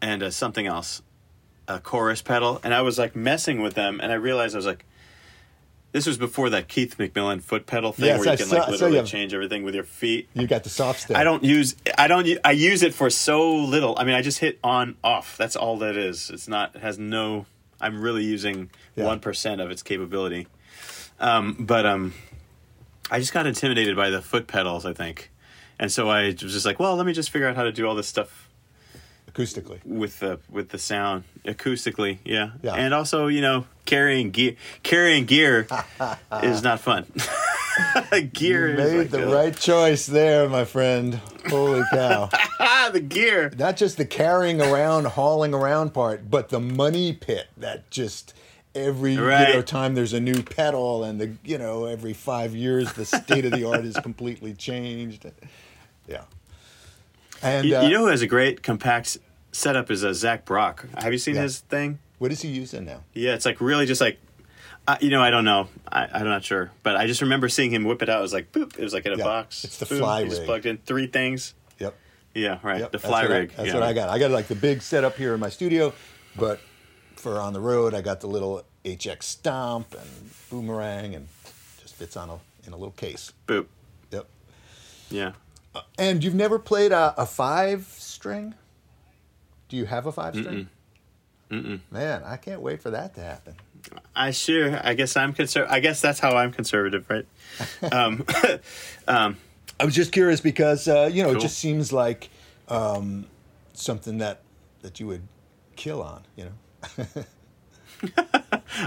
and 0.00 0.22
a 0.22 0.30
something 0.30 0.68
else, 0.68 1.02
a 1.66 1.80
chorus 1.80 2.22
pedal, 2.22 2.60
and 2.62 2.72
I 2.72 2.82
was 2.82 2.96
like 2.96 3.16
messing 3.16 3.60
with 3.60 3.74
them, 3.74 3.98
and 4.00 4.12
I 4.12 4.14
realized 4.14 4.54
I 4.54 4.58
was 4.58 4.66
like, 4.66 4.84
this 5.90 6.06
was 6.06 6.16
before 6.16 6.48
that 6.50 6.68
Keith 6.68 6.96
McMillen 6.96 7.42
foot 7.42 7.66
pedal 7.66 7.90
thing 7.90 8.04
Yes, 8.06 8.18
where 8.20 8.26
you 8.28 8.32
I 8.34 8.36
can 8.36 8.46
saw- 8.46 8.56
like 8.58 8.68
literally 8.68 8.98
have- 8.98 9.06
change 9.06 9.34
everything 9.34 9.64
with 9.64 9.74
your 9.74 9.82
feet. 9.82 10.28
you 10.32 10.46
got 10.46 10.62
the 10.62 10.70
SoftStep. 10.70 11.16
I 11.16 11.24
don't 11.24 11.42
use 11.42 11.74
I 11.98 12.06
don't 12.06 12.28
I 12.44 12.52
use 12.52 12.84
it 12.84 12.94
for 12.94 13.10
so 13.10 13.52
little. 13.52 13.96
I 13.98 14.04
mean, 14.04 14.14
I 14.14 14.22
just 14.22 14.38
hit 14.38 14.60
on 14.62 14.96
off. 15.02 15.36
That's 15.36 15.56
all 15.56 15.76
that 15.78 15.96
is. 15.96 16.30
It's 16.30 16.46
not 16.46 16.76
it 16.76 16.82
has 16.82 17.00
no. 17.00 17.46
I'm 17.80 18.00
really 18.00 18.22
using 18.22 18.70
Yeah. 18.94 19.06
one 19.06 19.20
of 19.24 19.70
its 19.72 19.82
capability. 19.82 20.46
Um, 21.20 21.56
but 21.58 21.84
um, 21.84 22.14
I 23.10 23.18
just 23.20 23.32
got 23.32 23.46
intimidated 23.46 23.96
by 23.96 24.10
the 24.10 24.20
foot 24.22 24.46
pedals. 24.46 24.84
I 24.86 24.92
think, 24.92 25.30
and 25.78 25.90
so 25.90 26.08
I 26.08 26.26
was 26.28 26.34
just 26.52 26.66
like, 26.66 26.78
well, 26.78 26.96
let 26.96 27.06
me 27.06 27.12
just 27.12 27.30
figure 27.30 27.48
out 27.48 27.56
how 27.56 27.64
to 27.64 27.72
do 27.72 27.86
all 27.86 27.94
this 27.94 28.08
stuff 28.08 28.48
acoustically. 29.32 29.84
with 29.84 30.18
the 30.20 30.40
with 30.50 30.68
the 30.70 30.78
sound 30.78 31.24
acoustically. 31.44 32.18
Yeah, 32.24 32.50
Yeah. 32.62 32.74
and 32.74 32.92
also 32.94 33.26
you 33.28 33.40
know 33.40 33.66
carrying 33.84 34.30
gear 34.30 34.56
carrying 34.82 35.24
gear 35.26 35.66
is 36.42 36.62
not 36.62 36.80
fun. 36.80 37.06
gear 38.32 38.68
You 38.70 38.78
is 38.78 38.92
made 38.92 38.98
like 38.98 39.10
the 39.10 39.28
a- 39.30 39.34
right 39.34 39.56
choice 39.56 40.06
there, 40.06 40.48
my 40.48 40.64
friend. 40.64 41.20
Holy 41.48 41.82
cow. 41.92 42.28
the 42.92 43.00
gear. 43.00 43.50
Not 43.56 43.76
just 43.76 43.96
the 43.96 44.04
carrying 44.04 44.60
around, 44.60 45.06
hauling 45.06 45.54
around 45.54 45.94
part, 45.94 46.28
but 46.30 46.48
the 46.48 46.60
money 46.60 47.12
pit 47.12 47.46
that 47.56 47.90
just 47.90 48.34
every 48.74 49.12
you 49.14 49.20
know, 49.20 49.62
time 49.62 49.94
there's 49.94 50.12
a 50.12 50.20
new 50.20 50.42
pedal 50.42 51.04
and 51.04 51.20
the 51.20 51.32
you 51.44 51.58
know 51.58 51.86
every 51.86 52.12
five 52.12 52.54
years 52.54 52.92
the 52.92 53.04
state 53.04 53.44
of 53.44 53.52
the 53.52 53.64
art 53.68 53.84
is 53.84 53.96
completely 54.00 54.54
changed. 54.54 55.26
Yeah. 56.06 56.22
And 57.42 57.66
You, 57.68 57.76
uh, 57.76 57.82
you 57.82 57.90
know 57.90 58.00
who 58.00 58.06
has 58.06 58.22
a 58.22 58.26
great 58.26 58.62
compact 58.62 59.18
setup 59.52 59.90
is 59.90 60.04
uh, 60.04 60.12
Zach 60.12 60.44
Brock. 60.44 60.86
Have 60.98 61.12
you 61.12 61.18
seen 61.18 61.34
Yeah. 61.36 61.42
his 61.42 61.58
thing? 61.60 61.98
what 62.18 62.32
is 62.32 62.42
he 62.42 62.48
using 62.48 62.84
now? 62.84 63.04
Yeah, 63.14 63.34
it's 63.34 63.46
like 63.46 63.60
really 63.60 63.86
just 63.86 64.00
like, 64.00 64.18
uh, 64.88 64.96
you 65.00 65.08
know, 65.10 65.22
I 65.22 65.30
don't 65.30 65.44
know. 65.44 65.68
I, 65.92 66.08
I'm 66.12 66.24
not 66.24 66.42
sure. 66.42 66.72
But 66.82 66.96
I 66.96 67.06
just 67.06 67.20
remember 67.22 67.48
seeing 67.48 67.70
him 67.70 67.84
whip 67.84 68.02
it 68.02 68.08
out. 68.08 68.18
It 68.18 68.22
was 68.22 68.32
like, 68.32 68.50
boop. 68.50 68.76
It 68.76 68.82
was 68.82 68.92
like 68.92 69.06
in 69.06 69.12
a 69.12 69.16
Yeah, 69.18 69.22
box. 69.24 69.62
it's 69.62 69.78
the 69.78 69.86
Boom, 69.86 69.98
fly 69.98 70.22
he 70.24 70.28
just 70.28 70.40
rig. 70.40 70.46
plugged 70.48 70.66
in 70.66 70.78
three 70.78 71.06
things. 71.06 71.54
Yep. 71.78 71.94
Yeah, 72.34 72.58
right. 72.64 72.80
Yep, 72.80 72.90
the 72.90 72.98
that's 72.98 73.08
fly 73.08 73.20
I- 73.22 73.26
rig. 73.26 73.52
that's 73.56 73.68
yeah. 73.68 73.74
what 73.74 73.82
I 73.84 73.92
got. 73.92 74.08
I 74.08 74.18
got 74.18 74.32
like 74.32 74.48
the 74.48 74.56
big 74.56 74.82
setup 74.82 75.16
here 75.16 75.32
in 75.32 75.38
my 75.38 75.48
studio, 75.48 75.92
but 76.34 76.58
for 77.18 77.40
on 77.40 77.52
the 77.52 77.60
road, 77.60 77.94
I 77.94 78.00
got 78.00 78.20
the 78.20 78.26
little 78.26 78.62
HX 78.84 79.22
Stomp 79.22 79.94
and 79.94 80.30
Boomerang, 80.50 81.14
and 81.14 81.28
just 81.80 81.94
fits 81.94 82.16
on 82.16 82.30
a 82.30 82.38
in 82.66 82.72
a 82.72 82.76
little 82.76 82.92
case. 82.92 83.32
Boop. 83.46 83.66
Yep. 84.10 84.26
Yeah. 85.10 85.32
And 85.98 86.24
you've 86.24 86.34
never 86.34 86.58
played 86.58 86.92
a, 86.92 87.14
a 87.16 87.26
five 87.26 87.86
string? 87.86 88.54
Do 89.68 89.76
you 89.76 89.84
have 89.84 90.06
a 90.06 90.12
five 90.12 90.34
string? 90.34 90.68
Mm-mm. 91.50 91.80
Man, 91.90 92.22
I 92.24 92.36
can't 92.36 92.60
wait 92.60 92.82
for 92.82 92.90
that 92.90 93.14
to 93.14 93.20
happen. 93.20 93.54
I 94.14 94.32
sure. 94.32 94.78
I 94.82 94.94
guess 94.94 95.16
I'm 95.16 95.32
conser. 95.32 95.66
I 95.68 95.80
guess 95.80 96.00
that's 96.00 96.20
how 96.20 96.36
I'm 96.36 96.52
conservative, 96.52 97.08
right? 97.08 97.26
um, 97.92 98.24
um, 99.08 99.36
I 99.80 99.84
was 99.84 99.94
just 99.94 100.12
curious 100.12 100.40
because 100.40 100.88
uh, 100.88 101.08
you 101.12 101.22
know 101.22 101.32
it 101.32 101.40
just 101.40 101.58
seems 101.58 101.92
like 101.92 102.28
um, 102.68 103.26
something 103.72 104.18
that 104.18 104.42
that 104.82 105.00
you 105.00 105.06
would 105.06 105.22
kill 105.76 106.02
on, 106.02 106.22
you 106.36 106.44
know. 106.44 106.52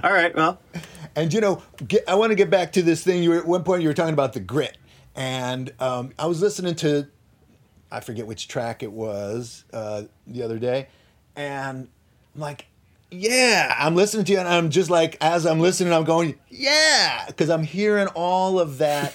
All 0.04 0.12
right. 0.14 0.34
Well, 0.36 0.60
And 1.16 1.34
you 1.34 1.42
know, 1.42 1.62
get, 1.88 2.08
I 2.08 2.16
want 2.16 2.32
to 2.32 2.36
get 2.36 2.50
back 2.50 2.72
to 2.74 2.82
this 2.82 3.04
thing. 3.04 3.24
You 3.24 3.32
were, 3.32 3.38
at 3.38 3.46
one 3.46 3.64
point 3.64 3.82
you 3.82 3.88
were 3.88 3.94
talking 3.94 4.14
about 4.14 4.34
the 4.34 4.40
grit, 4.40 4.78
and 5.16 5.72
um, 5.80 6.12
I 6.18 6.26
was 6.28 6.42
listening 6.42 6.76
to, 6.76 7.08
I 7.92 8.00
forget 8.00 8.26
which 8.28 8.48
track 8.48 8.84
it 8.84 8.92
was 8.92 9.66
uh, 9.74 10.04
the 10.26 10.44
other 10.44 10.60
day, 10.60 10.88
and 11.36 11.90
I'm 12.36 12.42
like, 12.42 12.68
yeah, 13.10 13.76
I'm 13.78 13.96
listening 13.96 14.24
to 14.26 14.32
you, 14.32 14.40
and 14.40 14.48
I'm 14.48 14.70
just 14.70 14.90
like, 14.90 15.18
as 15.20 15.46
I'm 15.46 15.60
listening, 15.60 15.92
I'm 15.92 16.06
going, 16.06 16.40
yeah, 16.50 17.26
because 17.28 17.50
I'm 17.50 17.64
hearing 17.64 18.08
all 18.08 18.60
of 18.60 18.78
that, 18.78 19.14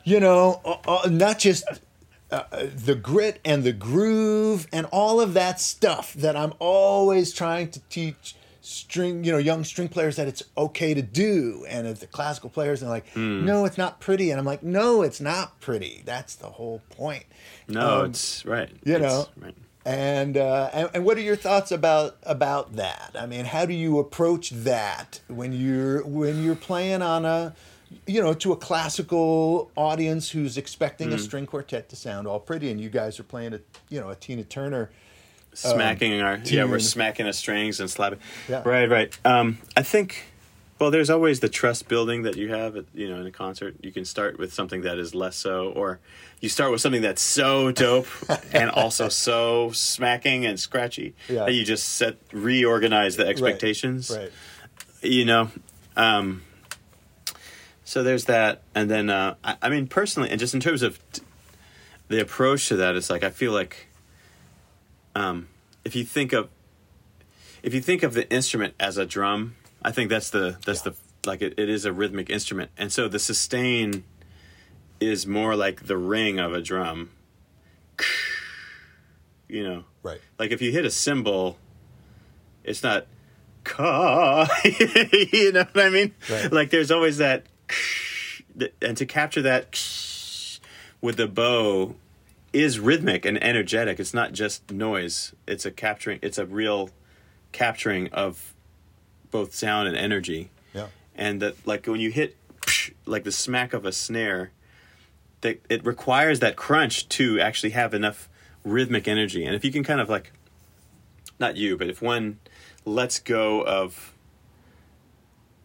you 0.04 0.20
know, 0.20 0.60
uh, 0.64 0.76
uh, 0.86 1.08
not 1.08 1.38
just 1.38 1.64
uh, 2.32 2.66
the 2.74 2.94
grit 2.94 3.40
and 3.44 3.62
the 3.62 3.72
groove 3.72 4.66
and 4.72 4.86
all 4.90 5.20
of 5.20 5.34
that 5.34 5.60
stuff 5.60 6.14
that 6.14 6.34
I'm 6.36 6.54
always 6.58 7.32
trying 7.32 7.70
to 7.72 7.80
teach 7.90 8.34
string, 8.62 9.24
you 9.24 9.32
know, 9.32 9.38
young 9.38 9.64
string 9.64 9.88
players 9.88 10.16
that 10.16 10.28
it's 10.28 10.42
okay 10.56 10.94
to 10.94 11.02
do. 11.02 11.64
And 11.68 11.86
if 11.86 12.00
the 12.00 12.06
classical 12.06 12.48
players 12.48 12.82
are 12.82 12.88
like, 12.88 13.14
no, 13.16 13.64
it's 13.64 13.76
not 13.76 14.00
pretty. 14.00 14.30
And 14.30 14.38
I'm 14.38 14.46
like, 14.46 14.62
no, 14.62 15.02
it's 15.02 15.20
not 15.20 15.60
pretty. 15.60 16.02
That's 16.04 16.34
the 16.36 16.46
whole 16.46 16.80
point. 16.90 17.24
no, 17.68 18.00
Um, 18.00 18.06
it's 18.10 18.44
right. 18.46 18.70
you 18.84 18.94
It's- 18.94 19.12
know, 19.12 19.26
right. 19.44 19.54
And, 19.84 20.36
uh, 20.36 20.70
and 20.72 20.90
and 20.94 21.04
what 21.04 21.16
are 21.18 21.22
your 21.22 21.34
thoughts 21.34 21.72
about 21.72 22.16
about 22.22 22.76
that? 22.76 23.16
I 23.18 23.26
mean, 23.26 23.46
how 23.46 23.66
do 23.66 23.74
you 23.74 23.98
approach 23.98 24.50
that 24.50 25.18
when 25.26 25.52
you're 25.52 26.04
when 26.06 26.44
you're 26.44 26.54
playing 26.54 27.02
on 27.02 27.24
a 27.24 27.52
you 28.06 28.22
know 28.22 28.34
to 28.34 28.52
a 28.52 28.56
classical 28.56 29.70
audience 29.76 30.30
who's 30.30 30.56
expecting 30.58 31.08
Hmm. 31.08 31.14
a 31.14 31.18
string 31.18 31.46
quartet 31.46 31.88
to 31.90 31.96
sound 31.96 32.26
all 32.26 32.40
pretty, 32.40 32.70
and 32.70 32.80
you 32.80 32.90
guys 32.90 33.18
are 33.20 33.24
playing 33.24 33.54
a 33.54 33.60
you 33.88 34.00
know 34.00 34.10
a 34.10 34.14
Tina 34.14 34.44
Turner. 34.44 34.90
smacking 35.54 36.20
our 36.22 36.38
yeah 36.44 36.64
we're 36.64 36.78
smacking 36.78 37.26
the 37.26 37.32
strings 37.32 37.78
and 37.80 37.90
slapping 37.90 38.18
Yeah. 38.48 38.62
right 38.64 38.88
right 38.88 39.18
um 39.24 39.58
i 39.76 39.82
think 39.82 40.24
well 40.78 40.90
there's 40.90 41.10
always 41.10 41.40
the 41.40 41.50
trust 41.50 41.88
building 41.88 42.22
that 42.22 42.36
you 42.38 42.48
have 42.48 42.74
at, 42.74 42.86
you 42.94 43.06
know 43.06 43.20
in 43.20 43.26
a 43.26 43.30
concert 43.30 43.74
you 43.82 43.92
can 43.92 44.06
start 44.06 44.38
with 44.38 44.54
something 44.54 44.80
that 44.80 44.98
is 44.98 45.14
less 45.14 45.36
so 45.36 45.68
or 45.76 46.00
you 46.40 46.48
start 46.48 46.70
with 46.72 46.80
something 46.80 47.02
that's 47.02 47.20
so 47.20 47.70
dope 47.70 48.06
and 48.54 48.70
also 48.70 49.10
so 49.10 49.70
smacking 49.72 50.46
and 50.46 50.58
scratchy 50.58 51.14
Yeah. 51.28 51.44
that 51.44 51.52
you 51.52 51.64
just 51.66 51.86
set 52.00 52.16
reorganize 52.32 53.16
the 53.16 53.26
expectations 53.26 54.10
Right. 54.10 54.32
you 55.02 55.26
know 55.26 55.50
um 55.98 56.40
so 57.92 58.02
there's 58.02 58.24
that 58.24 58.62
and 58.74 58.90
then 58.90 59.10
uh 59.10 59.34
I, 59.44 59.56
I 59.60 59.68
mean 59.68 59.86
personally 59.86 60.30
and 60.30 60.40
just 60.40 60.54
in 60.54 60.60
terms 60.60 60.80
of 60.80 60.98
t- 61.12 61.20
the 62.08 62.22
approach 62.22 62.68
to 62.68 62.76
that 62.76 62.96
it's 62.96 63.10
like 63.10 63.22
i 63.22 63.28
feel 63.28 63.52
like 63.52 63.86
um 65.14 65.48
if 65.84 65.94
you 65.94 66.02
think 66.02 66.32
of 66.32 66.48
if 67.62 67.74
you 67.74 67.82
think 67.82 68.02
of 68.02 68.14
the 68.14 68.26
instrument 68.32 68.72
as 68.80 68.96
a 68.96 69.04
drum 69.04 69.56
i 69.82 69.90
think 69.92 70.08
that's 70.08 70.30
the 70.30 70.56
that's 70.64 70.80
the 70.80 70.94
like 71.26 71.42
it, 71.42 71.52
it 71.58 71.68
is 71.68 71.84
a 71.84 71.92
rhythmic 71.92 72.30
instrument 72.30 72.70
and 72.78 72.90
so 72.90 73.08
the 73.08 73.18
sustain 73.18 74.04
is 74.98 75.26
more 75.26 75.54
like 75.54 75.86
the 75.86 75.98
ring 75.98 76.38
of 76.38 76.54
a 76.54 76.62
drum 76.62 77.10
you 79.48 79.62
know 79.64 79.84
Right. 80.02 80.20
like 80.38 80.50
if 80.50 80.62
you 80.62 80.72
hit 80.72 80.84
a 80.84 80.90
cymbal, 80.90 81.58
it's 82.64 82.82
not 82.82 83.06
ka. 83.62 84.48
you 84.64 85.52
know 85.52 85.64
what 85.72 85.84
I 85.86 85.90
mean? 85.90 86.12
Right. 86.28 86.52
Like 86.52 86.70
there's 86.70 86.90
always 86.90 87.18
that, 87.18 87.46
and 88.80 88.96
to 88.96 89.06
capture 89.06 89.42
that 89.42 90.60
with 91.00 91.16
the 91.16 91.26
bow 91.26 91.96
is 92.52 92.78
rhythmic 92.78 93.24
and 93.24 93.42
energetic. 93.42 93.98
It's 93.98 94.14
not 94.14 94.32
just 94.32 94.70
noise. 94.70 95.32
It's 95.46 95.64
a 95.64 95.70
capturing. 95.70 96.18
It's 96.22 96.38
a 96.38 96.46
real 96.46 96.90
capturing 97.52 98.12
of 98.12 98.54
both 99.30 99.54
sound 99.54 99.88
and 99.88 99.96
energy. 99.96 100.50
Yeah. 100.74 100.88
And 101.14 101.40
that 101.40 101.66
like 101.66 101.86
when 101.86 102.00
you 102.00 102.10
hit 102.10 102.36
like 103.06 103.24
the 103.24 103.32
smack 103.32 103.72
of 103.72 103.84
a 103.84 103.92
snare, 103.92 104.52
that 105.40 105.60
it 105.68 105.84
requires 105.84 106.40
that 106.40 106.56
crunch 106.56 107.08
to 107.10 107.40
actually 107.40 107.70
have 107.70 107.94
enough 107.94 108.28
rhythmic 108.64 109.08
energy. 109.08 109.44
And 109.44 109.54
if 109.54 109.64
you 109.64 109.72
can 109.72 109.82
kind 109.82 110.00
of 110.00 110.08
like, 110.08 110.32
not 111.38 111.56
you, 111.56 111.76
but 111.76 111.88
if 111.88 112.00
one 112.00 112.38
lets 112.84 113.18
go 113.18 113.64
of, 113.64 114.11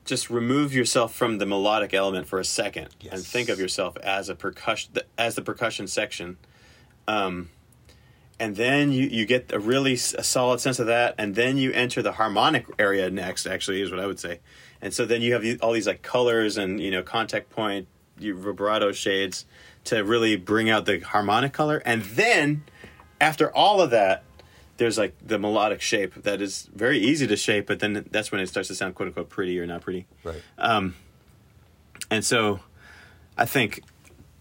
just 0.08 0.30
remove 0.30 0.74
yourself 0.74 1.14
from 1.14 1.38
the 1.38 1.46
melodic 1.46 1.94
element 1.94 2.28
for 2.28 2.40
a 2.40 2.46
second 2.46 2.90
and 3.12 3.22
think 3.24 3.50
of 3.50 3.60
yourself 3.60 3.98
as 3.98 4.30
a 4.30 4.36
percussion, 4.36 4.92
as 5.18 5.36
the 5.36 5.42
percussion 5.42 5.88
section. 5.88 6.38
Um, 7.08 7.50
and 8.40 8.56
then 8.56 8.92
you, 8.92 9.08
you 9.08 9.26
get 9.26 9.52
a 9.52 9.60
really 9.60 9.94
s- 9.94 10.14
a 10.14 10.24
solid 10.24 10.60
sense 10.60 10.80
of 10.80 10.88
that, 10.88 11.16
and 11.18 11.36
then 11.36 11.58
you 11.58 11.72
enter 11.72 12.02
the 12.02 12.14
harmonic 12.14 12.66
area 12.80 13.10
next. 13.10 13.46
Actually, 13.46 13.82
is 13.82 13.92
what 13.92 14.00
I 14.00 14.06
would 14.06 14.20
say. 14.20 14.40
And 14.82 14.94
so 14.94 15.06
then 15.06 15.22
you 15.22 15.34
have 15.34 15.44
all 15.62 15.74
these 15.74 15.88
like 15.88 16.02
colors 16.02 16.58
and 16.58 16.80
you 16.80 16.92
know 16.92 17.02
contact 17.04 17.50
point, 17.50 17.88
your 18.20 18.36
vibrato 18.36 18.92
shades 18.92 19.46
to 19.86 20.04
really 20.04 20.36
bring 20.36 20.70
out 20.70 20.86
the 20.86 21.00
harmonic 21.00 21.54
color, 21.54 21.82
and 21.86 22.04
then 22.04 22.64
after 23.20 23.54
all 23.56 23.82
of 23.82 23.90
that, 23.90 24.24
there's 24.78 24.98
like 24.98 25.16
the 25.26 25.38
melodic 25.40 25.82
shape 25.82 26.14
that 26.24 26.42
is 26.42 26.70
very 26.74 27.00
easy 27.00 27.28
to 27.28 27.36
shape, 27.36 27.68
but 27.68 27.80
then 27.80 28.06
that's 28.12 28.32
when 28.32 28.42
it 28.42 28.48
starts 28.48 28.68
to 28.70 28.76
sound 28.76 28.96
quote 28.96 29.08
unquote 29.08 29.30
pretty 29.30 29.60
or 29.60 29.66
not 29.66 29.82
pretty 29.82 30.06
Right. 30.24 30.42
and 32.12 32.24
so 32.24 32.60
I 33.38 33.46
think 33.46 33.84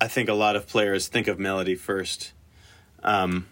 I 0.00 0.08
think 0.08 0.28
a 0.28 0.34
lot 0.34 0.56
of 0.56 0.66
players 0.66 1.08
think 1.08 1.26
of 1.26 1.38
melody 1.38 1.74
first, 1.74 2.32
um, 3.02 3.46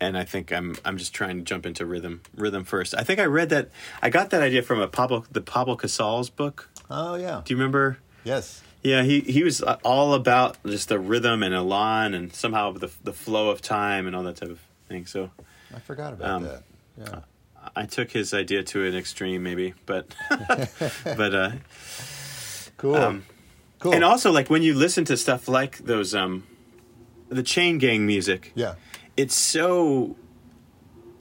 and 0.00 0.16
I 0.18 0.24
think 0.24 0.52
I'm 0.52 0.76
I'm 0.84 0.96
just 0.98 1.14
trying 1.14 1.36
to 1.38 1.42
jump 1.44 1.64
into 1.66 1.86
rhythm 1.86 2.20
rhythm 2.36 2.64
first. 2.64 2.94
I 2.96 3.02
think 3.02 3.20
I 3.20 3.24
read 3.24 3.50
that 3.50 3.70
I 4.02 4.10
got 4.10 4.30
that 4.30 4.42
idea 4.42 4.62
from 4.62 4.80
a 4.80 4.88
Pablo 4.88 5.24
the 5.30 5.40
Pablo 5.40 5.76
Casals 5.76 6.30
book. 6.30 6.68
oh 6.90 7.14
yeah. 7.16 7.42
Do 7.44 7.52
you 7.54 7.58
remember? 7.58 7.98
Yes. 8.24 8.62
Yeah, 8.82 9.02
he 9.02 9.20
he 9.20 9.42
was 9.42 9.62
uh, 9.62 9.78
all 9.84 10.14
about 10.14 10.58
just 10.64 10.88
the 10.88 10.98
rhythm 10.98 11.42
and 11.42 11.54
elan 11.54 12.14
and 12.14 12.32
somehow 12.32 12.72
the 12.72 12.90
the 13.02 13.12
flow 13.12 13.50
of 13.50 13.60
time 13.60 14.06
and 14.06 14.14
all 14.14 14.22
that 14.24 14.36
type 14.36 14.50
of 14.50 14.60
thing. 14.88 15.06
So 15.06 15.30
I 15.74 15.78
forgot 15.80 16.12
about 16.12 16.30
Um, 16.30 16.42
that. 16.44 16.62
Yeah. 16.98 17.20
I 17.74 17.84
took 17.84 18.10
his 18.12 18.32
idea 18.32 18.62
to 18.62 18.84
an 18.84 18.94
extreme, 18.94 19.42
maybe, 19.42 19.74
but 19.86 20.14
but 21.04 21.34
uh, 21.34 21.50
Cool. 22.76 22.94
um, 22.96 23.24
cool. 23.78 23.92
and 23.94 24.04
also 24.04 24.30
like 24.30 24.50
when 24.50 24.62
you 24.62 24.74
listen 24.74 25.04
to 25.06 25.16
stuff 25.16 25.48
like 25.48 25.78
those 25.78 26.14
um, 26.14 26.46
the 27.28 27.42
chain 27.42 27.78
gang 27.78 28.06
music. 28.06 28.52
yeah. 28.54 28.74
it's 29.16 29.34
so 29.34 30.16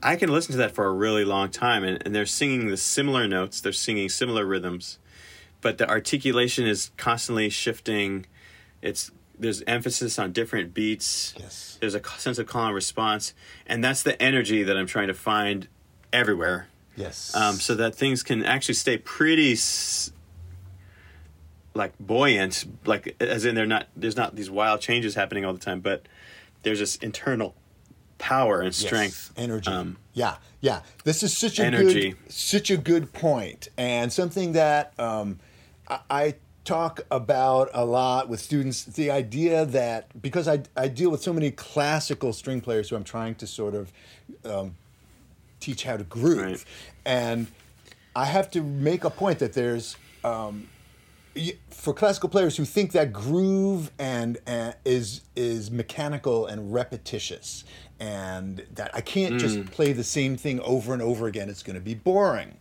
I 0.03 0.15
can 0.17 0.29
listen 0.29 0.51
to 0.51 0.57
that 0.59 0.75
for 0.75 0.85
a 0.85 0.91
really 0.93 1.25
long 1.25 1.49
time 1.49 1.83
and, 1.83 2.01
and 2.05 2.13
they're 2.13 2.25
singing 2.27 2.67
the 2.67 2.77
similar 2.77 3.27
notes, 3.27 3.59
they're 3.61 3.71
singing 3.73 4.09
similar 4.09 4.45
rhythms, 4.45 4.99
but 5.61 5.77
the 5.79 5.89
articulation 5.89 6.67
is 6.67 6.91
constantly 6.97 7.49
shifting. 7.49 8.25
It's 8.83 9.09
there's 9.39 9.61
emphasis 9.63 10.17
on 10.19 10.31
different 10.31 10.73
beats. 10.73 11.33
Yes. 11.37 11.77
There's 11.81 11.95
a 11.95 12.01
sense 12.17 12.37
of 12.39 12.47
call 12.47 12.67
and 12.67 12.75
response, 12.75 13.33
and 13.65 13.83
that's 13.83 14.03
the 14.03 14.21
energy 14.21 14.63
that 14.63 14.77
I'm 14.77 14.87
trying 14.87 15.07
to 15.07 15.13
find 15.13 15.67
everywhere. 16.13 16.67
Yes. 16.95 17.35
Um, 17.35 17.55
so 17.55 17.75
that 17.75 17.93
things 17.95 18.23
can 18.23 18.43
actually 18.45 18.75
stay 18.75 18.97
pretty 18.97 19.53
s- 19.53 20.11
like 21.73 21.93
buoyant, 21.99 22.65
like 22.85 23.15
as 23.21 23.43
in 23.45 23.55
they're 23.55 23.65
not 23.65 23.87
there's 23.95 24.15
not 24.15 24.35
these 24.35 24.49
wild 24.49 24.79
changes 24.81 25.15
happening 25.15 25.43
all 25.43 25.53
the 25.53 25.59
time, 25.59 25.81
but 25.81 26.03
there's 26.63 26.79
this 26.79 26.95
internal 26.97 27.53
power 28.17 28.61
and 28.61 28.67
Yes, 28.67 28.77
strength, 28.77 29.33
energy. 29.35 29.69
Um, 29.69 29.97
yeah, 30.13 30.37
yeah. 30.61 30.81
This 31.03 31.21
is 31.21 31.37
such 31.37 31.59
a 31.59 31.65
Energy. 31.65 32.11
good, 32.11 32.31
such 32.31 32.71
a 32.71 32.77
good 32.77 33.11
point, 33.11 33.67
and 33.77 34.11
something 34.13 34.53
that 34.53 34.97
um, 34.97 35.39
I, 35.89 35.99
I 36.09 36.35
talk 36.65 37.01
about 37.11 37.69
a 37.73 37.85
lot 37.85 38.27
with 38.27 38.39
students. 38.41 38.83
The 38.83 39.09
idea 39.11 39.65
that 39.67 40.21
because 40.21 40.47
I 40.47 40.63
I 40.75 40.87
deal 40.89 41.09
with 41.11 41.21
so 41.21 41.31
many 41.31 41.51
classical 41.51 42.33
string 42.33 42.59
players 42.61 42.89
who 42.89 42.95
I'm 42.95 43.03
trying 43.03 43.35
to 43.35 43.47
sort 43.47 43.75
of 43.75 43.91
um, 44.43 44.75
teach 45.59 45.83
how 45.83 45.95
to 45.97 46.03
groove, 46.03 46.39
Right. 46.41 46.65
and 47.05 47.47
I 48.15 48.25
have 48.25 48.49
to 48.51 48.61
make 48.61 49.03
a 49.03 49.09
point 49.09 49.39
that 49.39 49.53
there's 49.53 49.95
y- 51.35 51.53
for 51.69 51.93
classical 51.93 52.29
players 52.29 52.57
who 52.57 52.65
think 52.65 52.91
that 52.93 53.11
groove 53.13 53.91
and, 53.99 54.37
and 54.45 54.75
is 54.85 55.21
is 55.35 55.69
mechanical 55.71 56.45
and 56.47 56.73
repetitious 56.73 57.63
and 57.99 58.65
that 58.73 58.91
I 58.93 59.01
can't 59.01 59.39
just 59.39 59.65
play 59.71 59.93
the 59.93 60.03
same 60.03 60.35
thing 60.37 60.59
over 60.61 60.91
and 60.93 61.01
over 61.01 61.27
again 61.27 61.49
it's 61.49 61.63
going 61.63 61.75
to 61.75 61.81
be 61.81 61.93
boring. 61.93 62.57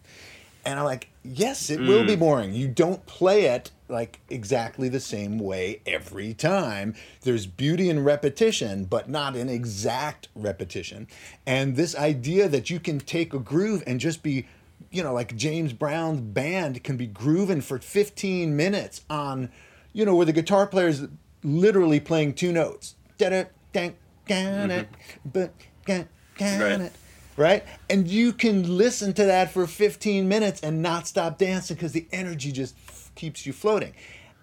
And 0.67 0.79
I'm 0.79 0.85
like, 0.85 1.11
yes, 1.23 1.71
it 1.71 1.81
will 1.81 2.05
be 2.05 2.17
mm. 2.17 2.21
boring. 2.21 2.55
You 2.55 2.69
don't 2.69 3.05
play 3.07 3.47
it 3.47 3.71
like 3.89 4.21
exactly 4.31 4.89
the 4.89 5.01
same 5.01 5.39
way 5.39 5.81
every 5.87 6.33
time. 6.35 6.95
There's 7.23 7.47
beauty 7.47 7.91
in 7.91 8.03
repetition, 8.03 8.85
but 8.85 9.09
not 9.09 9.37
in 9.37 9.49
exact 9.49 10.29
repetition. 10.35 11.07
And 11.47 11.77
this 11.77 11.95
idea 11.95 12.49
that 12.49 12.71
you 12.71 12.81
can 12.81 12.99
take 12.99 13.35
a 13.35 13.39
groove 13.39 13.83
and 13.87 14.01
just 14.01 14.23
be 14.23 14.47
you 14.91 15.03
know, 15.03 15.13
like 15.13 15.35
James 15.35 15.73
Brown's 15.73 16.21
band 16.21 16.85
can 16.85 16.97
be 16.97 17.09
grooving 17.09 17.61
for 17.61 17.79
15 17.79 18.57
minutes 18.57 19.03
on, 19.11 19.51
you 19.93 20.05
know, 20.05 20.15
where 20.15 20.27
the 20.27 20.33
guitar 20.33 20.69
player 20.69 20.87
is 20.87 21.09
literally 21.43 21.99
playing 21.99 22.35
two 22.35 22.53
notes. 22.53 22.95
Da-da, 23.19 23.45
dang, 23.73 23.97
da-da, 24.27 24.67
mm-hmm. 24.69 25.29
but, 25.33 25.53
ga- 25.85 26.07
ga- 26.37 26.59
Right. 26.59 26.93
Right? 27.37 27.65
And 27.91 28.09
you 28.09 28.33
can 28.33 28.77
listen 28.77 29.13
to 29.15 29.25
that 29.25 29.51
for 29.53 29.67
15 29.67 30.29
minutes 30.29 30.61
and 30.61 30.83
not 30.83 31.07
stop 31.07 31.39
dancing 31.39 31.77
because 31.77 31.93
the 31.93 32.07
energy 32.13 32.53
just 32.53 32.75
f- 32.89 33.11
keeps 33.15 33.47
you 33.47 33.53
floating. 33.53 33.95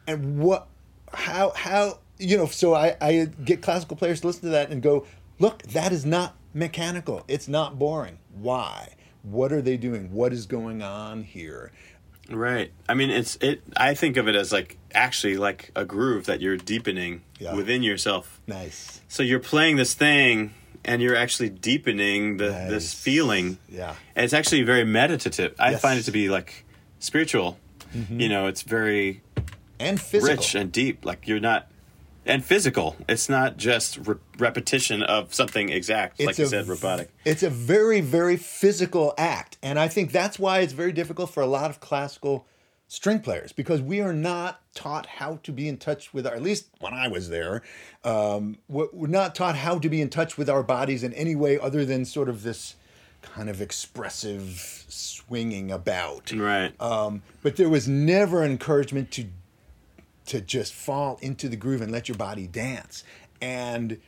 And 0.08 0.40
what, 0.40 0.68
how, 1.14 1.52
how, 1.56 2.00
you 2.18 2.38
know, 2.38 2.46
so 2.48 2.74
I, 2.74 2.96
I 3.02 3.30
get 3.44 3.62
classical 3.62 3.96
players 3.98 4.22
to 4.22 4.28
listen 4.28 4.44
to 4.44 4.50
that 4.50 4.70
and 4.72 4.82
go, 4.82 5.06
look, 5.40 5.64
that 5.64 5.92
is 5.92 6.06
not 6.06 6.36
mechanical. 6.54 7.24
It's 7.28 7.48
not 7.48 7.80
boring. 7.80 8.20
Why? 8.34 8.96
What 9.24 9.52
are 9.52 9.62
they 9.62 9.78
doing? 9.78 10.12
What 10.12 10.34
is 10.34 10.46
going 10.46 10.82
on 10.82 11.24
here? 11.24 11.72
Right. 12.30 12.72
I 12.88 12.94
mean, 12.94 13.10
it's 13.10 13.36
it. 13.42 13.62
I 13.76 13.94
think 13.94 14.16
of 14.18 14.28
it 14.28 14.36
as 14.36 14.52
like 14.54 14.78
actually 14.94 15.38
like 15.38 15.72
a 15.76 15.84
groove 15.86 16.26
that 16.28 16.40
you're 16.40 16.56
deepening 16.58 17.24
Yeah. 17.40 17.54
within 17.56 17.84
yourself. 17.84 18.40
Nice. 18.48 19.02
So 19.10 19.22
you're 19.22 19.40
playing 19.40 19.76
this 19.76 19.94
thing, 19.94 20.54
and 20.86 21.02
you're 21.02 21.16
actually 21.16 21.50
deepening 21.50 22.38
the 22.38 22.52
Nice. 22.52 22.70
this 22.70 22.94
feeling. 22.94 23.58
Yeah. 23.70 23.96
And 24.16 24.24
it's 24.26 24.34
actually 24.34 24.64
very 24.64 24.84
meditative. 24.84 25.56
I 25.60 25.72
Yes. 25.72 25.74
Mm-hmm. 25.78 25.82
find 25.88 26.00
it 26.00 26.04
to 26.04 26.12
be 26.12 26.30
like 26.30 26.66
spiritual. 27.00 27.58
You 28.10 28.30
know, 28.30 28.48
it's 28.48 28.62
very 28.62 29.22
And 29.80 30.00
physical. 30.00 30.38
rich 30.38 30.56
and 30.56 30.72
deep. 30.72 31.04
Like 31.06 31.28
you're 31.28 31.42
not. 31.42 31.68
And 32.26 32.46
physical. 32.46 32.96
It's 33.10 33.28
not 33.30 33.58
just 33.58 33.98
re- 34.08 34.16
repetition 34.38 35.02
of 35.04 35.34
something 35.34 35.70
exact, 35.70 36.20
like 36.22 36.38
you 36.38 36.46
said, 36.46 36.68
robotic. 36.68 37.10
It's 37.26 37.42
a 37.44 37.50
very, 37.50 38.00
very 38.00 38.38
physical 38.38 39.14
act. 39.18 39.58
And 39.64 39.80
I 39.80 39.88
think 39.88 40.12
that's 40.12 40.38
why 40.38 40.60
it's 40.60 40.72
very 40.74 40.92
difficult 40.94 41.32
for 41.32 41.42
a 41.42 41.48
lot 41.48 41.72
of 41.72 41.80
classical 41.80 42.46
string 42.92 43.22
players 43.22 43.54
because 43.54 43.82
we 43.82 44.02
are 44.02 44.12
not 44.12 44.60
taught 44.76 45.06
how 45.06 45.40
to 45.44 45.54
be 45.54 45.70
in 45.70 45.78
touch 45.78 46.14
with 46.14 46.28
our, 46.28 46.36
at 46.36 46.42
least 46.42 46.68
when 46.82 46.94
I 46.94 47.08
was 47.08 47.30
there, 47.30 47.62
um, 48.04 48.58
we're 48.68 48.90
we're 48.92 49.08
not 49.08 49.34
taught 49.34 49.56
how 49.56 49.80
to 49.80 49.88
be 49.88 50.02
in 50.02 50.10
touch 50.10 50.38
with 50.38 50.50
our 50.50 50.62
bodies 50.62 51.02
in 51.02 51.14
any 51.14 51.34
way 51.34 51.58
other 51.58 51.86
than 51.86 52.04
sort 52.04 52.28
of 52.28 52.44
this 52.44 52.76
kind 53.22 53.50
of 53.50 53.62
expressive 53.62 54.86
swinging 54.90 55.72
about. 55.72 56.34
Right. 56.34 56.74
Um, 56.82 57.22
but 57.42 57.56
there 57.56 57.70
was 57.70 57.88
never 57.88 58.44
encouragement 58.44 59.10
to 59.12 59.28
to 60.26 60.42
just 60.42 60.74
fall 60.74 61.18
into 61.22 61.48
the 61.48 61.56
groove 61.56 61.82
and 61.82 61.94
let 61.94 62.10
your 62.10 62.18
body 62.18 62.46
dance. 62.46 63.06
And 63.42 64.02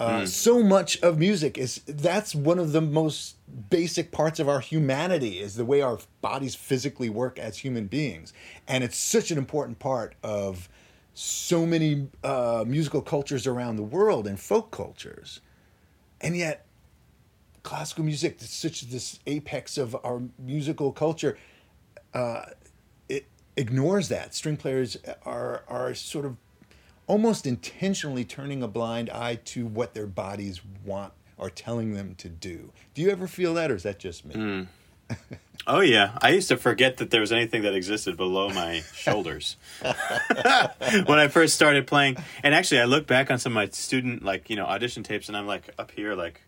uh, 0.00 0.26
so 0.26 0.62
much 0.62 1.00
of 1.02 1.18
music 1.18 1.58
is 1.58 1.82
that's 1.86 2.34
one 2.34 2.58
of 2.58 2.72
the 2.72 2.80
most 2.80 3.36
basic 3.68 4.10
parts 4.10 4.40
of 4.40 4.48
our 4.48 4.60
humanity 4.60 5.38
is 5.38 5.54
the 5.54 5.64
way 5.64 5.82
our 5.82 5.98
bodies 6.22 6.54
physically 6.54 7.10
work 7.10 7.38
as 7.38 7.58
human 7.58 7.86
beings, 7.86 8.32
and 8.66 8.82
it's 8.82 8.96
such 8.96 9.30
an 9.30 9.38
important 9.38 9.78
part 9.78 10.14
of 10.22 10.68
so 11.14 11.66
many 11.66 12.08
uh, 12.24 12.64
musical 12.66 13.02
cultures 13.02 13.46
around 13.46 13.76
the 13.76 13.82
world 13.82 14.26
and 14.26 14.40
folk 14.40 14.70
cultures, 14.70 15.40
and 16.20 16.36
yet 16.36 16.66
classical 17.62 18.04
music 18.04 18.40
is 18.40 18.50
such 18.50 18.80
this 18.82 19.20
apex 19.26 19.76
of 19.76 19.94
our 20.02 20.22
musical 20.38 20.92
culture 20.92 21.36
it 23.08 23.26
ignores 23.56 24.08
that. 24.08 24.34
String 24.34 24.56
players 24.56 24.96
are 25.24 25.64
are 25.68 25.94
sort 25.94 26.24
of 26.24 26.36
almost 27.10 27.44
intentionally 27.44 28.24
turning 28.24 28.62
a 28.62 28.68
blind 28.68 29.10
eye 29.10 29.34
to 29.44 29.66
what 29.66 29.94
their 29.94 30.06
bodies 30.06 30.60
want 30.84 31.12
or 31.36 31.50
telling 31.50 31.92
them 31.94 32.14
to 32.14 32.28
do. 32.28 32.70
Do 32.94 33.02
you 33.02 33.10
ever 33.10 33.26
feel 33.26 33.52
that, 33.54 33.68
or 33.68 33.74
is 33.74 33.82
that 33.82 33.98
just 33.98 34.24
me? 34.24 34.34
Hmm. 34.34 34.62
Oh 35.66 35.80
yeah, 35.80 36.16
I 36.22 36.30
used 36.30 36.48
to 36.48 36.56
forget 36.56 36.96
that 36.96 37.10
there 37.10 37.20
was 37.20 37.32
anything 37.32 37.62
that 37.62 37.74
existed 37.74 38.16
below 38.16 38.48
my 38.48 38.80
shoulders 38.94 39.56
when 39.82 41.18
I 41.18 41.28
first 41.28 41.54
started 41.54 41.86
playing. 41.86 42.16
And 42.42 42.54
actually, 42.54 42.80
I 42.80 42.84
look 42.86 43.06
back 43.06 43.30
on 43.30 43.38
some 43.38 43.52
of 43.52 43.56
my 43.56 43.68
student 43.68 44.24
like 44.24 44.48
you 44.48 44.56
know 44.56 44.64
audition 44.64 45.02
tapes, 45.02 45.28
and 45.28 45.36
I'm 45.36 45.46
like 45.46 45.68
up 45.78 45.90
here, 45.90 46.14
like 46.14 46.40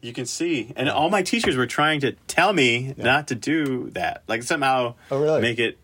you 0.00 0.12
can 0.12 0.26
see, 0.26 0.72
and 0.76 0.88
all 0.88 1.10
my 1.10 1.22
teachers 1.22 1.56
were 1.56 1.66
trying 1.66 2.00
to 2.02 2.12
tell 2.28 2.52
me 2.52 2.94
not 2.96 3.26
to 3.28 3.34
do 3.34 3.90
that, 3.90 4.22
like 4.28 4.44
somehow 4.44 4.94
Oh, 5.10 5.20
really? 5.20 5.42
make 5.42 5.58
it. 5.58 5.76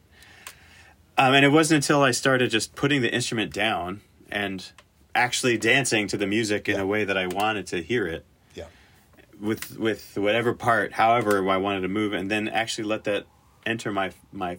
Um, 1.18 1.34
and 1.34 1.44
it 1.44 1.48
wasn't 1.50 1.84
until 1.84 2.02
I 2.02 2.10
started 2.10 2.50
just 2.50 2.74
putting 2.74 3.00
the 3.02 3.12
instrument 3.12 3.52
down 3.52 4.02
and 4.30 4.64
actually 5.14 5.56
dancing 5.56 6.06
to 6.08 6.16
the 6.16 6.26
music 6.26 6.68
in 6.68 6.76
Yeah. 6.76 6.82
a 6.82 6.86
way 6.86 7.04
that 7.04 7.16
I 7.16 7.26
wanted 7.26 7.66
to 7.68 7.82
hear 7.82 8.06
it 8.06 8.24
Yeah. 8.54 8.64
with 9.40 9.78
with 9.78 10.16
whatever 10.18 10.52
part, 10.52 10.92
however 10.94 11.48
I 11.48 11.56
wanted 11.56 11.80
to 11.82 11.88
move, 11.88 12.12
and 12.12 12.30
then 12.30 12.48
actually 12.48 12.84
let 12.84 13.04
that 13.04 13.24
enter 13.64 13.90
my 13.90 14.10
my 14.32 14.58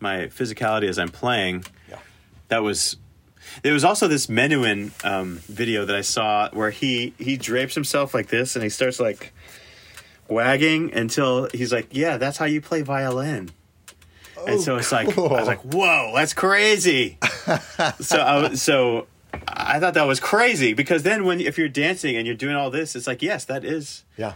my 0.00 0.26
physicality 0.28 0.88
as 0.88 0.98
I'm 0.98 1.08
playing. 1.10 1.64
Yeah. 1.88 1.98
That 2.48 2.62
was. 2.62 2.96
There 3.62 3.72
was 3.72 3.84
also 3.84 4.08
this 4.08 4.26
Menuhin 4.26 4.90
um, 5.04 5.40
video 5.48 5.84
that 5.84 5.94
I 5.96 6.00
saw 6.02 6.48
where 6.52 6.70
he 6.70 7.14
he 7.18 7.36
drapes 7.36 7.74
himself 7.74 8.12
like 8.14 8.28
this 8.28 8.56
and 8.56 8.62
he 8.62 8.68
starts 8.70 8.98
like 9.00 9.32
wagging 10.28 10.92
until 10.94 11.48
he's 11.54 11.72
like, 11.72 11.88
"Yeah, 11.90 12.16
that's 12.16 12.38
how 12.38 12.44
you 12.46 12.60
play 12.60 12.82
violin." 12.82 13.50
And 14.48 14.60
so 14.60 14.76
it's 14.76 14.90
like 14.92 15.16
I 15.16 15.20
was 15.20 15.46
like, 15.46 15.60
"Whoa, 15.62 16.12
that's 16.14 16.34
crazy!" 16.34 17.18
so 18.00 18.20
I 18.22 18.54
so 18.54 19.06
I 19.46 19.78
thought 19.80 19.94
that 19.94 20.06
was 20.06 20.20
crazy 20.20 20.72
because 20.74 21.02
then 21.02 21.24
when 21.24 21.40
if 21.40 21.58
you're 21.58 21.68
dancing 21.68 22.16
and 22.16 22.26
you're 22.26 22.36
doing 22.36 22.56
all 22.56 22.70
this, 22.70 22.96
it's 22.96 23.06
like, 23.06 23.22
yes, 23.22 23.44
that 23.46 23.64
is. 23.64 24.04
Yeah. 24.16 24.34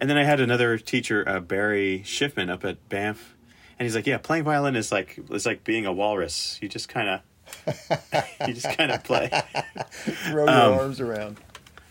And 0.00 0.08
then 0.08 0.16
I 0.16 0.24
had 0.24 0.40
another 0.40 0.78
teacher, 0.78 1.22
uh, 1.28 1.40
Barry 1.40 2.02
Shiffman, 2.06 2.48
up 2.50 2.64
at 2.64 2.88
Banff, 2.88 3.36
and 3.78 3.84
he's 3.86 3.94
like, 3.94 4.06
"Yeah, 4.06 4.16
playing 4.18 4.44
violin 4.44 4.74
is 4.76 4.90
like 4.90 5.18
it's 5.30 5.44
like 5.44 5.62
being 5.64 5.84
a 5.86 5.92
walrus. 5.92 6.58
You 6.62 6.68
just 6.68 6.88
kind 6.88 7.08
of." 7.08 7.20
you 8.46 8.54
just 8.54 8.70
kind 8.78 8.92
of 8.92 9.02
play 9.02 9.28
Throw 9.90 10.44
your 10.44 10.50
Um, 10.50 10.72
arms 10.74 11.00
around. 11.00 11.36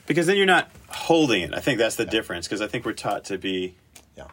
because 0.07 0.25
then 0.25 0.37
you're 0.37 0.45
not 0.45 0.71
holding 0.87 1.41
it. 1.41 1.53
I 1.53 1.59
think 1.59 1.79
that's 1.79 1.97
the 1.97 2.05
difference 2.05 2.47
because 2.47 2.61
I 2.61 2.67
think 2.67 2.85
we're 2.85 2.93
taught 2.93 3.25
to 3.25 3.37
be 3.37 3.75
Yeah. 4.15 4.27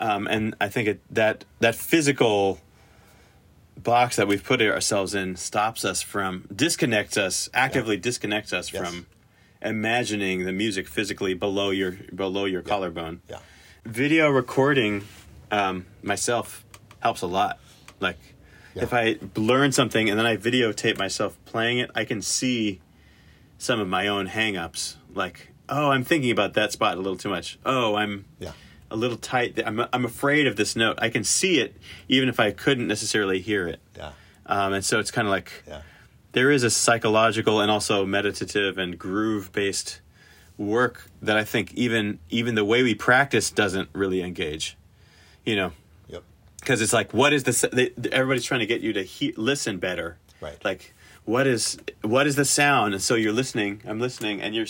Um, 0.00 0.26
and 0.26 0.54
I 0.60 0.68
think 0.68 0.88
it, 0.88 1.00
that 1.10 1.44
that 1.60 1.74
physical 1.74 2.60
box 3.76 4.16
that 4.16 4.26
we've 4.26 4.42
put 4.44 4.60
ourselves 4.62 5.14
in 5.14 5.36
stops 5.36 5.84
us 5.84 6.02
from 6.02 6.46
disconnects 6.54 7.16
us 7.16 7.48
actively 7.54 7.96
disconnects 7.96 8.52
us 8.52 8.72
Yes. 8.72 8.82
from 8.88 9.06
imagining 9.62 10.44
the 10.44 10.52
music 10.52 10.86
physically 10.88 11.34
below 11.34 11.70
your 11.70 11.92
below 12.14 12.44
your 12.44 12.62
collarbone. 12.62 13.20
Yeah. 13.28 13.38
Video 13.84 14.28
recording 14.30 15.04
um, 15.50 15.86
myself 16.02 16.64
helps 17.00 17.22
a 17.22 17.26
lot. 17.26 17.58
Like 18.00 18.18
if 18.74 18.92
I 18.92 19.18
learn 19.36 19.72
something 19.72 20.10
and 20.10 20.18
then 20.18 20.26
I 20.26 20.36
videotape 20.36 20.98
myself 20.98 21.38
playing 21.46 21.78
it, 21.78 21.90
I 21.94 22.04
can 22.04 22.20
see 22.20 22.80
some 23.58 23.80
of 23.80 23.88
my 23.88 24.06
own 24.06 24.26
hang-ups 24.26 24.98
like 25.14 25.48
oh 25.70 25.90
i'm 25.90 26.04
thinking 26.04 26.30
about 26.30 26.52
that 26.52 26.70
spot 26.72 26.94
a 26.98 27.00
little 27.00 27.16
too 27.16 27.30
much 27.30 27.58
oh 27.64 27.94
i'm 27.94 28.26
Yeah. 28.38 28.52
A 28.90 28.96
little 28.96 29.16
tight 29.16 29.60
i'm, 29.66 29.80
I'm 29.92 30.04
afraid 30.04 30.46
of 30.46 30.56
this 30.56 30.76
note 30.76 30.98
i 31.00 31.08
can 31.08 31.24
see 31.24 31.58
it 31.60 31.74
even 32.08 32.28
if 32.28 32.38
i 32.40 32.50
couldn't 32.50 32.86
necessarily 32.86 33.40
hear 33.40 33.66
it 33.66 33.80
Yeah. 33.96 34.12
um, 34.46 34.72
and 34.74 34.84
so 34.84 34.98
it's 35.00 35.10
kind 35.10 35.26
of 35.26 35.32
like 35.32 35.50
Yeah. 35.66 35.82
there 36.32 36.50
is 36.50 36.62
a 36.62 36.70
psychological 36.70 37.60
and 37.60 37.70
also 37.70 38.06
meditative 38.06 38.78
and 38.78 38.98
groove 38.98 39.50
based 39.52 40.00
work 40.58 41.10
that 41.20 41.36
i 41.36 41.44
think 41.44 41.74
even 41.74 42.18
even 42.30 42.54
the 42.54 42.64
way 42.64 42.82
we 42.82 42.94
practice 42.94 43.50
doesn't 43.50 43.88
really 43.92 44.22
engage 44.22 44.76
you 45.44 45.56
know 45.56 45.72
Yep. 46.08 46.22
because 46.60 46.80
it's 46.80 46.92
like 46.92 47.12
what 47.12 47.32
is 47.32 47.42
the 47.44 47.68
they, 47.72 47.90
everybody's 48.12 48.44
trying 48.44 48.60
to 48.60 48.66
get 48.66 48.80
you 48.80 48.92
to 48.94 49.02
he, 49.02 49.32
listen 49.36 49.78
better 49.78 50.16
Right. 50.40 50.62
like 50.64 50.94
what 51.24 51.46
is 51.46 51.78
what 52.02 52.26
is 52.26 52.36
the 52.36 52.44
sound 52.44 52.94
and 52.94 53.02
so 53.02 53.14
you're 53.16 53.32
listening 53.32 53.82
i'm 53.86 53.98
listening 54.00 54.40
and 54.40 54.54
you're 54.54 54.66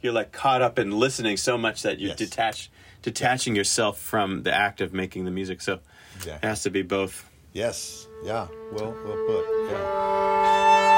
you're 0.00 0.12
like 0.12 0.32
caught 0.32 0.62
up 0.62 0.78
in 0.78 0.90
listening 0.90 1.36
so 1.36 1.56
much 1.58 1.82
that 1.82 2.00
you're 2.00 2.10
Yes. 2.10 2.18
detached 2.18 2.70
detaching 3.02 3.54
yourself 3.56 3.98
from 3.98 4.42
the 4.44 4.54
act 4.54 4.80
of 4.80 4.92
making 4.92 5.24
the 5.24 5.30
music 5.30 5.60
so 5.60 5.80
Exactly. 6.16 6.46
it 6.46 6.48
has 6.50 6.62
to 6.62 6.70
be 6.70 6.82
both 6.82 7.28
Yes. 7.54 8.06
Yeah. 8.24 8.46
Well, 8.72 8.94
well 9.04 9.18
put. 9.26 9.44
Yeah. 9.70 10.92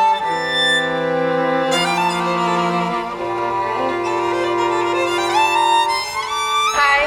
Hi. 6.77 7.01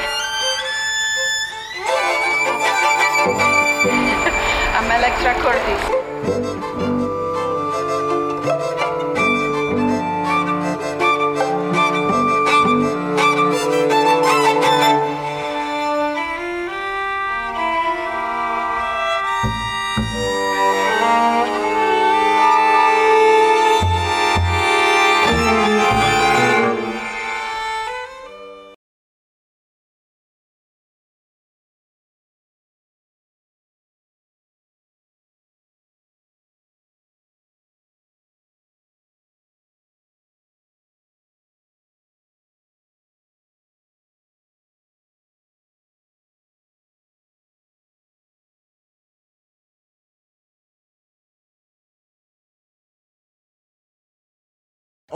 I'm 4.78 4.92
Elektra 4.92 5.34
Kurtis. 5.42 5.97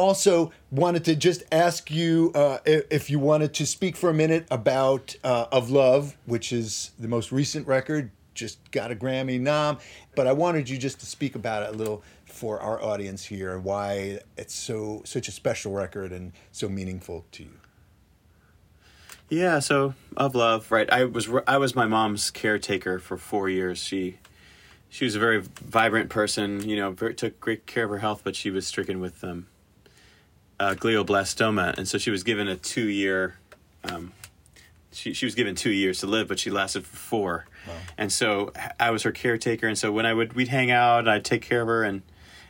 Also, 0.01 0.51
wanted 0.71 1.05
to 1.05 1.15
just 1.15 1.43
ask 1.51 1.91
you 1.91 2.31
uh, 2.33 2.57
if 2.65 3.11
you 3.11 3.19
wanted 3.19 3.53
to 3.53 3.67
speak 3.67 3.95
for 3.95 4.09
a 4.09 4.13
minute 4.15 4.47
about 4.49 5.15
uh, 5.23 5.45
Of 5.51 5.69
Love, 5.69 6.17
which 6.25 6.51
is 6.51 6.89
the 6.97 7.07
most 7.07 7.31
recent 7.31 7.67
record, 7.67 8.09
just 8.33 8.71
got 8.71 8.89
a 8.89 8.95
Grammy 8.95 9.39
nom. 9.39 9.77
But 10.15 10.25
I 10.25 10.33
wanted 10.33 10.67
you 10.67 10.79
just 10.79 10.99
to 11.01 11.05
speak 11.05 11.35
about 11.35 11.61
it 11.61 11.75
a 11.75 11.77
little 11.77 12.01
for 12.25 12.59
our 12.59 12.81
audience 12.81 13.25
here, 13.25 13.53
and 13.53 13.63
why 13.63 14.21
it's 14.37 14.55
so 14.55 15.03
such 15.05 15.27
a 15.27 15.31
special 15.31 15.71
record 15.71 16.11
and 16.11 16.31
so 16.51 16.67
meaningful 16.67 17.23
to 17.33 17.43
you. 17.43 17.59
Yeah, 19.29 19.59
so 19.59 19.93
of 20.17 20.33
love, 20.33 20.71
right? 20.71 20.91
I 20.91 21.03
was 21.03 21.29
I 21.45 21.57
was 21.57 21.75
my 21.75 21.85
mom's 21.85 22.31
caretaker 22.31 22.97
for 22.97 23.17
four 23.17 23.49
years. 23.49 23.77
She 23.77 24.17
she 24.89 25.05
was 25.05 25.15
a 25.15 25.19
very 25.19 25.41
vibrant 25.41 26.09
person, 26.09 26.67
you 26.67 26.75
know, 26.75 26.89
very, 26.89 27.13
took 27.13 27.39
great 27.39 27.67
care 27.67 27.83
of 27.83 27.91
her 27.91 27.99
health, 27.99 28.21
but 28.23 28.35
she 28.35 28.49
was 28.49 28.65
stricken 28.65 28.99
with 28.99 29.23
um, 29.23 29.45
uh, 30.61 30.75
glioblastoma, 30.75 31.75
and 31.77 31.87
so 31.87 31.97
she 31.97 32.11
was 32.11 32.23
given 32.23 32.47
a 32.47 32.55
two 32.55 32.87
year. 32.87 33.35
Um, 33.83 34.13
she 34.91 35.13
she 35.13 35.25
was 35.25 35.35
given 35.35 35.55
two 35.55 35.71
years 35.71 35.99
to 36.01 36.07
live, 36.07 36.27
but 36.27 36.37
she 36.39 36.49
lasted 36.51 36.85
for 36.85 36.95
four, 36.97 37.45
Wow. 37.67 37.73
and 37.97 38.11
so 38.11 38.51
I 38.79 38.91
was 38.91 39.03
her 39.03 39.11
caretaker. 39.11 39.67
And 39.67 39.77
so 39.77 39.91
when 39.91 40.05
I 40.05 40.13
would 40.13 40.33
we'd 40.33 40.49
hang 40.49 40.69
out, 40.69 41.07
I'd 41.07 41.25
take 41.25 41.41
care 41.41 41.61
of 41.61 41.67
her, 41.67 41.83
and 41.83 42.01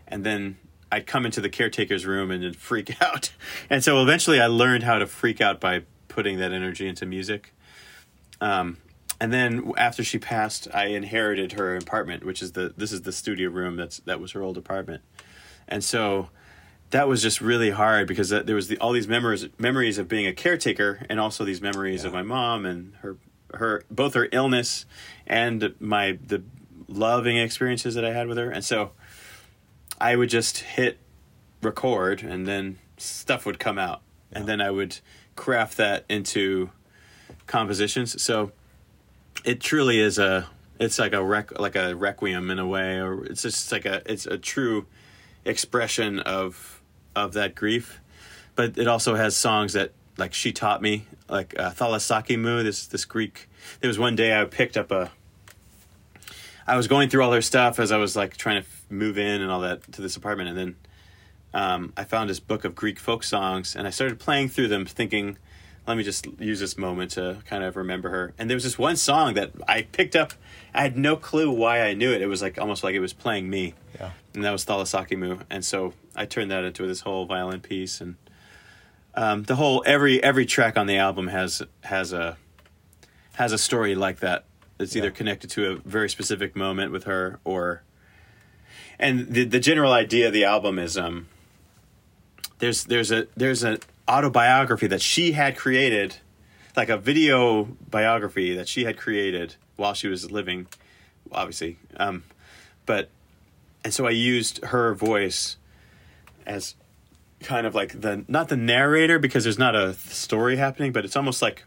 and 0.08 0.24
then 0.26 0.58
I'd 0.92 1.06
come 1.08 1.26
into 1.26 1.40
the 1.40 1.50
caretaker's 1.50 2.06
room 2.06 2.32
and 2.32 2.44
then 2.44 2.54
freak 2.54 3.02
out. 3.08 3.32
And 3.70 3.84
so 3.84 4.02
eventually 4.04 4.42
I 4.42 4.48
learned 4.48 4.84
how 4.84 4.98
to 5.00 5.08
freak 5.08 5.40
out 5.40 5.62
by 5.62 5.84
putting 6.10 6.40
that 6.40 6.52
energy 6.52 6.88
into 6.88 7.06
music. 7.06 7.54
Um, 8.42 8.78
and 9.22 9.32
then 9.32 9.72
after 9.78 10.04
she 10.04 10.18
passed, 10.18 10.68
I 10.74 10.88
inherited 10.88 11.54
her 11.54 11.78
apartment, 11.78 12.26
which 12.26 12.42
is 12.42 12.52
the 12.54 12.74
this 12.76 12.92
is 12.92 13.04
the 13.04 13.12
studio 13.14 13.50
room 13.52 13.78
that's 13.78 13.98
that 14.00 14.20
was 14.20 14.32
her 14.34 14.42
old 14.42 14.58
apartment. 14.58 15.02
And 15.68 15.82
so 15.84 16.30
that 16.92 17.08
was 17.08 17.22
just 17.22 17.42
really 17.42 17.72
hard 17.72 18.08
because 18.08 18.30
there 18.30 18.56
was 18.56 18.68
the, 18.68 18.78
all 18.78 18.92
these 18.92 19.08
memories 19.08 19.48
memories 19.58 19.98
of 19.98 20.08
being 20.08 20.28
a 20.28 20.34
caretaker 20.34 21.06
and 21.10 21.20
also 21.20 21.44
these 21.44 21.62
memories 21.62 22.04
of 22.04 22.14
my 22.14 22.22
mom 22.22 22.66
and 22.66 22.94
her 22.98 23.18
her 23.54 23.84
both 23.90 24.14
her 24.14 24.28
illness 24.32 24.86
and 25.26 25.74
my 25.80 26.18
the 26.26 26.44
loving 26.88 27.38
experiences 27.38 27.96
that 27.96 28.06
I 28.06 28.14
had 28.14 28.28
with 28.28 28.38
her. 28.38 28.50
And 28.52 28.64
so 28.64 28.92
I 30.00 30.16
would 30.16 30.30
just 30.30 30.60
hit 30.60 31.00
record 31.62 32.24
and 32.24 32.46
then 32.48 32.80
stuff 32.98 33.46
would 33.46 33.60
come 33.60 33.78
out. 33.78 34.02
And 34.32 34.46
then 34.46 34.62
I 34.62 34.72
would 34.72 35.00
craft 35.36 35.78
that 35.78 36.06
into 36.10 36.72
compositions. 37.48 38.22
So 38.22 38.52
it 39.46 39.62
truly 39.62 40.00
is 40.00 40.20
a 40.20 40.48
it's 40.80 41.00
like 41.00 41.14
a 41.14 41.24
rec, 41.24 41.58
like 41.60 41.76
a 41.76 41.96
requiem 41.96 42.50
in 42.50 42.60
a 42.60 42.68
way 42.68 43.00
or 43.00 43.24
it's 43.26 43.44
just 43.44 43.72
like 43.72 43.86
a 43.86 44.02
it's 44.12 44.26
a 44.26 44.38
true 44.38 44.88
expression 45.46 46.20
of 46.20 46.81
of 47.16 47.34
that 47.34 47.56
grief. 47.56 48.00
But 48.56 48.78
it 48.78 48.88
also 48.88 49.16
has 49.16 49.36
songs 49.36 49.74
that 49.74 49.92
like 50.18 50.34
she 50.34 50.52
taught 50.52 50.82
me 50.82 51.06
like 51.30 51.58
uh, 51.58 51.72
Thalassaki 51.72 52.38
Mou 52.38 52.64
this 52.64 52.86
this 52.88 53.06
Greek 53.06 53.48
there 53.80 53.88
was 53.88 53.98
one 53.98 54.16
day 54.16 54.40
I 54.40 54.44
picked 54.46 54.76
up 54.78 54.92
a 54.92 55.10
I 56.68 56.76
was 56.78 56.88
going 56.88 57.10
through 57.10 57.24
all 57.24 57.32
her 57.32 57.42
stuff 57.42 57.80
as 57.80 57.92
I 57.92 57.98
was 57.98 58.16
like 58.16 58.38
trying 58.38 58.62
to 58.62 58.68
f- 58.68 58.86
move 58.90 59.18
in 59.18 59.42
and 59.42 59.50
all 59.52 59.62
that 59.62 59.92
to 59.94 60.02
this 60.02 60.16
apartment, 60.16 60.50
and 60.50 60.58
then 60.58 60.76
um, 61.54 61.94
I 61.98 62.04
found 62.04 62.30
this 62.30 62.40
book 62.40 62.64
of 62.66 62.76
Greek 62.76 63.00
folk 63.00 63.24
songs, 63.24 63.76
and 63.76 63.88
I 63.88 63.90
started 63.90 64.20
playing 64.20 64.50
through 64.50 64.68
them, 64.68 64.86
thinking, 64.86 65.38
"Let 65.88 65.98
me 65.98 66.04
just 66.04 66.28
use 66.40 66.60
this 66.60 66.78
moment 66.78 67.12
to 67.12 67.40
kind 67.46 67.64
of 67.64 67.76
remember 67.76 68.10
her." 68.10 68.34
And 68.38 68.50
there 68.50 68.56
was 68.56 68.64
this 68.64 68.78
one 68.78 68.96
song 68.96 69.34
that 69.34 69.52
I 69.68 69.82
picked 69.82 70.16
up. 70.16 70.34
I 70.74 70.84
had 70.84 70.96
no 70.98 71.16
clue 71.16 71.52
why 71.52 71.82
I 71.82 71.94
knew 71.94 72.12
it. 72.14 72.22
It 72.22 72.28
was 72.28 72.42
like 72.42 72.60
almost 72.60 72.84
like 72.84 72.94
it 72.96 73.00
was 73.02 73.12
playing 73.14 73.50
me, 73.50 73.74
Yeah. 74.00 74.12
and 74.34 74.44
that 74.46 74.52
was 74.52 74.64
Thalassaki 74.64 75.18
Mou. 75.18 75.40
And 75.50 75.66
so 75.66 75.94
I 76.16 76.26
turned 76.26 76.52
that 76.52 76.64
into 76.64 76.86
this 76.88 77.02
whole 77.02 77.26
violin 77.26 77.62
piece, 77.62 78.02
and 78.02 78.16
um, 79.16 79.44
the 79.44 79.56
whole 79.56 79.84
every 79.86 80.22
every 80.24 80.46
track 80.46 80.78
on 80.78 80.88
the 80.88 80.98
album 80.98 81.28
has 81.28 81.62
has 81.84 82.14
a 82.14 82.38
has 83.34 83.52
a 83.52 83.58
story 83.58 83.96
like 83.96 84.20
that. 84.20 84.46
It's 84.80 84.96
either 84.96 85.08
Yeah. 85.08 85.14
connected 85.14 85.50
to 85.52 85.72
a 85.72 85.76
very 85.78 86.10
specific 86.10 86.56
moment 86.56 86.92
with 86.92 87.04
her, 87.06 87.40
or 87.44 87.84
and 89.00 89.28
the 89.34 89.46
the 89.46 89.60
general 89.60 89.94
idea 89.94 90.28
of 90.28 90.34
the 90.34 90.44
album 90.44 90.80
is 90.80 90.98
um 90.98 91.28
there's 92.60 92.84
there's 92.86 93.12
a 93.12 93.28
there's 93.38 93.64
an 93.64 93.78
autobiography 94.10 94.88
that 94.88 95.02
she 95.02 95.32
had 95.34 95.56
created, 95.56 96.18
like 96.76 96.90
a 96.90 96.98
video 96.98 97.64
biography 97.90 98.54
that 98.56 98.68
she 98.68 98.84
had 98.84 98.98
created 98.98 99.56
while 99.78 99.94
she 99.94 100.08
was 100.08 100.30
living, 100.32 100.68
obviously. 101.32 101.78
Um, 101.98 102.24
but 102.86 103.10
and 103.84 103.94
so 103.94 104.06
I 104.06 104.12
used 104.12 104.64
her 104.66 104.94
voice 104.94 105.58
as 106.46 106.76
kind 107.40 107.66
of 107.66 107.74
like 107.74 108.00
the 108.00 108.24
not 108.28 108.50
the 108.50 108.58
narrator 108.58 109.20
because 109.20 109.44
there's 109.44 109.60
not 109.60 109.76
a 109.76 109.94
story 109.94 110.58
happening, 110.58 110.92
but 110.92 111.06
it's 111.06 111.16
almost 111.16 111.42
like 111.42 111.64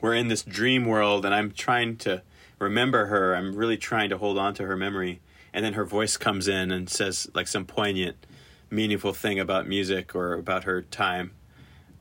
we're 0.00 0.14
in 0.14 0.28
this 0.28 0.42
dream 0.42 0.84
world 0.84 1.24
and 1.24 1.34
I'm 1.34 1.52
trying 1.52 1.96
to 1.98 2.22
remember 2.58 3.06
her. 3.06 3.34
I'm 3.34 3.54
really 3.54 3.76
trying 3.76 4.10
to 4.10 4.18
hold 4.18 4.38
on 4.38 4.54
to 4.54 4.66
her 4.66 4.76
memory. 4.76 5.20
And 5.52 5.64
then 5.64 5.74
her 5.74 5.84
voice 5.84 6.16
comes 6.16 6.48
in 6.48 6.70
and 6.70 6.90
says 6.90 7.28
like 7.34 7.46
some 7.46 7.64
poignant, 7.64 8.16
meaningful 8.70 9.12
thing 9.12 9.38
about 9.38 9.68
music 9.68 10.14
or 10.14 10.34
about 10.34 10.64
her 10.64 10.82
time. 10.82 11.32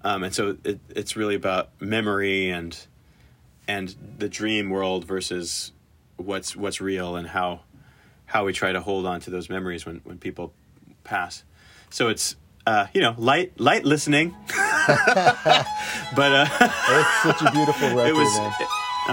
Um, 0.04 0.24
and 0.24 0.34
so 0.36 0.58
it, 0.64 0.80
it's 0.90 1.16
really 1.16 1.36
about 1.36 1.70
memory 1.80 2.50
and 2.50 2.78
and 3.68 3.96
the 4.18 4.28
dream 4.28 4.70
world 4.70 5.06
versus 5.06 5.72
what's 6.18 6.56
what's 6.56 6.82
real 6.82 7.16
and 7.16 7.28
how 7.28 7.62
how 8.26 8.46
we 8.46 8.54
try 8.54 8.72
to 8.72 8.82
hold 8.82 9.06
on 9.06 9.20
to 9.22 9.30
those 9.30 9.50
memories 9.50 9.86
when, 9.86 10.02
when 10.04 10.18
people 10.18 10.54
pass. 11.04 11.44
So 11.94 12.10
it's 12.10 12.34
uh, 12.66 12.88
you 12.94 13.02
know 13.02 13.14
light 13.20 13.54
light 13.60 13.86
listening, 13.86 14.34
but 14.48 16.32
uh, 16.34 16.48
It's 16.50 17.14
such 17.22 17.42
a 17.46 17.52
beautiful 17.54 17.90
record, 17.94 18.10
it 18.10 18.16
was. 18.18 18.34
man. 18.34 18.50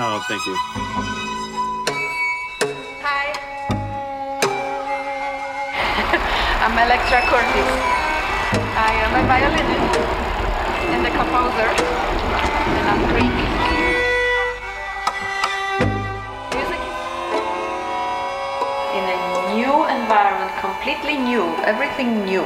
oh, 0.01 0.25
thank 0.33 0.41
you. 0.49 0.57
Hi. 3.05 3.37
I'm 6.65 6.73
Elektra 6.73 7.21
Kurtis. 7.29 7.69
I 8.81 8.97
am 9.05 9.13
a 9.13 9.29
violinist 9.29 10.01
and 10.89 11.05
a 11.05 11.13
composer, 11.13 11.69
and 11.69 12.85
I'm 12.89 13.05
Greek. 13.13 13.37
Music 16.57 16.81
in 18.97 19.05
a 19.05 19.21
new 19.53 19.85
environment, 19.85 20.49
completely 20.65 21.19
new, 21.19 21.45
everything 21.69 22.25
new. 22.25 22.41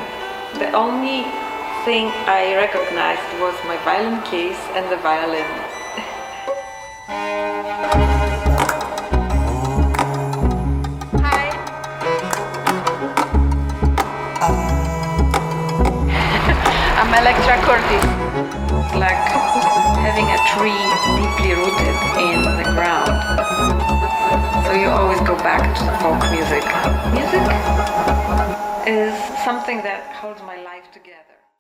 The 0.55 0.71
only 0.71 1.27
thing 1.85 2.07
I 2.31 2.55
recognized 2.55 3.27
was 3.41 3.55
my 3.67 3.77
violin 3.83 4.23
case 4.23 4.57
and 4.79 4.87
the 4.89 4.97
violin. 4.99 5.43
Hi. 11.27 11.51
I'm 17.03 17.11
Elektra 17.19 17.59
Kurtis. 17.67 18.07
It's 18.79 18.95
like 18.95 19.27
having 20.07 20.31
a 20.31 20.39
tree 20.55 20.87
deeply 21.19 21.59
rooted 21.59 21.99
in 22.23 22.43
the 22.63 22.71
ground. 22.79 23.11
So 24.65 24.73
you 24.73 24.87
always 24.87 25.19
go 25.27 25.35
back 25.43 25.75
to 25.79 25.85
folk 25.99 26.23
music. 26.31 26.63
Music 27.11 27.43
is 28.87 29.34
something 29.45 29.78
that 29.78 30.12
holds 30.14 30.40
my 30.42 30.62
life 30.62 30.90
together. 30.92 31.18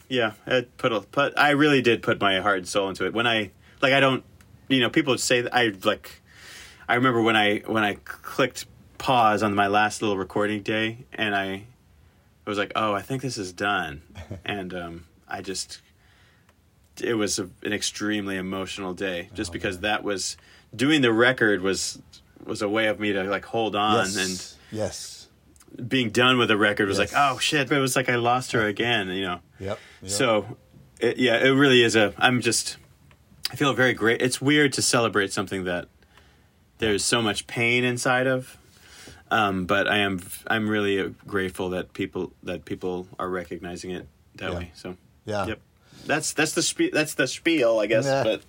Yeah, 0.08 0.32
it 0.46 0.76
put 0.76 0.92
a 0.92 1.00
put. 1.00 1.34
I 1.36 1.50
really 1.50 1.82
did 1.82 2.02
put 2.02 2.20
my 2.20 2.40
heart 2.40 2.58
and 2.58 2.68
soul 2.68 2.88
into 2.88 3.06
it. 3.06 3.14
When 3.14 3.26
I 3.26 3.50
like, 3.80 3.92
I 3.92 4.00
don't. 4.00 4.24
You 4.68 4.80
know, 4.80 4.90
people 4.90 5.16
say 5.18 5.42
that 5.42 5.54
I 5.54 5.72
like. 5.84 6.22
I 6.88 6.94
remember 6.94 7.22
when 7.22 7.36
I 7.36 7.58
when 7.66 7.84
I 7.84 7.94
clicked 8.04 8.66
pause 8.98 9.42
on 9.42 9.54
my 9.54 9.66
last 9.66 10.02
little 10.02 10.16
recording 10.16 10.62
day, 10.62 11.04
and 11.12 11.34
I 11.34 11.64
was 12.46 12.58
like, 12.58 12.72
"Oh, 12.74 12.94
I 12.94 13.02
think 13.02 13.22
this 13.22 13.38
is 13.38 13.52
done," 13.52 14.02
and 14.44 14.74
um, 14.74 15.04
I 15.28 15.42
just. 15.42 15.80
It 17.02 17.14
was 17.14 17.40
a, 17.40 17.50
an 17.64 17.72
extremely 17.72 18.36
emotional 18.36 18.94
day, 18.94 19.28
just 19.34 19.52
because 19.52 19.80
that 19.80 20.04
was 20.04 20.36
doing 20.74 21.02
the 21.02 21.12
record 21.12 21.60
was 21.60 22.00
was 22.44 22.62
a 22.62 22.68
way 22.68 22.86
of 22.86 23.00
me 23.00 23.12
to 23.12 23.24
like 23.24 23.44
hold 23.44 23.74
on 23.74 24.06
and 24.16 24.54
Yes. 24.70 25.23
Being 25.88 26.10
done 26.10 26.38
with 26.38 26.48
the 26.48 26.56
record 26.56 26.88
was 26.88 26.98
Yes. 26.98 27.12
like, 27.12 27.20
oh 27.20 27.38
shit, 27.38 27.68
but 27.68 27.76
it 27.78 27.80
was 27.80 27.96
like 27.96 28.08
I 28.08 28.16
lost 28.16 28.52
her 28.52 28.66
again, 28.66 29.08
you 29.08 29.22
know. 29.22 29.40
Yep. 29.60 29.78
yep. 30.02 30.10
So, 30.10 30.56
it, 31.00 31.16
yeah, 31.18 31.36
it 31.44 31.50
really 31.50 31.82
is 31.82 31.96
a. 31.96 32.14
I'm 32.18 32.40
just, 32.40 32.76
I 33.50 33.56
feel 33.56 33.72
very 33.72 33.92
great. 33.94 34.22
It's 34.22 34.40
weird 34.40 34.72
to 34.74 34.82
celebrate 34.82 35.32
something 35.32 35.64
that 35.64 35.88
there's 36.78 37.04
so 37.04 37.20
much 37.22 37.46
pain 37.46 37.84
inside 37.84 38.26
of, 38.26 38.56
um, 39.30 39.64
but 39.66 39.88
I 39.88 39.98
am 39.98 40.20
I'm 40.46 40.68
really 40.68 41.14
grateful 41.26 41.70
that 41.70 41.92
people 41.92 42.32
that 42.42 42.64
people 42.64 43.06
are 43.18 43.28
recognizing 43.28 43.90
it 43.90 44.06
that 44.36 44.50
Yeah. 44.52 44.58
way. 44.58 44.70
So, 44.74 44.96
Yeah. 45.24 45.46
yep, 45.46 45.60
that's 46.06 46.32
that's 46.32 46.52
the 46.52 46.62
spe- 46.62 46.92
that's 46.92 47.14
the 47.14 47.26
spiel, 47.26 47.78
I 47.80 47.86
guess. 47.86 48.04
Yeah. 48.04 48.22
But 48.24 48.42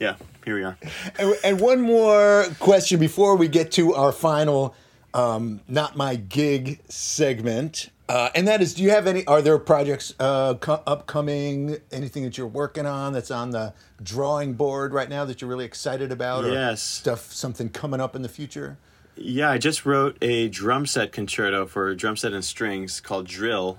yeah, 0.00 0.16
here 0.44 0.56
we 0.56 0.64
are. 0.64 0.76
And, 1.18 1.34
and 1.44 1.60
one 1.60 1.80
more 1.80 2.46
question 2.58 2.98
before 2.98 3.36
we 3.36 3.46
get 3.48 3.70
to 3.72 3.94
our 3.94 4.10
final 4.12 4.74
um, 5.14 5.60
not 5.68 5.96
my 5.96 6.16
gig 6.16 6.80
segment 6.88 7.88
Uh, 8.06 8.28
and 8.34 8.46
that 8.46 8.60
is, 8.60 8.74
do 8.74 8.82
you 8.82 8.90
have 8.90 9.06
any? 9.06 9.26
Are 9.26 9.40
there 9.40 9.58
projects 9.58 10.12
uh, 10.20 10.54
co- 10.54 10.82
upcoming? 10.86 11.78
Anything 11.90 12.24
that 12.24 12.36
you're 12.36 12.46
working 12.46 12.84
on 12.84 13.14
that's 13.14 13.30
on 13.30 13.48
the 13.50 13.72
drawing 14.02 14.52
board 14.54 14.92
right 14.92 15.08
now 15.08 15.24
that 15.24 15.40
you're 15.40 15.48
really 15.48 15.64
excited 15.64 16.12
about? 16.12 16.44
or 16.44 16.52
Yes. 16.52 16.82
stuff, 16.82 17.32
something 17.32 17.70
coming 17.70 18.02
up 18.02 18.14
in 18.14 18.20
the 18.20 18.28
future. 18.28 18.76
Yeah, 19.16 19.48
I 19.50 19.56
just 19.56 19.86
wrote 19.86 20.18
a 20.20 20.48
drum 20.48 20.84
set 20.86 21.12
concerto 21.12 21.66
for 21.66 21.94
drum 21.94 22.16
set 22.18 22.32
and 22.34 22.44
strings 22.44 23.00
called 23.00 23.26
Drill, 23.26 23.78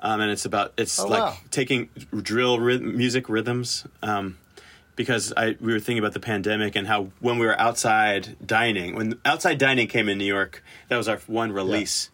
um, 0.00 0.20
and 0.20 0.30
it's 0.30 0.44
about 0.44 0.72
it's 0.76 1.00
Oh, 1.00 1.08
like 1.08 1.22
wow. 1.22 1.36
taking 1.50 1.88
drill 2.22 2.60
rhythm, 2.60 2.96
music 2.96 3.28
rhythms. 3.28 3.86
Um, 4.02 4.36
because 4.96 5.32
I 5.36 5.56
we 5.60 5.72
were 5.72 5.80
thinking 5.80 5.98
about 5.98 6.12
the 6.14 6.20
pandemic 6.20 6.76
and 6.76 6.86
how 6.86 7.08
when 7.20 7.38
we 7.38 7.46
were 7.46 7.58
outside 7.60 8.36
dining, 8.46 8.94
when 8.94 9.18
outside 9.24 9.58
dining 9.58 9.86
came 9.88 10.08
in 10.08 10.18
New 10.18 10.24
York, 10.24 10.62
that 10.88 10.96
was 10.96 11.08
our 11.08 11.18
one 11.26 11.52
release. 11.52 12.10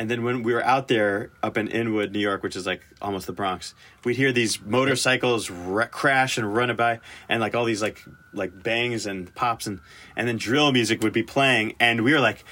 And 0.00 0.08
then 0.08 0.22
when 0.22 0.44
we 0.44 0.52
were 0.54 0.64
out 0.64 0.86
there 0.86 1.30
up 1.42 1.56
in 1.58 1.66
Inwood, 1.66 2.12
New 2.12 2.20
York, 2.20 2.44
which 2.44 2.54
is 2.54 2.64
like 2.66 2.82
almost 3.02 3.26
the 3.26 3.32
Bronx, 3.32 3.74
we'd 4.04 4.14
hear 4.16 4.30
these 4.30 4.60
motorcycles 4.60 5.50
ra- 5.50 5.86
crash 5.86 6.38
and 6.38 6.54
run 6.54 6.74
by, 6.76 7.00
and 7.28 7.40
like 7.40 7.56
all 7.56 7.64
these 7.64 7.82
like 7.82 8.04
like 8.32 8.62
bangs 8.62 9.06
and 9.06 9.34
pops, 9.34 9.66
and 9.66 9.80
and 10.14 10.28
then 10.28 10.36
drill 10.36 10.70
music 10.70 11.02
would 11.02 11.12
be 11.12 11.24
playing, 11.24 11.74
and 11.80 12.04
we 12.04 12.12
were 12.12 12.20
like, 12.20 12.44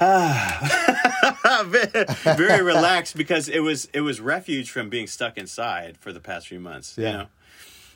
ah, 0.00 1.62
very, 1.66 2.04
very 2.36 2.62
relaxed 2.64 3.16
because 3.16 3.48
it 3.48 3.60
was 3.60 3.84
it 3.92 4.00
was 4.00 4.20
refuge 4.20 4.70
from 4.70 4.88
being 4.88 5.06
stuck 5.06 5.38
inside 5.38 5.96
for 5.98 6.12
the 6.12 6.20
past 6.20 6.48
few 6.48 6.58
months, 6.60 6.96
Yeah. 6.98 7.06
you 7.10 7.18
know. 7.18 7.26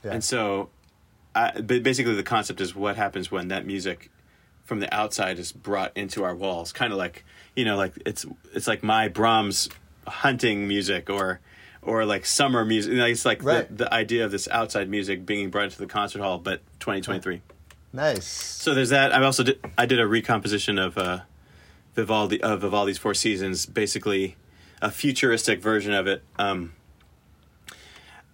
Yeah. 0.05 0.13
And 0.13 0.23
so, 0.25 0.71
I, 1.35 1.61
but 1.61 1.83
basically, 1.83 2.15
the 2.15 2.23
concept 2.23 2.61
is 2.61 2.75
what 2.75 2.97
happens 2.97 3.31
when 3.31 3.49
that 3.49 3.67
music 3.67 4.11
from 4.65 4.81
the 4.81 4.93
outside 4.95 5.39
is 5.39 5.53
brought 5.53 5.97
into 5.97 6.25
our 6.25 6.35
walls. 6.35 6.73
Kind 6.73 6.93
of 6.93 6.99
like 6.99 7.25
you 7.57 7.65
know, 7.65 7.77
like 7.77 7.95
it's 8.07 8.27
it's 8.55 8.67
like 8.67 8.83
my 8.83 9.09
Brahms 9.09 9.69
hunting 10.07 10.69
music 10.69 11.09
or 11.11 11.41
or 11.81 12.05
like 12.05 12.27
summer 12.27 12.65
music. 12.65 12.93
Know, 12.93 13.07
it's 13.07 13.25
like 13.25 13.43
Right. 13.43 13.69
the, 13.69 13.85
the 13.85 13.95
idea 13.95 14.25
of 14.25 14.31
this 14.31 14.49
outside 14.49 14.89
music 14.89 15.27
being 15.27 15.51
brought 15.51 15.65
into 15.65 15.79
the 15.79 15.87
concert 15.87 16.21
hall, 16.21 16.39
but 16.39 16.61
2023. 16.81 17.41
Nice. 17.93 18.27
So 18.27 18.75
there's 18.75 18.91
that. 18.91 19.13
I 19.13 19.23
also 19.23 19.43
did 19.43 19.61
I 19.77 19.87
did 19.87 20.01
a 20.01 20.07
recomposition 20.07 20.79
of 20.79 20.97
uh, 20.97 21.21
Vivaldi 21.95 22.43
of 22.43 22.61
Vivaldi's 22.63 22.99
Four 22.99 23.15
Seasons, 23.15 23.67
basically 23.67 24.37
a 24.81 24.91
futuristic 24.91 25.61
version 25.61 25.93
of 25.93 26.07
it, 26.07 26.23
um, 26.39 26.73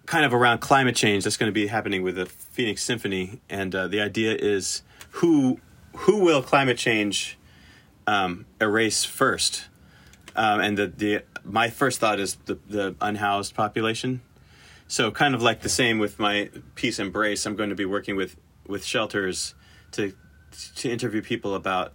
kind 0.09 0.25
of 0.25 0.33
around 0.33 0.59
climate 0.59 0.97
change. 0.97 1.25
That's 1.25 1.37
going 1.37 1.51
to 1.51 1.55
be 1.55 1.67
happening 1.67 2.03
with 2.03 2.17
the 2.17 2.25
Phoenix 2.25 2.83
Symphony, 2.83 3.41
and 3.51 3.75
uh, 3.75 3.89
the 3.89 4.01
idea 4.01 4.35
is 4.35 4.83
who 5.11 5.61
who 5.95 6.25
will 6.25 6.43
climate 6.43 6.79
change 6.79 7.39
um, 8.07 8.47
erase 8.59 9.05
first? 9.05 9.67
Um, 10.35 10.61
and 10.61 10.79
the, 10.79 10.87
the 10.87 11.23
my 11.45 11.69
first 11.69 12.01
thought 12.01 12.19
is 12.19 12.37
the 12.47 12.59
the 12.67 12.97
unhoused 13.03 13.55
population. 13.55 14.23
So 14.87 15.11
kind 15.11 15.35
of 15.35 15.43
like 15.43 15.61
the 15.61 15.69
same 15.69 15.99
with 15.99 16.19
my 16.19 16.49
peace 16.75 16.99
embrace, 16.99 17.45
I'm 17.45 17.55
going 17.55 17.69
to 17.69 17.77
be 17.77 17.85
working 17.85 18.17
with 18.17 18.37
with 18.67 18.87
shelters 18.87 19.55
to 19.93 20.15
to 20.77 20.91
interview 20.91 21.21
people 21.21 21.55
about 21.55 21.93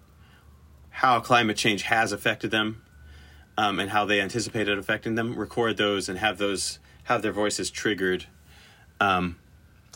how 0.91 1.20
climate 1.20 1.57
change 1.57 1.82
has 1.84 2.11
affected 2.11 2.51
them 2.51 2.84
um, 3.57 3.80
and 3.80 3.89
how 3.89 4.05
they 4.05 4.22
anticipate 4.22 4.68
it 4.68 4.78
affecting 4.78 5.16
them. 5.16 5.36
Record 5.36 5.78
those 5.78 6.07
and 6.07 6.20
have 6.20 6.38
those 6.38 6.78
have 7.04 7.22
their 7.22 7.32
voices 7.32 7.70
triggered 7.70 8.26
um, 8.99 9.38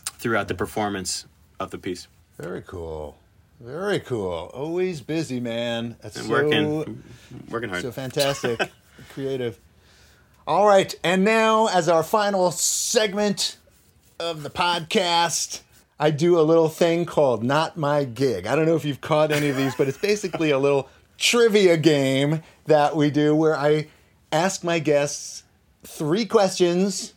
throughout 0.04 0.48
the 0.48 0.54
performance 0.54 1.26
of 1.60 1.70
the 1.70 1.78
piece. 1.78 2.08
Very 2.38 2.62
cool. 2.62 3.16
Very 3.60 3.98
cool. 4.00 4.50
Always 4.54 5.00
busy, 5.00 5.40
man. 5.40 5.96
That's 6.00 6.16
And 6.16 6.26
so, 6.26 6.30
working 6.30 7.02
working 7.48 7.70
hard. 7.70 7.82
so 7.82 7.90
fantastic, 7.90 8.60
creative. 9.12 9.58
All 10.46 10.66
right, 10.66 10.94
and 11.04 11.24
now 11.24 11.66
as 11.68 11.88
our 11.88 12.02
final 12.02 12.50
segment 12.52 13.56
of 14.20 14.42
the 14.44 14.50
podcast, 14.50 15.60
I 15.98 16.10
do 16.10 16.38
a 16.38 16.42
little 16.42 16.68
thing 16.68 17.04
called 17.04 17.42
Not 17.42 17.76
My 17.76 18.04
Gig. 18.04 18.46
I 18.46 18.54
don't 18.54 18.64
know 18.64 18.76
if 18.76 18.84
you've 18.84 19.00
caught 19.00 19.32
any 19.32 19.48
of 19.48 19.56
these, 19.56 19.74
but 19.74 19.88
it's 19.88 19.98
basically 19.98 20.50
a 20.50 20.58
little 20.58 20.88
trivia 21.18 21.76
game 21.76 22.42
that 22.66 22.94
we 22.96 23.10
do 23.10 23.34
where 23.34 23.56
I 23.56 23.88
ask 24.30 24.62
my 24.62 24.78
guests 24.78 25.42
three 25.88 26.24
questions. 26.26 27.14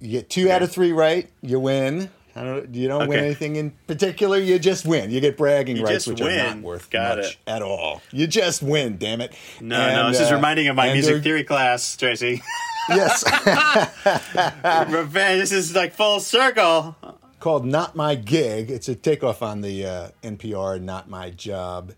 You 0.00 0.10
get 0.10 0.30
two 0.30 0.50
out 0.50 0.62
of 0.62 0.70
three 0.72 0.92
right, 0.92 1.30
you 1.42 1.60
win. 1.60 2.10
I 2.34 2.44
don't. 2.44 2.74
You 2.74 2.88
don't 2.88 3.08
win 3.08 3.18
anything 3.18 3.56
in 3.56 3.72
particular. 3.86 4.38
You 4.38 4.58
just 4.58 4.86
win. 4.86 5.10
You 5.10 5.20
get 5.20 5.36
bragging 5.36 5.76
You 5.76 5.84
rights, 5.84 6.06
which 6.06 6.20
are 6.22 6.30
not 6.34 6.58
worth 6.62 6.88
Got 6.90 7.18
much 7.18 7.26
it. 7.32 7.36
at 7.46 7.60
all. 7.62 8.00
You 8.10 8.26
just 8.26 8.62
win. 8.62 8.96
Damn 8.96 9.20
it. 9.20 9.34
no, 9.60 9.78
And, 9.78 9.94
no, 9.96 10.10
this 10.10 10.20
is 10.20 10.30
uh, 10.32 10.36
reminding 10.36 10.68
of 10.68 10.74
my 10.76 10.92
music 10.92 11.22
theory 11.22 11.44
class, 11.44 11.96
Tracy. 11.96 12.42
Yes, 12.88 13.22
Revenge. 14.88 15.40
This 15.40 15.52
is 15.52 15.72
like 15.74 15.94
full 15.94 16.18
circle. 16.18 16.96
called 17.38 17.64
"Not 17.64 17.94
My 17.94 18.16
Gig." 18.16 18.72
It's 18.72 18.88
a 18.88 18.96
takeoff 18.96 19.40
on 19.40 19.60
the 19.60 19.86
uh, 19.86 20.08
NPR 20.24 20.80
"Not 20.80 21.08
My 21.08 21.30
Job" 21.30 21.92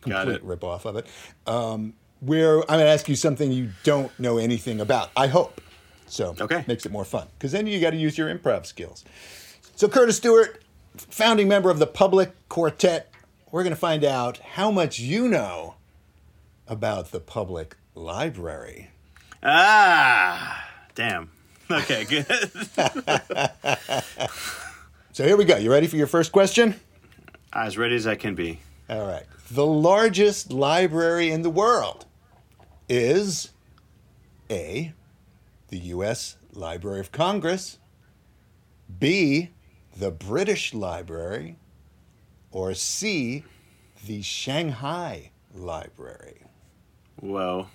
complete 0.00 0.44
ripoff 0.44 0.84
of 0.86 0.96
it. 0.96 1.06
Um, 1.46 1.94
where 2.20 2.58
I'm 2.62 2.78
going 2.78 2.80
to 2.80 2.88
ask 2.90 3.08
you 3.08 3.16
something 3.16 3.52
you 3.52 3.70
don't 3.84 4.16
know 4.18 4.38
anything 4.38 4.80
about. 4.80 5.10
I 5.16 5.26
hope 5.28 5.60
so. 6.06 6.34
Okay. 6.40 6.64
makes 6.66 6.86
it 6.86 6.92
more 6.92 7.04
fun 7.04 7.28
because 7.38 7.52
then 7.52 7.66
you 7.66 7.80
got 7.80 7.90
to 7.90 7.96
use 7.96 8.18
your 8.18 8.34
improv 8.34 8.66
skills. 8.66 9.04
So 9.76 9.88
Curtis 9.88 10.16
Stewart, 10.16 10.62
founding 10.96 11.48
member 11.48 11.70
of 11.70 11.78
the 11.78 11.86
Public 11.86 12.32
Quartet, 12.48 13.12
we're 13.50 13.62
going 13.62 13.74
to 13.74 13.80
find 13.80 14.04
out 14.04 14.38
how 14.38 14.70
much 14.70 14.98
you 14.98 15.28
know 15.28 15.74
about 16.66 17.12
the 17.12 17.20
public 17.20 17.76
library. 17.94 18.90
Ah, 19.42 20.68
damn. 20.94 21.30
Okay, 21.70 22.04
good. 22.04 22.50
So 25.18 25.24
here 25.24 25.36
we 25.36 25.44
go. 25.44 25.56
You 25.56 25.72
ready 25.72 25.88
for 25.88 25.96
your 25.96 26.06
first 26.06 26.30
question? 26.30 26.76
as 27.52 27.76
ready 27.76 27.96
as 27.96 28.06
I 28.06 28.14
can 28.14 28.36
be. 28.36 28.60
All 28.88 29.04
right. 29.04 29.24
The 29.50 29.66
largest 29.66 30.52
library 30.52 31.32
in 31.32 31.42
the 31.42 31.50
world 31.50 32.06
is 32.88 33.50
A, 34.50 34.92
the 35.68 35.78
U.S. 35.78 36.36
Library 36.52 37.00
of 37.00 37.12
Congress, 37.12 37.78
B, 38.98 39.50
the 39.96 40.10
British 40.10 40.72
Library, 40.74 41.56
or 42.50 42.74
C, 42.74 43.44
the 44.06 44.22
Shanghai 44.22 45.30
Library. 45.54 46.42
Well, 47.20 47.70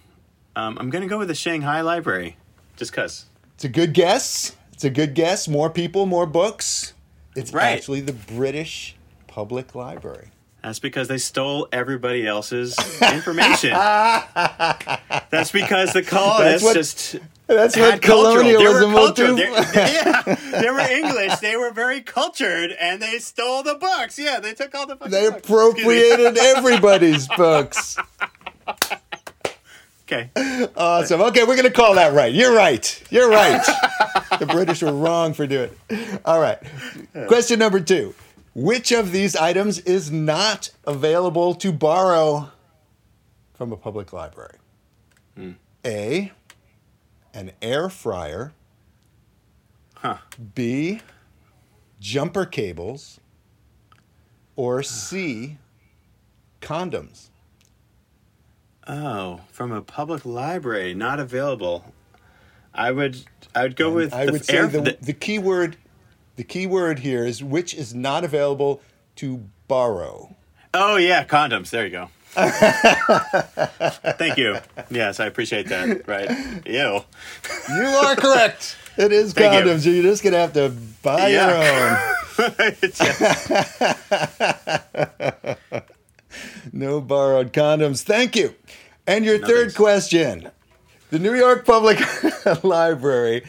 Um, 0.56 0.78
I'm 0.80 0.92
gonna 0.92 1.08
go 1.08 1.18
with 1.18 1.30
the 1.30 1.36
Shanghai 1.36 1.82
Library, 1.82 2.38
just 2.78 2.94
cause. 2.94 3.26
It's 3.56 3.64
a 3.64 3.70
good 3.70 3.94
guess. 3.94 4.56
It's 4.72 4.84
a 4.84 4.90
good 4.92 5.16
guess. 5.16 5.48
More 5.48 5.70
people, 5.70 6.06
more 6.06 6.28
books. 6.28 6.94
It's 7.36 7.52
Right. 7.52 7.72
actually 7.76 8.02
the 8.02 8.14
British 8.14 8.96
Public 9.26 9.74
Library. 9.74 10.30
That's 10.64 10.80
because 10.80 11.10
they 11.10 11.18
stole 11.18 11.68
everybody 11.74 12.26
else's 12.26 12.78
information. 13.02 13.72
That's 13.74 15.52
because 15.52 15.92
the 15.92 16.00
oh, 16.00 16.10
colonists 16.10 16.64
what- 16.64 16.74
just 16.74 17.18
That's 17.48 17.76
what 17.76 18.02
cultural. 18.02 18.46
They 18.46 18.54
were 18.56 18.80
colonialism 18.80 18.94
will 18.94 19.12
do. 19.12 19.36
They- 19.74 19.94
yeah, 19.94 20.22
they 20.62 20.70
were 20.70 20.80
English. 20.80 21.36
They 21.40 21.58
were 21.58 21.72
very 21.72 22.00
cultured, 22.00 22.72
and 22.80 23.02
they 23.02 23.20
stole 23.20 23.64
the 23.64 23.76
books. 23.76 24.18
Yeah, 24.18 24.40
they 24.40 24.54
took 24.54 24.74
all 24.74 24.88
the. 24.88 24.96
fucking 24.96 25.12
They 25.12 25.30
books. 25.30 25.50
Appropriated 25.50 26.38
everybody's 26.42 27.28
books. 27.28 27.98
Okay. 30.08 30.30
Awesome. 30.78 31.22
Okay, 31.24 31.42
we're 31.44 31.56
going 31.58 31.64
to 31.64 31.72
call 31.72 31.96
that 31.96 32.14
right. 32.14 32.34
You're 32.34 32.56
right. 32.56 33.04
You're 33.10 33.30
right. 33.30 33.62
the 34.40 34.46
British 34.46 34.82
were 34.82 34.94
wrong 34.94 35.34
for 35.34 35.46
doing 35.46 35.72
it. 35.90 36.22
All 36.24 36.40
right. 36.40 36.60
Question 37.28 37.60
number 37.60 37.80
two 37.82 38.14
Which 38.56 38.92
of 38.92 39.12
these 39.12 39.36
items 39.36 39.80
is 39.80 40.12
not 40.12 40.70
available 40.86 41.56
to 41.56 41.72
borrow 41.72 42.52
from 43.54 43.72
a 43.72 43.78
public 43.78 44.14
library? 44.14 44.58
Hmm. 45.36 45.52
A, 45.86 46.32
an 47.34 47.52
air 47.62 47.90
fryer. 47.90 48.54
Huh. 49.96 50.18
B, 50.54 51.02
jumper 52.00 52.46
cables. 52.46 53.20
Or 54.56 54.84
C, 54.84 55.58
condoms. 56.62 57.30
Oh, 58.86 59.42
from 59.50 59.72
a 59.72 59.82
public 59.82 60.26
library, 60.26 60.94
not 60.94 61.20
available. 61.20 61.92
I 62.72 62.92
would. 62.92 63.18
I 63.56 63.64
would 63.64 63.76
go 63.76 63.90
with. 63.92 64.14
I 64.14 64.26
the 64.28 64.32
would 64.34 64.46
say 64.46 64.58
air- 64.58 64.68
the, 64.68 64.82
the- 64.82 64.98
the 65.02 65.14
key 65.14 65.40
word, 65.40 65.78
the 66.36 66.44
key 66.44 66.68
word 66.68 67.00
here 67.00 67.26
is 67.26 67.44
which 67.44 67.74
is 67.74 67.94
not 67.94 68.24
available 68.24 68.82
to 69.18 69.46
borrow. 69.68 70.36
Oh 70.74 70.96
yeah, 70.98 71.24
condoms. 71.26 71.70
There 71.70 71.86
you 71.86 71.92
go. 71.92 72.10
Thank 74.18 74.38
you. 74.38 74.58
Yes, 74.90 75.20
I 75.20 75.28
appreciate 75.28 75.68
that. 75.70 76.08
Right. 76.08 76.30
Ew. 76.66 77.02
You 77.70 77.84
are 77.84 78.16
correct. 78.16 78.76
It 78.98 79.12
is 79.12 79.34
Thank 79.34 79.66
condoms. 79.66 79.86
You. 79.86 80.00
are 80.00 80.04
just 80.04 80.24
gonna 80.24 80.38
have 80.38 80.54
to 80.54 80.70
buy 81.04 81.28
your 81.28 81.52
own. 81.52 81.98
No 86.72 87.02
borrowed 87.02 87.54
condoms. 87.54 88.02
Thank 88.02 88.36
you. 88.36 88.56
And 89.06 89.24
your 89.26 89.38
third 89.38 89.74
thanks. 89.74 89.76
question: 89.76 90.50
The 91.12 91.20
New 91.20 91.36
York 91.36 91.66
Public 91.66 92.00
Library 92.64 93.44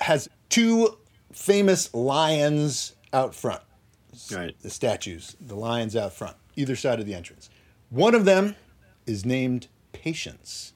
has 0.00 0.28
two 0.48 0.96
famous 1.34 1.92
lions 1.92 2.94
out 3.12 3.34
front. 3.34 3.60
Right. 4.32 4.54
The 4.62 4.70
statues, 4.70 5.36
the 5.40 5.56
lions 5.56 5.96
out 5.96 6.12
front, 6.12 6.36
either 6.56 6.76
side 6.76 7.00
of 7.00 7.06
the 7.06 7.14
entrance. 7.14 7.50
One 7.90 8.14
of 8.14 8.24
them 8.24 8.56
is 9.06 9.26
named 9.26 9.66
Patience. 9.92 10.72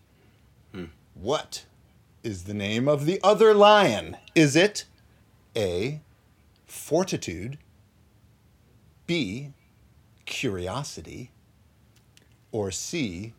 Hmm. 0.75 0.87
What 1.15 1.65
is 2.23 2.45
the 2.45 2.55
name 2.55 2.89
of 2.89 3.07
the 3.07 3.21
other 3.23 3.55
lion? 3.55 4.17
Is 4.35 4.57
it 4.57 4.85
A. 5.57 6.01
Fortitude, 6.67 7.59
B. 9.07 9.53
Curiosity, 10.27 11.31
or 12.53 12.71
C. 12.71 13.33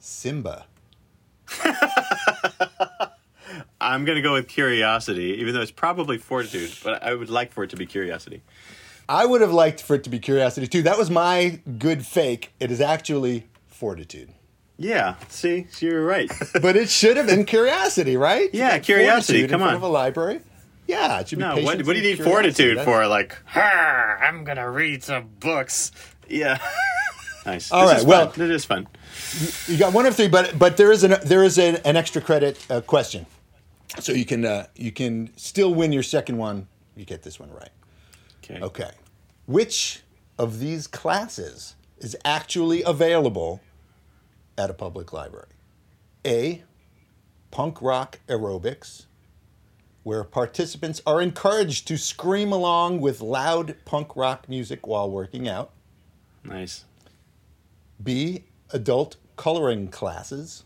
Simba? 0.00 0.66
I'm 3.84 4.04
gonna 4.04 4.22
go 4.22 4.32
with 4.34 4.48
curiosity, 4.48 5.36
even 5.40 5.54
though 5.54 5.60
it's 5.60 5.70
probably 5.70 6.18
fortitude, 6.18 6.72
but 6.82 7.02
I 7.02 7.14
would 7.14 7.30
like 7.30 7.52
for 7.52 7.64
it 7.64 7.70
to 7.70 7.76
be 7.76 7.86
curiosity. 7.86 8.42
I 9.08 9.26
would 9.26 9.42
have 9.42 9.52
liked 9.52 9.82
for 9.82 9.94
it 9.96 10.04
to 10.04 10.10
be 10.10 10.18
curiosity 10.18 10.66
too. 10.66 10.82
That 10.82 10.96
was 10.98 11.10
my 11.10 11.60
good 11.78 12.06
fake. 12.06 12.52
It 12.58 12.70
is 12.70 12.80
actually 12.80 13.46
fortitude. 13.68 14.30
Yeah. 14.78 15.14
See, 15.28 15.66
so 15.70 15.86
you're 15.86 16.04
right. 16.04 16.30
But 16.62 16.76
it 16.76 16.88
should 16.88 17.16
have 17.16 17.26
been 17.26 17.44
curiosity, 17.44 18.16
right? 18.16 18.48
Yeah, 18.52 18.78
curiosity, 18.78 19.40
fortitude 19.40 19.50
come 19.50 19.60
in 19.60 19.66
front 19.66 19.76
on. 19.76 19.82
of 19.84 19.90
a 19.90 19.92
library. 19.92 20.40
Yeah, 20.86 21.20
it 21.20 21.28
should 21.28 21.38
be 21.38 21.44
no, 21.44 21.54
patience 21.54 21.66
what, 21.66 21.86
what 21.86 21.92
do 21.94 22.00
you 22.02 22.16
need 22.16 22.24
fortitude 22.24 22.78
That's- 22.78 22.84
for? 22.86 23.06
Like, 23.06 23.36
I'm 23.54 24.44
gonna 24.44 24.70
read 24.70 25.02
some 25.02 25.28
books. 25.40 25.92
Yeah. 26.28 26.58
nice. 27.46 27.70
All 27.70 27.86
This 27.86 27.98
right, 27.98 28.06
well- 28.06 28.32
it 28.34 28.50
is 28.50 28.64
fun. 28.64 28.88
You 29.68 29.78
got 29.78 29.92
one 29.92 30.06
of 30.06 30.16
three, 30.16 30.28
but 30.28 30.58
but 30.58 30.76
there 30.76 30.90
is 30.92 31.04
an 31.04 31.16
there 31.24 31.44
is 31.44 31.58
an, 31.58 31.76
an 31.84 31.96
extra 31.96 32.20
credit 32.22 32.58
uh, 32.70 32.80
question, 32.80 33.26
so 34.00 34.12
you 34.12 34.24
can 34.24 34.44
uh, 34.44 34.66
you 34.76 34.92
can 34.92 35.30
still 35.36 35.74
win 35.74 35.92
your 35.92 36.02
second 36.02 36.38
one. 36.38 36.68
You 36.96 37.04
get 37.04 37.22
this 37.22 37.40
one 37.40 37.50
right. 37.50 37.70
Okay. 38.42 38.60
Okay, 38.60 38.90
which 39.46 40.02
of 40.38 40.60
these 40.60 40.86
classes 40.86 41.76
is 41.98 42.16
actually 42.24 42.82
available 42.82 43.60
at 44.58 44.70
a 44.70 44.74
public 44.74 45.12
library? 45.12 45.48
A. 46.26 46.62
Punk 47.50 47.80
rock 47.80 48.18
aerobics, 48.28 49.06
where 50.02 50.24
participants 50.24 51.00
are 51.06 51.22
encouraged 51.22 51.86
to 51.88 51.96
scream 51.96 52.52
along 52.52 53.00
with 53.00 53.20
loud 53.20 53.76
punk 53.84 54.16
rock 54.16 54.48
music 54.48 54.86
while 54.86 55.08
working 55.08 55.48
out. 55.48 55.70
Nice. 56.42 56.84
B. 58.02 58.44
Adult 58.70 59.16
coloring 59.36 59.88
classes. 59.88 60.64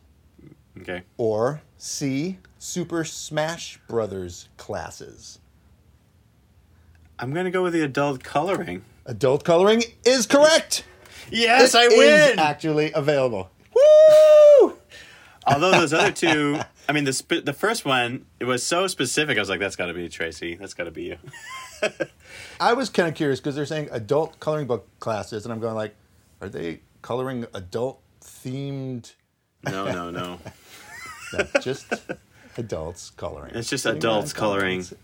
Okay. 0.80 1.02
Or 1.18 1.60
C. 1.78 2.38
Super 2.58 3.04
Smash 3.04 3.78
Brothers 3.88 4.48
classes. 4.56 5.38
I'm 7.18 7.32
gonna 7.32 7.50
go 7.50 7.62
with 7.62 7.72
the 7.72 7.82
adult 7.82 8.22
coloring. 8.22 8.84
Adult 9.06 9.44
coloring 9.44 9.82
is 10.04 10.26
correct. 10.26 10.84
Yes, 11.30 11.74
It 11.74 11.78
I 11.78 11.84
is 11.84 11.96
win. 12.30 12.38
actually 12.38 12.92
available. 12.92 13.50
Woo! 13.74 14.76
Although 15.46 15.70
those 15.72 15.92
other 15.92 16.12
two, 16.12 16.58
I 16.88 16.92
mean, 16.92 17.04
the 17.04 17.12
sp- 17.14 17.44
the 17.44 17.52
first 17.52 17.84
one 17.84 18.26
it 18.40 18.44
was 18.44 18.62
so 18.64 18.86
specific. 18.86 19.36
I 19.36 19.40
was 19.40 19.48
like, 19.48 19.60
that's 19.60 19.76
got 19.76 19.86
to 19.86 19.94
be 19.94 20.08
Tracy. 20.08 20.54
That's 20.56 20.74
got 20.74 20.84
to 20.84 20.90
be 20.90 21.04
you. 21.04 21.16
I 22.60 22.72
was 22.74 22.90
kind 22.90 23.08
of 23.08 23.14
curious 23.14 23.40
because 23.40 23.54
they're 23.54 23.66
saying 23.66 23.88
adult 23.92 24.40
coloring 24.40 24.66
book 24.66 24.86
classes, 25.00 25.44
and 25.44 25.52
I'm 25.52 25.60
going 25.60 25.74
like, 25.74 25.94
are 26.40 26.48
they 26.48 26.80
coloring 27.02 27.46
adult 27.54 28.00
themed? 28.20 29.12
No, 29.64 29.90
no, 29.90 30.10
no. 30.10 30.38
No, 31.32 31.46
just 31.60 31.92
adults 32.56 33.10
coloring. 33.10 33.54
It's 33.54 33.68
just 33.70 33.82
Sitting 33.84 33.98
adults 33.98 34.32
coloring. 34.32 34.80
It's- 34.80 34.94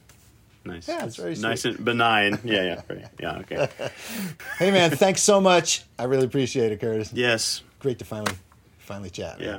Nice. 0.66 0.88
Yeah, 0.88 1.04
it's 1.04 1.16
very 1.16 1.34
nice 1.34 1.60
sweet. 1.60 1.76
and 1.76 1.84
benign. 1.84 2.38
Yeah, 2.42 2.62
yeah, 2.62 2.80
right. 2.88 3.04
yeah. 3.20 3.36
Okay. 3.40 3.68
Hey 4.58 4.70
man, 4.70 4.92
thanks 4.92 5.20
so 5.20 5.38
much. 5.38 5.82
I 5.98 6.04
really 6.04 6.24
appreciate 6.24 6.72
it, 6.72 6.80
Curtis. 6.80 7.12
Yes. 7.12 7.60
Great 7.80 7.98
to 7.98 8.06
finally 8.06 8.32
finally 8.78 9.10
chat. 9.10 9.38
Yeah. 9.42 9.58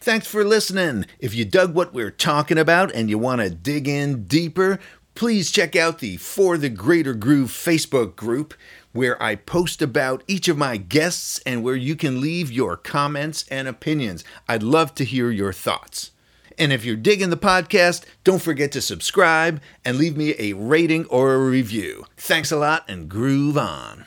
Thanks 0.00 0.26
for 0.26 0.44
listening. 0.44 1.06
If 1.18 1.34
you 1.34 1.44
dug 1.44 1.74
what 1.74 1.92
we're 1.92 2.10
talking 2.12 2.56
about 2.56 2.94
and 2.94 3.10
you 3.10 3.18
want 3.18 3.40
to 3.42 3.50
dig 3.50 3.88
in 3.88 4.24
deeper, 4.24 4.78
please 5.14 5.50
check 5.50 5.76
out 5.76 5.98
the 5.98 6.16
For 6.16 6.56
the 6.56 6.70
Greater 6.70 7.14
Groove 7.14 7.50
Facebook 7.50 8.16
group 8.16 8.54
where 8.92 9.20
I 9.22 9.36
post 9.36 9.82
about 9.82 10.22
each 10.26 10.48
of 10.48 10.58
my 10.58 10.76
guests 10.76 11.40
and 11.46 11.62
where 11.62 11.76
you 11.76 11.96
can 11.96 12.20
leave 12.20 12.50
your 12.50 12.76
comments 12.76 13.44
and 13.50 13.68
opinions. 13.68 14.24
I'd 14.48 14.62
love 14.62 14.94
to 14.96 15.04
hear 15.04 15.30
your 15.30 15.52
thoughts. 15.52 16.12
And 16.58 16.72
if 16.72 16.84
you're 16.84 16.96
digging 16.96 17.30
the 17.30 17.36
podcast, 17.36 18.04
don't 18.24 18.42
forget 18.42 18.72
to 18.72 18.80
subscribe 18.80 19.60
and 19.84 19.96
leave 19.96 20.16
me 20.16 20.34
a 20.38 20.54
rating 20.54 21.06
or 21.06 21.34
a 21.34 21.38
review. 21.38 22.04
Thanks 22.16 22.50
a 22.50 22.56
lot 22.56 22.84
and 22.88 23.08
groove 23.08 23.56
on. 23.56 24.06